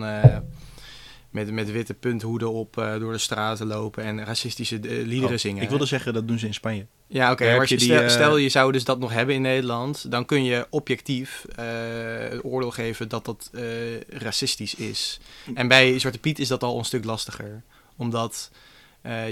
met, 1.31 1.51
met 1.53 1.71
witte 1.73 1.94
punthoeden 1.94 2.53
op 2.53 2.75
door 2.99 3.12
de 3.12 3.18
straten 3.18 3.66
lopen 3.66 4.05
en 4.05 4.25
racistische 4.25 4.79
liederen 4.83 5.31
Oh, 5.35 5.37
zingen. 5.40 5.62
Ik 5.62 5.68
wilde 5.68 5.87
zeggen, 5.87 6.12
dat 6.14 6.29
doen 6.29 6.38
ze 6.38 6.47
in 6.47 6.55
Spanje. 6.55 6.87
Ja, 7.09 7.31
oké. 7.33 7.44
Maar 7.44 7.53
heb 7.53 7.68
je 7.68 7.75
als 7.75 7.85
je- 7.85 7.88
die, 7.88 7.97
stel, 7.97 8.03
eh, 8.05 8.11
stel 8.11 8.37
je 8.37 8.49
zou 8.49 8.73
dus 8.73 8.85
dat 8.85 8.99
nog 8.99 9.12
hebben 9.12 9.35
in 9.35 9.42
Nederland, 9.42 10.11
dan 10.11 10.25
kun 10.25 10.44
je 10.44 10.66
objectief 10.71 11.44
het 11.57 12.44
oordeel 12.44 12.71
geven 12.71 13.09
dat 13.09 13.25
dat 13.25 13.51
eh, 13.53 13.62
racistisch 14.01 14.75
is. 14.75 15.21
En 15.55 15.68
bij 15.68 15.99
Zwarte 15.99 16.18
Piet 16.18 16.38
is 16.38 16.49
dat 16.49 16.62
al 16.62 16.79
een 16.79 16.85
stuk 16.85 17.05
lastiger, 17.05 17.62
omdat 17.97 18.51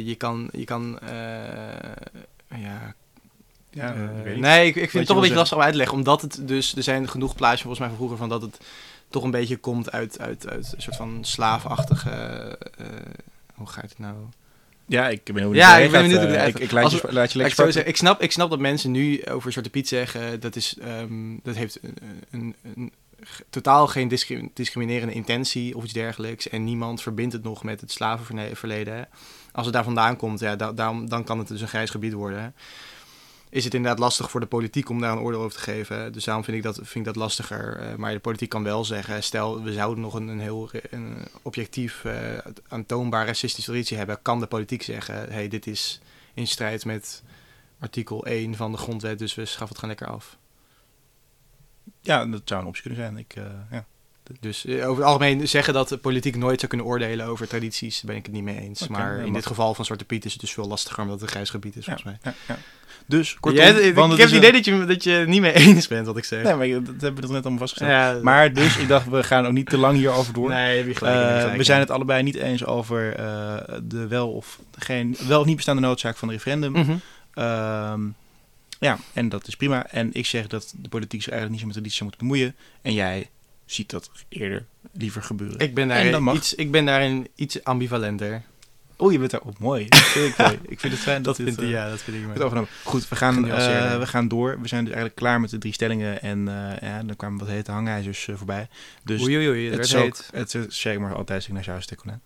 je 0.04 0.14
kan, 0.18 0.48
je 0.52 0.64
kan, 0.64 0.98
ja. 2.56 2.94
Ja, 3.70 3.94
ik 4.24 4.38
nee, 4.40 4.66
ik, 4.66 4.74
ik 4.76 4.90
vind 4.90 4.92
het 4.92 5.06
toch 5.06 5.16
een 5.16 5.22
beetje 5.22 5.34
lastig 5.36 5.56
om 5.56 5.62
uit 5.62 5.72
te 5.72 5.78
leggen, 5.78 5.96
omdat 5.96 6.22
het 6.22 6.38
dus, 6.48 6.76
er 6.76 6.82
zijn 6.82 7.08
genoeg 7.08 7.34
plaatjes 7.34 7.60
volgens 7.60 7.78
mij 7.80 7.88
van 7.88 7.96
vroeger 7.96 8.18
van 8.18 8.28
dat 8.28 8.42
het 8.42 8.58
toch 9.08 9.22
een 9.22 9.30
beetje 9.30 9.56
komt 9.56 9.92
uit, 9.92 10.18
uit, 10.20 10.48
uit 10.48 10.72
een 10.76 10.82
soort 10.82 10.96
van 10.96 11.18
slaafachtige, 11.24 12.58
hoe 13.54 13.66
gaat 13.66 13.82
het 13.88 13.98
nou? 13.98 14.14
Ja, 14.86 15.08
ik 15.08 15.24
ben 15.24 15.36
heel 15.36 15.52
Ja, 15.54 15.70
benieuwd 15.70 15.84
ik 15.86 15.90
ben 15.90 16.00
waar 16.00 16.10
je 16.10 16.26
benieuwd 16.26 16.48
ik, 16.48 16.58
ik 16.58 16.70
laat, 16.70 16.92
je, 16.92 17.00
laat 17.10 17.28
ik 17.28 17.34
lekker 17.34 17.72
zeggen, 17.72 17.86
ik, 17.90 17.96
snap, 17.96 18.22
ik 18.22 18.32
snap 18.32 18.50
dat 18.50 18.58
mensen 18.58 18.90
nu 18.90 19.24
over 19.24 19.52
Zwarte 19.52 19.70
Piet 19.70 19.88
zeggen, 19.88 20.40
dat, 20.40 20.56
is, 20.56 20.76
ehm, 20.80 21.36
dat 21.42 21.54
heeft 21.56 21.78
een, 21.82 21.94
een, 22.30 22.54
een 22.74 22.92
totaal 23.50 23.86
geen 23.86 24.08
discri- 24.08 24.50
discriminerende 24.54 25.14
intentie 25.14 25.76
of 25.76 25.84
iets 25.84 25.92
dergelijks. 25.92 26.48
En 26.48 26.64
niemand 26.64 27.02
verbindt 27.02 27.32
het 27.32 27.42
nog 27.42 27.64
met 27.64 27.80
het 27.80 27.92
slavenverleden. 27.92 29.08
Als 29.52 29.64
het 29.66 29.74
daar 29.74 29.84
vandaan 29.84 30.16
komt, 30.16 30.40
ja, 30.40 30.56
da- 30.56 30.72
daarom, 30.72 31.08
dan 31.08 31.24
kan 31.24 31.38
het 31.38 31.48
dus 31.48 31.60
een 31.60 31.68
grijs 31.68 31.90
gebied 31.90 32.12
worden. 32.12 32.54
Is 33.48 33.64
het 33.64 33.74
inderdaad 33.74 33.98
lastig 33.98 34.30
voor 34.30 34.40
de 34.40 34.46
politiek 34.46 34.88
om 34.88 35.00
daar 35.00 35.12
een 35.12 35.18
oordeel 35.18 35.40
over 35.40 35.56
te 35.58 35.64
geven. 35.64 36.12
Dus 36.12 36.24
daarom 36.24 36.44
vind 36.44 36.56
ik 36.56 36.62
dat, 36.62 36.74
vind 36.74 36.94
ik 36.94 37.04
dat 37.04 37.16
lastiger. 37.16 37.76
Eh, 37.76 37.94
maar 37.94 38.12
de 38.12 38.18
politiek 38.18 38.48
kan 38.48 38.62
wel 38.62 38.84
zeggen, 38.84 39.22
stel 39.22 39.62
we 39.62 39.72
zouden 39.72 40.02
nog 40.02 40.14
een, 40.14 40.28
een 40.28 40.40
heel 40.40 40.70
objectief 41.42 42.04
eh, 42.04 42.38
aantoonbaar 42.68 43.26
racistische 43.26 43.70
traditie 43.70 43.96
hebben. 43.96 44.22
Kan 44.22 44.40
de 44.40 44.46
politiek 44.46 44.82
zeggen, 44.82 45.32
hey, 45.32 45.48
dit 45.48 45.66
is 45.66 46.00
in 46.34 46.46
strijd 46.46 46.84
met 46.84 47.22
artikel 47.78 48.26
1 48.26 48.54
van 48.54 48.72
de 48.72 48.78
grondwet, 48.78 49.18
dus 49.18 49.34
we 49.34 49.44
schaffen 49.44 49.68
het 49.68 49.78
gewoon 49.78 49.94
lekker 49.94 50.16
af. 50.16 50.38
Ja, 52.00 52.26
dat 52.26 52.42
zou 52.44 52.60
een 52.60 52.66
optie 52.66 52.82
kunnen 52.82 53.00
zijn. 53.00 53.18
Ik, 53.18 53.34
eh, 53.36 53.44
ja. 53.70 53.86
Dus 54.40 54.64
eh, 54.64 54.88
over 54.88 55.02
het 55.02 55.12
algemeen 55.12 55.48
zeggen 55.48 55.74
dat 55.74 55.88
de 55.88 55.96
politiek 55.96 56.36
nooit 56.36 56.56
zou 56.58 56.68
kunnen 56.70 56.86
oordelen 56.86 57.26
over 57.26 57.48
tradities, 57.48 57.94
daar 58.00 58.06
ben 58.06 58.16
ik 58.16 58.26
het 58.26 58.34
niet 58.34 58.44
mee 58.44 58.60
eens. 58.60 58.88
Maar 58.88 59.18
in 59.18 59.32
dit 59.32 59.46
geval 59.46 59.74
van 59.74 59.84
Zwarte 59.84 60.04
Piet 60.04 60.24
is 60.24 60.32
het 60.32 60.40
dus 60.40 60.52
veel 60.52 60.66
lastiger 60.68 60.98
omdat 61.02 61.14
het 61.14 61.22
een 61.24 61.28
grijs 61.34 61.50
gebied 61.50 61.76
is, 61.76 61.84
volgens 61.84 62.04
mij. 62.04 62.18
ja, 62.22 62.34
ja. 62.48 62.56
Dus, 63.08 63.34
kortom, 63.40 63.60
Jij- 63.60 63.70
ik 63.70 63.94
heb 63.96 64.18
het 64.18 64.30
idee 64.30 64.52
dat 64.52 64.64
je, 64.64 64.84
dat 64.84 65.04
je 65.04 65.24
niet 65.26 65.40
mee 65.40 65.52
eens 65.66 65.88
bent 65.88 66.06
wat 66.06 66.16
ik 66.16 66.24
zeg. 66.24 66.42
Nee, 66.42 66.54
maar 66.54 66.68
dat 66.68 66.86
hebben 66.86 67.14
we 67.14 67.20
toch 67.20 67.30
net 67.30 67.42
allemaal 67.42 67.58
vastgesteld. 67.58 67.90
ja, 67.90 68.18
Maar 68.22 68.52
dus, 68.52 68.76
ik 68.76 68.88
dacht, 68.88 69.08
we 69.08 69.22
gaan 69.22 69.46
ook 69.46 69.52
niet 69.52 69.68
te 69.68 69.76
lang 69.78 69.96
hierover 69.96 70.32
door. 70.32 70.48
nee, 70.58 70.76
heb 70.76 70.86
je 70.86 70.94
gelijk, 70.94 71.16
Eh, 71.16 71.38
gelijk, 71.40 71.56
we 71.56 71.64
zijn 71.64 71.80
het 71.80 71.90
allebei 71.90 72.22
niet 72.22 72.34
eens 72.34 72.64
over 72.64 73.14
eh, 73.16 73.54
de 73.82 74.06
wel 74.06 74.30
of, 74.32 74.58
geen, 74.78 75.16
wel 75.28 75.40
of 75.40 75.46
niet 75.46 75.56
bestaande 75.56 75.82
noodzaak 75.82 76.16
van 76.16 76.28
een 76.28 76.34
referendum. 76.34 76.72
Mhm. 76.72 76.96
Ehm, 77.34 78.00
ja, 78.80 78.98
en 79.12 79.28
dat 79.28 79.46
is 79.46 79.56
prima. 79.56 79.86
En 79.90 80.10
ik 80.12 80.26
zeg 80.26 80.46
dat 80.46 80.72
de 80.76 80.88
politiek 80.88 81.22
zich 81.22 81.32
eigenlijk 81.32 81.50
niet 81.50 81.60
zo 81.60 81.66
met 81.66 81.74
traditie 81.74 81.96
zou 81.98 82.08
moeten 82.10 82.26
bemoeien. 82.28 82.54
En 82.82 82.92
jij 82.92 83.28
ziet 83.66 83.90
dat 83.90 84.10
eerder 84.28 84.64
liever 84.92 85.22
gebeuren. 85.22 85.58
Ik 85.58 85.74
ben, 85.74 85.88
daarin 85.88 86.34
iets, 86.34 86.54
ik 86.54 86.70
ben 86.70 86.84
daarin 86.84 87.28
iets 87.34 87.64
ambivalenter. 87.64 88.42
Oeh, 88.98 89.12
je 89.12 89.18
bent 89.18 89.30
daar 89.30 89.40
op 89.40 89.58
mooi. 89.58 89.88
Dat 89.88 89.98
vind 89.98 90.28
ik 90.28 90.36
mooi. 90.38 90.58
Ik 90.68 90.80
vind 90.80 90.92
het 90.92 91.02
fijn 91.02 91.22
dat, 91.22 91.36
Dat 91.36 91.46
dit, 91.46 91.54
vind 91.54 91.58
ik, 91.58 91.74
eh, 91.74 91.80
ja, 91.80 91.88
dat 91.90 92.02
vind 92.02 92.16
ik 92.16 92.22
mooi. 92.22 92.34
overgenomen. 92.34 92.70
Goed, 92.84 93.08
we 93.08 93.16
gaan, 93.16 93.48
eh, 93.48 93.98
we 93.98 94.06
gaan 94.06 94.28
door. 94.28 94.60
We 94.60 94.68
zijn 94.68 94.84
dus 94.84 94.92
eigenlijk 94.92 95.14
klaar 95.14 95.40
met 95.40 95.50
de 95.50 95.58
drie 95.58 95.72
stellingen. 95.72 96.22
En 96.22 96.48
eh, 96.48 96.88
ja, 96.88 97.02
dan 97.02 97.16
kwamen 97.16 97.38
wat 97.38 97.48
hete 97.48 97.70
hangijzers 97.70 98.28
voorbij. 98.32 98.68
Dus 99.04 99.22
Oei, 99.22 99.36
oei, 99.36 99.48
oei, 99.48 99.70
het 99.70 99.84
is 99.84 99.94
ook, 99.94 100.16
het 100.32 100.54
is 100.54 100.80
zeg 100.80 100.98
maar 100.98 101.14
altijd 101.14 101.48
naar 101.48 101.64
jou 101.64 101.82
stikken. 101.82 102.22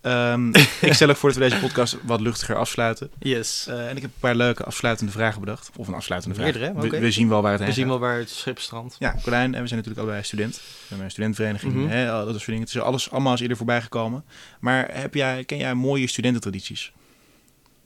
Ehm 0.00 0.48
ik 0.80 0.92
stel 0.92 1.08
ook 1.08 1.16
voor 1.16 1.28
dat 1.32 1.38
we 1.38 1.48
deze 1.48 1.60
podcast 1.60 1.96
wat 2.02 2.20
luchtiger 2.20 2.56
afsluiten. 2.56 3.10
Yes. 3.18 3.66
Eh, 3.68 3.88
en 3.88 3.96
ik 3.96 4.02
heb 4.02 4.10
een 4.10 4.20
paar 4.20 4.34
leuke 4.34 4.64
afsluitende 4.64 5.12
vragen 5.12 5.40
bedacht. 5.40 5.70
Of 5.76 5.88
een 5.88 5.94
afsluitende 5.94 6.36
vraag. 6.36 6.52
Meerdere, 6.54 6.88
We- 6.90 7.00
we, 7.00 7.10
zien 7.10 7.28
wel 7.28 7.42
waar 7.42 7.50
het 7.50 7.58
We 7.60 7.64
heen 7.66 7.74
zien 7.74 7.88
gaat. 7.88 7.98
wel 7.98 8.08
waar 8.08 8.18
het 8.18 8.30
schip 8.30 8.58
strandt. 8.58 8.96
Ja, 8.98 9.14
Colijn 9.22 9.54
en 9.54 9.60
we 9.62 9.66
zijn 9.68 9.78
natuurlijk 9.80 9.98
allebei 9.98 10.22
student. 10.22 10.54
We 10.56 10.62
hebben 10.88 11.04
een 11.04 11.10
studentvereniging, 11.12 11.74
Mhm. 11.74 11.88
hè, 11.88 12.06
dat 12.06 12.26
soort 12.28 12.44
dingen. 12.46 12.60
Het 12.60 12.68
is 12.68 12.80
alles 12.80 13.10
allemaal 13.10 13.34
is 13.34 13.40
eerder 13.40 13.56
voorbij 13.56 13.82
gekomen. 13.82 14.24
Maar 14.60 14.88
heb 14.92 15.14
jij, 15.14 15.44
ken 15.44 15.58
jij 15.58 15.74
mooie 15.74 16.06
studententradities? 16.06 16.92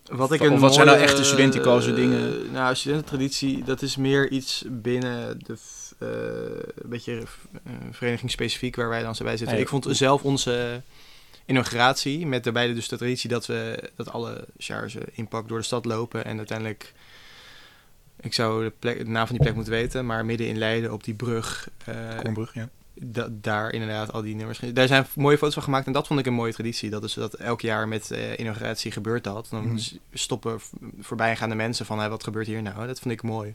Wat 0.04 0.32
ik 0.32 0.40
Of 0.40 0.46
een 0.48 0.58
wat 0.58 0.74
zijn 0.74 0.86
nou 0.86 0.98
echte 0.98 1.24
studenticoze 1.24 1.88
eh, 1.90 1.94
dingen? 1.96 2.52
Nou, 2.52 2.74
studententraditie, 2.74 3.64
dat 3.64 3.82
is 3.82 3.96
meer 3.96 4.30
iets 4.30 4.64
binnen 4.68 5.38
de 5.38 5.56
eh, 5.98 6.08
een 6.82 6.88
beetje 6.90 7.22
vereniging 7.90 8.30
specifiek 8.30 8.76
waar 8.76 8.88
wij 8.88 9.02
dan 9.02 9.14
zo 9.14 9.24
bij 9.24 9.36
zitten. 9.36 9.56
Ja, 9.56 9.62
ik 9.62 9.68
vond 9.68 9.86
zelf 9.90 10.22
onze 10.22 10.82
inauguratie 11.46 12.26
met 12.26 12.44
daarbij 12.44 12.74
dus 12.74 12.88
de 12.88 12.96
traditie 12.96 13.28
dat 13.28 13.46
we 13.46 13.90
dat 13.96 14.10
alle 14.12 14.44
charge 14.58 15.00
inpak 15.12 15.48
door 15.48 15.58
de 15.58 15.64
stad 15.64 15.84
lopen 15.84 16.24
en 16.24 16.36
uiteindelijk 16.38 16.92
ik 18.20 18.34
zou 18.34 18.64
de, 18.64 18.72
plek, 18.78 18.98
de 18.98 19.04
naam 19.10 19.26
van 19.26 19.34
die 19.34 19.44
plek 19.44 19.54
moeten 19.54 19.72
weten, 19.72 20.06
maar 20.06 20.24
midden 20.24 20.46
in 20.48 20.58
Leiden 20.58 20.92
op 20.92 21.04
die 21.04 21.14
brug 21.14 21.68
eh, 21.84 21.94
Kornbrug, 22.18 22.54
ja. 22.54 22.68
da- 22.94 23.28
daar 23.30 23.72
inderdaad 23.72 24.12
al 24.12 24.22
die 24.22 24.34
nummers. 24.34 24.60
Daar 24.72 24.86
zijn 24.86 25.06
mooie 25.14 25.38
foto's 25.38 25.54
van 25.54 25.62
gemaakt 25.62 25.86
en 25.86 25.92
dat 25.92 26.06
vond 26.06 26.20
ik 26.20 26.26
een 26.26 26.32
mooie 26.34 26.52
traditie. 26.52 26.90
Dat 26.90 27.04
is 27.04 27.14
dat 27.14 27.34
elk 27.34 27.60
jaar 27.60 27.88
met 27.88 28.10
eh, 28.10 28.38
inauguratie 28.38 28.90
gebeurt 28.92 29.24
dat. 29.24 29.46
Dan 29.50 29.66
Mhm. 29.66 29.78
stoppen 30.12 30.60
voorbijgaande 31.00 31.54
mensen 31.54 31.86
van 31.86 31.98
hé, 31.98 32.08
wat 32.08 32.24
gebeurt 32.24 32.46
hier 32.46 32.62
nou? 32.62 32.86
Dat 32.86 33.00
vond 33.00 33.14
ik 33.14 33.22
mooi. 33.22 33.54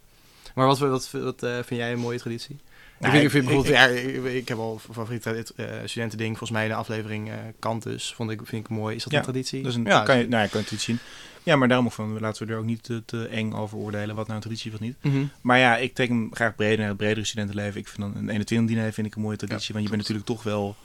Maar 0.56 0.65
wat, 0.67 0.80
wat, 0.80 1.12
wat 1.12 1.43
eh, 1.43 1.54
vind 1.54 1.80
jij 1.80 1.91
een 1.91 1.99
mooie 1.99 2.19
traditie? 2.19 2.60
Nou, 2.99 3.17
ik, 3.17 3.29
vind, 3.29 3.43
ik, 3.43 3.49
ik- 3.49 3.55
ik- 3.57 3.63
bijvoorbeeld, 3.63 3.75
ja, 3.75 3.85
ik, 4.29 4.33
ik 4.41 4.47
heb 4.47 4.57
al 4.57 4.79
favoriet 4.91 5.25
uh, 5.25 5.67
studentending, 5.85 6.29
volgens 6.38 6.51
mij 6.51 6.63
in 6.63 6.69
de 6.69 6.75
aflevering 6.75 7.29
eh 7.29 7.35
Cantus, 7.59 8.13
vond 8.13 8.31
ik, 8.31 8.39
vind 8.43 8.65
ik 8.65 8.69
mooi. 8.69 8.95
Is 8.95 9.03
dat 9.03 9.12
Ja, 9.12 9.17
een 9.17 9.23
traditie? 9.23 9.62
Dat 9.62 9.71
is 9.71 9.77
een, 9.77 9.85
ja, 9.85 10.03
kan 10.03 10.17
je, 10.17 10.27
nou, 10.27 10.43
je 10.43 10.49
kan 10.49 10.62
het 10.62 10.71
iets 10.71 10.83
zien. 10.83 10.99
Ja, 11.43 11.55
maar 11.55 11.67
daarom 11.67 11.85
ook 11.85 11.91
van, 11.93 12.19
laten 12.19 12.47
we 12.47 12.53
er 12.53 12.59
ook 12.59 12.65
niet 12.65 12.83
te, 12.83 13.03
te 13.05 13.27
eng 13.27 13.53
over 13.53 13.77
oordelen 13.77 14.15
wat 14.15 14.25
nou 14.25 14.35
een 14.35 14.41
traditie 14.43 14.69
is 14.69 14.75
of 14.75 14.81
niet. 14.83 14.95
Mhm. 15.01 15.23
Maar 15.41 15.59
ja, 15.59 15.77
ik 15.77 15.93
trek 15.95 16.07
hem 16.07 16.29
graag 16.33 16.55
breder 16.55 16.77
naar 16.77 16.88
het 16.88 16.97
bredere 16.97 17.25
studentenleven. 17.25 17.79
Ik 17.79 17.88
vind 17.88 17.99
dan 18.01 18.15
een 18.15 18.29
21 18.29 18.67
diner 18.75 18.93
vind 18.93 19.07
ik 19.07 19.15
een 19.15 19.21
mooie 19.21 19.38
traditie. 19.38 19.73
want 19.73 19.83
je 19.83 19.89
bent 19.89 20.01
natuurlijk 20.01 20.27
toch 20.27 20.43
wel... 20.43 20.75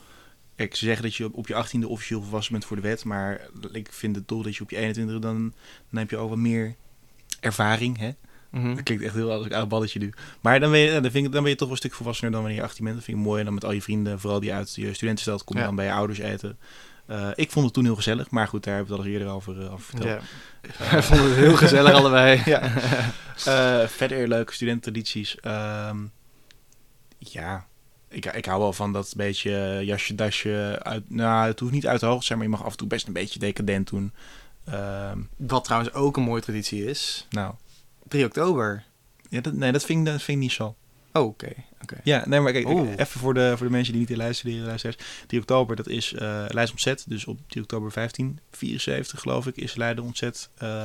Kijk, 0.55 0.75
ze 0.75 0.85
zeggen 0.85 1.03
dat 1.03 1.15
je 1.15 1.25
op, 1.25 1.33
op 1.33 1.47
je 1.47 1.65
18e 1.65 1.87
officieel 1.87 2.21
volwassen 2.21 2.51
bent 2.53 2.65
voor 2.65 2.75
de 2.75 2.81
wet. 2.81 3.03
Maar 3.03 3.41
ik 3.71 3.87
vind 3.91 4.15
het 4.15 4.27
toch 4.27 4.43
dat 4.43 4.55
je 4.55 4.63
op 4.63 4.69
je 4.69 4.93
21e 4.93 5.05
dan, 5.05 5.19
dan 5.89 5.99
heb 5.99 6.09
je 6.09 6.17
ook 6.17 6.29
wat 6.29 6.37
meer 6.37 6.75
ervaring. 7.39 7.97
Hè? 7.97 8.11
Mhm. 8.55 8.75
Dat 8.75 8.83
klinkt 8.83 9.03
echt 9.03 9.13
heel 9.13 9.31
als 9.31 9.45
een 9.45 9.53
oud 9.53 9.67
balletje 9.69 9.99
nu. 9.99 10.13
Maar 10.41 10.59
dan 10.59 10.71
ben, 10.71 10.79
je, 10.79 11.01
dan, 11.01 11.11
vind 11.11 11.25
ik, 11.25 11.31
dan 11.31 11.41
ben 11.41 11.51
je 11.51 11.57
toch 11.57 11.67
wel 11.67 11.71
een 11.71 11.83
stuk 11.83 11.93
volwassener 11.93 12.31
dan 12.31 12.41
wanneer 12.41 12.59
je 12.59 12.65
18 12.65 12.83
bent. 12.83 12.95
Dat 12.95 13.05
vind 13.05 13.17
ik 13.17 13.23
mooi. 13.23 13.39
En 13.39 13.45
dan 13.45 13.53
met 13.53 13.65
al 13.65 13.71
je 13.71 13.81
vrienden, 13.81 14.19
vooral 14.19 14.39
die 14.39 14.53
uit 14.53 14.75
je 14.75 14.93
studentenstad, 14.93 15.43
kom 15.43 15.55
je 15.55 15.61
Ja. 15.61 15.67
dan 15.67 15.75
bij 15.75 15.85
je 15.85 15.91
ouders 15.91 16.19
eten. 16.19 16.57
Eh, 17.05 17.29
ik 17.35 17.51
vond 17.51 17.65
het 17.65 17.73
toen 17.73 17.83
heel 17.83 17.95
gezellig. 17.95 18.29
Maar 18.29 18.47
goed, 18.47 18.63
daar 18.63 18.75
hebben 18.75 18.91
we 18.95 19.01
het 19.01 19.07
al 19.07 19.13
eerder 19.13 19.33
over, 19.33 19.61
eh, 19.61 19.73
over 19.73 19.85
verteld. 19.85 20.21
Ja. 20.79 20.89
We 20.95 21.01
vonden 21.03 21.27
het 21.27 21.35
heel 21.35 21.55
gezellig 21.55 21.93
allebei. 21.93 22.41
Ja. 22.45 22.61
Eh, 23.45 23.87
verder 23.87 24.27
leuke 24.27 24.53
studententradities. 24.53 25.39
Ehm, 25.39 25.97
ja, 27.17 27.65
ik, 28.09 28.25
ik 28.25 28.45
hou 28.45 28.59
wel 28.59 28.73
van 28.73 28.93
dat 28.93 29.13
beetje 29.17 29.81
jasje, 29.83 30.15
dasje. 30.15 30.79
Uit, 30.83 31.09
nou, 31.09 31.47
het 31.47 31.59
hoeft 31.59 31.71
niet 31.73 31.87
uit 31.87 31.99
de 31.99 32.05
hoogte 32.05 32.19
te 32.21 32.25
zijn, 32.25 32.37
maar 32.39 32.47
je 32.47 32.53
mag 32.53 32.63
af 32.65 32.71
en 32.71 32.77
toe 32.77 32.87
best 32.87 33.07
een 33.07 33.13
beetje 33.13 33.39
decadent 33.39 33.89
doen. 33.89 34.13
Ehm, 34.65 35.19
Wat 35.37 35.63
trouwens 35.63 35.93
ook 35.93 36.17
een 36.17 36.23
mooie 36.23 36.41
traditie 36.41 36.85
is. 36.85 37.27
nou, 37.29 37.53
3 38.07 38.25
oktober. 38.25 38.83
ja, 39.29 39.41
dat, 39.41 39.53
nee, 39.53 39.71
dat 39.71 39.85
vind, 39.85 39.99
ik, 39.99 40.13
dat 40.13 40.21
vind 40.21 40.37
ik 40.37 40.43
niet 40.43 40.51
zo. 40.51 40.75
Oh, 41.13 41.23
oké. 41.25 41.51
oké. 41.81 41.95
Ja, 42.03 42.23
nee, 42.27 42.39
maar 42.39 42.51
kijk, 42.51 42.67
even 42.67 43.19
voor 43.19 43.33
de, 43.33 43.53
voor 43.57 43.65
de 43.65 43.71
mensen 43.71 43.91
die 43.93 44.01
niet 44.01 44.11
in 44.11 44.17
luisteren, 44.17 44.65
luisteraars. 44.65 44.97
3 45.27 45.41
oktober, 45.41 45.75
dat 45.75 45.87
is 45.87 46.11
Leiden 46.17 46.69
ontzet. 46.71 47.05
Dus 47.07 47.25
op 47.25 47.39
3 47.47 47.63
oktober 47.63 47.91
1574, 47.93 49.19
geloof 49.19 49.47
ik, 49.47 49.55
is 49.55 49.75
Leiden 49.75 50.03
ontzet. 50.03 50.49
eh, 50.57 50.83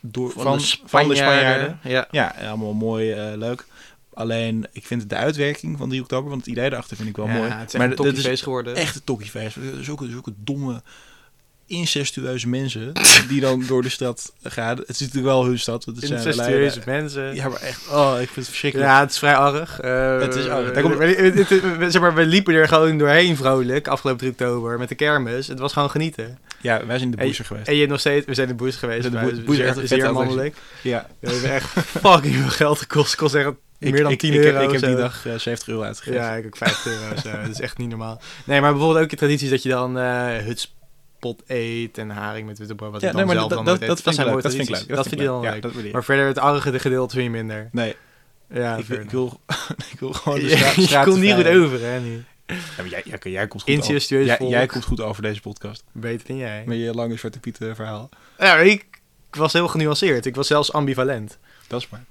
door, 0.00 0.30
van, 0.30 0.60
van 0.84 1.08
de 1.08 1.14
Spanjaarden. 1.14 1.78
Ja. 1.82 2.08
Ja, 2.10 2.34
allemaal 2.38 2.72
mooi, 2.72 3.12
eh, 3.12 3.36
leuk. 3.36 3.66
Alleen, 4.14 4.66
ik 4.72 4.86
vind 4.86 5.08
de 5.08 5.14
uitwerking 5.16 5.78
van 5.78 5.88
3 5.88 6.00
oktober, 6.00 6.30
want 6.30 6.40
het 6.40 6.50
idee 6.50 6.70
daarachter 6.70 6.96
vind 6.96 7.08
ik 7.08 7.16
wel 7.16 7.26
Ja, 7.26 7.32
mooi. 7.36 7.50
Het 7.50 7.72
is 7.72 7.78
maar 7.78 7.90
een 7.90 7.96
tokkiefeest 7.96 8.42
geworden. 8.42 8.74
echt 8.74 8.94
een 8.94 9.04
tokkiefeest. 9.04 9.56
Zulke, 9.80 10.08
zulke 10.10 10.32
domme, 10.36 10.82
incestueuze 11.66 12.48
mensen 12.48 12.92
die 13.28 13.40
dan 13.40 13.64
door 13.66 13.82
de 13.82 13.88
stad 13.88 14.32
gaan. 14.42 14.76
Het 14.76 14.88
is 14.88 14.98
natuurlijk 14.98 15.26
wel 15.26 15.44
hun 15.44 15.58
stad. 15.58 15.84
want 15.84 15.96
Het 15.96 16.06
zijn 16.06 16.18
Incestueuze 16.26 16.60
Leiden. 16.78 16.82
mensen. 17.02 17.34
Ja, 17.34 17.48
maar 17.48 17.60
echt, 17.60 17.88
oh, 17.90 18.10
ik 18.12 18.16
vind 18.16 18.34
het 18.36 18.46
verschrikkelijk. 18.46 18.90
Ja, 18.90 19.00
het 19.00 19.10
is 19.10 19.18
vrij 19.18 19.34
arg. 19.36 19.80
Eh, 19.80 20.20
Het 20.20 20.34
is 20.34 20.48
arg. 20.48 20.80
komt- 20.80 20.96
we, 20.98 21.86
zeg 21.88 22.00
maar, 22.00 22.14
we 22.14 22.26
liepen 22.26 22.54
er 22.54 22.68
gewoon 22.68 22.98
doorheen 22.98 23.36
vrolijk 23.36 23.88
afgelopen 23.88 24.20
3 24.20 24.32
oktober 24.32 24.78
met 24.78 24.88
de 24.88 24.94
kermis. 24.94 25.46
Het 25.46 25.58
was 25.58 25.72
gewoon 25.72 25.90
genieten. 25.90 26.38
Ja, 26.60 26.86
wij 26.86 26.98
zijn 26.98 27.10
in 27.10 27.16
de 27.18 27.24
boezer 27.24 27.44
geweest. 27.44 27.66
En 27.66 27.72
je 27.72 27.78
hebt 27.78 27.90
nog 27.90 28.00
steeds, 28.00 28.26
we 28.26 28.34
zijn 28.34 28.48
in 28.48 28.56
de 28.56 28.62
boers 28.62 28.76
geweest. 28.76 29.02
Zijn 29.12 29.26
de 29.26 29.42
boer 29.42 29.54
is 29.54 29.60
echt 29.60 29.88
zeer 29.88 30.12
mannelijk. 30.12 30.56
Ja, 30.82 31.06
We 31.20 31.30
hebben 31.30 31.50
echt 31.52 31.68
fucking 32.02 32.34
veel 32.34 32.48
geld 32.48 32.78
gekost. 32.78 33.10
Het 33.10 33.20
kost 33.20 33.34
echt 33.34 33.48
ik, 33.78 33.90
meer 33.92 34.02
dan 34.02 34.12
ik, 34.12 34.18
10 34.18 34.32
ik, 34.32 34.38
euro. 34.38 34.52
heb, 34.58 34.62
ik 34.68 34.74
of 34.74 34.80
heb 34.80 34.90
die 34.90 34.98
dag 34.98 35.26
eh, 35.26 35.32
70 35.38 35.68
euro 35.68 35.82
uitgegeven. 35.82 36.20
Ja, 36.20 36.34
ik 36.34 36.46
ook 36.46 36.56
50 36.56 36.86
euro. 36.86 37.16
Zo. 37.20 37.30
Dat 37.42 37.50
is 37.50 37.60
echt 37.60 37.78
niet 37.78 37.88
normaal. 37.88 38.20
Nee, 38.44 38.60
maar 38.60 38.70
bijvoorbeeld 38.72 39.04
ook 39.04 39.10
de 39.10 39.16
tradities 39.16 39.50
dat 39.50 39.62
je 39.62 39.68
dan 39.68 39.98
eh 39.98 40.36
hutspot 41.24 41.42
eet 41.50 41.98
en 41.98 42.10
haring 42.10 42.46
met 42.46 42.58
witte 42.58 42.74
brood. 42.74 42.92
Wat 42.92 43.00
Ja, 43.00 43.08
ik 43.08 43.14
nee, 43.14 43.24
dan 43.24 43.34
maar 43.34 43.42
zelf 43.42 43.54
dan 43.54 43.64
dat, 43.64 43.88
dat, 43.88 44.00
vind 44.02 44.18
ik 44.18 44.24
leuk. 44.24 44.42
Dat 44.42 44.54
vind 44.54 44.68
ik 44.68 44.74
leuk. 44.76 44.88
Dat 44.96 45.08
vind 45.08 45.20
je 45.20 45.26
dan 45.26 45.42
Ja, 45.42 45.52
leuk. 45.60 45.92
Maar 45.92 46.04
verder 46.04 46.26
het 46.26 46.38
arge 46.38 46.78
gedeelte 46.78 47.14
vind 47.14 47.24
je 47.26 47.30
minder. 47.30 47.68
Nee, 47.72 47.94
Ja, 48.52 48.76
ik, 48.76 48.86
wil, 48.86 49.40
ik 49.92 50.00
wil 50.00 50.12
gewoon 50.12 50.38
de 50.38 50.46
Je- 50.48 50.56
stra- 50.56 51.00
je 51.00 51.06
komt 51.06 51.20
niet 51.20 51.34
goed 51.34 51.46
over, 51.46 51.80
hè? 51.80 52.00
Nu. 52.00 52.24
Ja, 52.46 52.54
maar 52.76 52.88
jij, 52.88 53.02
jij, 53.04 53.18
jij 53.32 53.46
komt 53.46 53.62
goed 53.62 53.78
over. 53.78 54.24
Jij, 54.24 54.36
jij 54.48 54.66
komt 54.66 54.84
goed 54.84 55.00
over 55.00 55.22
deze 55.22 55.40
podcast. 55.40 55.84
Beter 55.92 56.26
dan 56.26 56.36
jij. 56.36 56.62
Met 56.66 56.78
je 56.78 56.94
lange 56.94 57.16
Zwarte 57.16 57.38
Piet 57.40 57.60
eh, 57.60 57.74
verhaal. 57.74 58.08
Ja, 58.38 58.56
ik, 58.56 58.86
ik 59.30 59.36
was 59.36 59.52
heel 59.52 59.68
genuanceerd. 59.68 60.26
Ik 60.26 60.34
was 60.34 60.46
zelfs 60.46 60.72
ambivalent. 60.72 61.38
Dat 61.66 61.80
is 61.80 61.88
waar. 61.88 62.04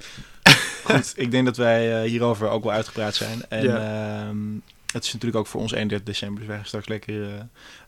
Goed, 0.84 1.13
ik 1.15 1.32
denk 1.32 1.45
dat 1.45 1.58
wij 1.58 2.02
eh, 2.04 2.10
hierover 2.10 2.49
ook 2.49 2.63
wel 2.63 2.73
uitgepraat 2.73 3.15
zijn. 3.15 3.41
En 3.49 3.76
ehm, 3.78 4.38
het 4.93 5.03
is 5.03 5.13
natuurlijk 5.13 5.39
ook 5.39 5.47
voor 5.47 5.62
ons 5.62 5.71
31 5.71 6.08
december, 6.08 6.38
dus 6.39 6.47
wij 6.47 6.58
gaan 6.58 6.65
straks 6.65 6.88
lekker 6.88 7.23
eh 7.23 7.29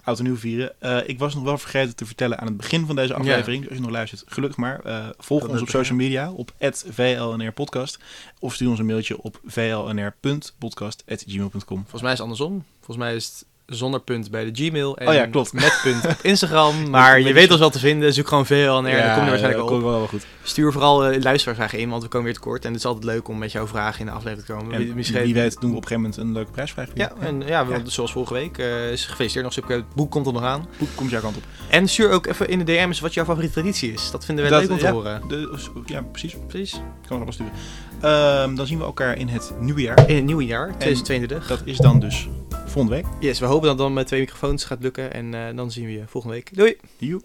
oud 0.03 0.17
en 0.17 0.23
nieuw 0.23 0.37
vieren. 0.37 0.81
Eh, 0.81 0.97
ik 1.05 1.19
was 1.19 1.35
nog 1.35 1.43
wel 1.43 1.57
vergeten 1.57 1.95
te 1.95 2.05
vertellen 2.05 2.39
aan 2.39 2.47
het 2.47 2.57
begin 2.57 2.85
van 2.85 2.95
deze 2.95 3.13
aflevering, 3.13 3.59
dus 3.59 3.67
als 3.69 3.77
je 3.77 3.83
nog 3.83 3.93
luistert, 3.93 4.23
gelukkig 4.25 4.57
maar. 4.57 4.79
eh, 4.79 5.07
volg 5.17 5.41
Dat 5.41 5.49
ons 5.49 5.61
op 5.61 5.69
social 5.69 5.97
media 5.97 6.31
op 6.31 6.53
VLNR 6.85 7.51
podcast 7.51 7.99
of 8.39 8.53
stuur 8.53 8.69
ons 8.69 8.79
een 8.79 8.85
mailtje 8.85 9.21
op 9.21 9.39
vlnr.podcast.gmail.com. 9.45 11.77
Volgens 11.81 12.01
mij 12.01 12.11
is 12.11 12.17
het 12.17 12.27
andersom. 12.27 12.63
Volgens 12.75 12.97
mij 12.97 13.15
is 13.15 13.25
het 13.25 13.45
zonder 13.65 13.99
punt 13.99 14.32
bij 14.32 14.51
de 14.51 14.63
Gmail. 14.65 14.97
En 14.97 15.08
Oh 15.08 15.13
ja, 15.13 15.25
klopt. 15.25 15.54
Met 15.54 15.80
punt 15.84 16.06
op 16.06 16.17
Instagram. 16.21 16.73
Maar 16.89 17.19
je 17.19 17.34
weet 17.34 17.51
ons 17.51 17.60
wel 17.60 17.69
te 17.69 17.80
vinden. 17.80 18.13
Zoek 18.13 18.28
gewoon 18.28 18.45
VLNR. 18.45 18.67
dan 18.67 18.82
kom 18.82 18.91
je 18.91 18.91
er 18.99 19.15
waarschijnlijk 19.15 19.58
dat 19.69 19.82
wel 19.82 20.01
op. 20.01 20.10
goed. 20.10 20.25
Stuur 20.43 20.71
vooral 20.71 21.12
uh, 21.13 21.21
luistervragen 21.21 21.80
in, 21.80 21.89
want 21.89 22.04
we 22.04 22.10
komen 22.10 22.25
weer 22.25 22.36
tekort. 22.36 22.63
En 22.65 22.69
het 22.71 22.80
is 22.80 22.86
altijd 22.86 23.04
leuk 23.06 23.28
om 23.28 23.38
met 23.38 23.51
jouw 23.51 23.67
vragen 23.67 23.99
in 23.99 24.06
de 24.06 24.12
aflevering 24.12 24.45
te 24.47 24.54
komen. 24.54 24.73
En 24.75 24.93
Misschien- 24.95 25.21
wie 25.21 25.34
weet 25.34 25.62
doen 25.62 25.69
we 25.71 25.75
op 25.75 25.82
een 25.82 25.88
gegeven 25.88 26.01
moment 26.01 26.17
een 26.17 26.32
leuke 26.34 26.51
prijsvraag. 26.51 26.88
Ja, 26.93 27.12
en 27.19 27.41
ja, 27.45 27.65
we- 27.65 27.73
Ja. 27.73 27.82
zoals 27.86 28.12
vorige 28.12 28.34
week. 28.34 28.58
eh, 28.58 28.91
is 28.91 29.06
gefeliciteerd 29.06 29.56
nog. 29.56 29.67
Het 29.67 29.93
boek 29.95 30.12
komt 30.12 30.28
er 30.28 30.34
nog 30.34 30.43
aan. 30.43 30.67
Hoe 30.78 30.88
komt 30.95 31.10
jouw 31.10 31.21
kant 31.21 31.38
op? 31.38 31.43
En 31.69 31.88
stuur 31.88 32.12
ook 32.12 32.25
even 32.25 32.49
in 32.49 32.60
de 32.60 32.65
DM's 32.65 32.99
wat 32.99 33.13
jouw 33.13 33.25
favoriete 33.25 33.54
traditie 33.54 33.93
is. 33.93 34.12
Dat 34.12 34.25
vinden 34.25 34.43
wij 34.49 34.54
Dat- 34.54 34.62
leuk 34.62 34.71
om 34.71 34.78
te 34.86 34.88
horen. 34.91 35.21
De, 35.28 35.58
ja, 35.86 36.01
precies. 36.01 36.36
Precies. 36.47 36.71
Kan 37.08 37.19
we 37.19 37.25
nog 37.25 37.36
wel 37.38 37.47
sturen. 37.47 37.54
Ehm, 38.01 38.56
dan 38.56 38.67
zien 38.67 38.78
we 38.78 38.84
elkaar 38.84 39.17
in 39.17 39.28
het 39.28 39.54
nieuwe 39.60 39.82
jaar. 39.82 40.10
In 40.10 40.15
het 40.15 40.25
nieuwe 40.25 40.45
jaar, 40.45 40.67
2022. 40.78 41.47
Dat 41.47 41.62
is 41.65 41.78
dan 41.78 41.99
dus 41.99 42.28
volgende 42.65 42.95
week. 43.01 43.06
Yes, 43.19 43.39
we 43.39 43.45
hopen 43.45 43.54
dat 43.63 43.77
dan 43.77 43.93
met 43.93 44.07
twee 44.07 44.19
microfoons 44.19 44.63
gaat 44.63 44.81
lukken. 44.81 45.13
En 45.13 45.33
eh, 45.33 45.55
dan 45.55 45.71
zien 45.71 45.85
we 45.85 45.91
je 45.91 46.07
volgende 46.07 46.35
week. 46.35 46.55
Doei! 46.55 46.77
Joe. 46.97 47.21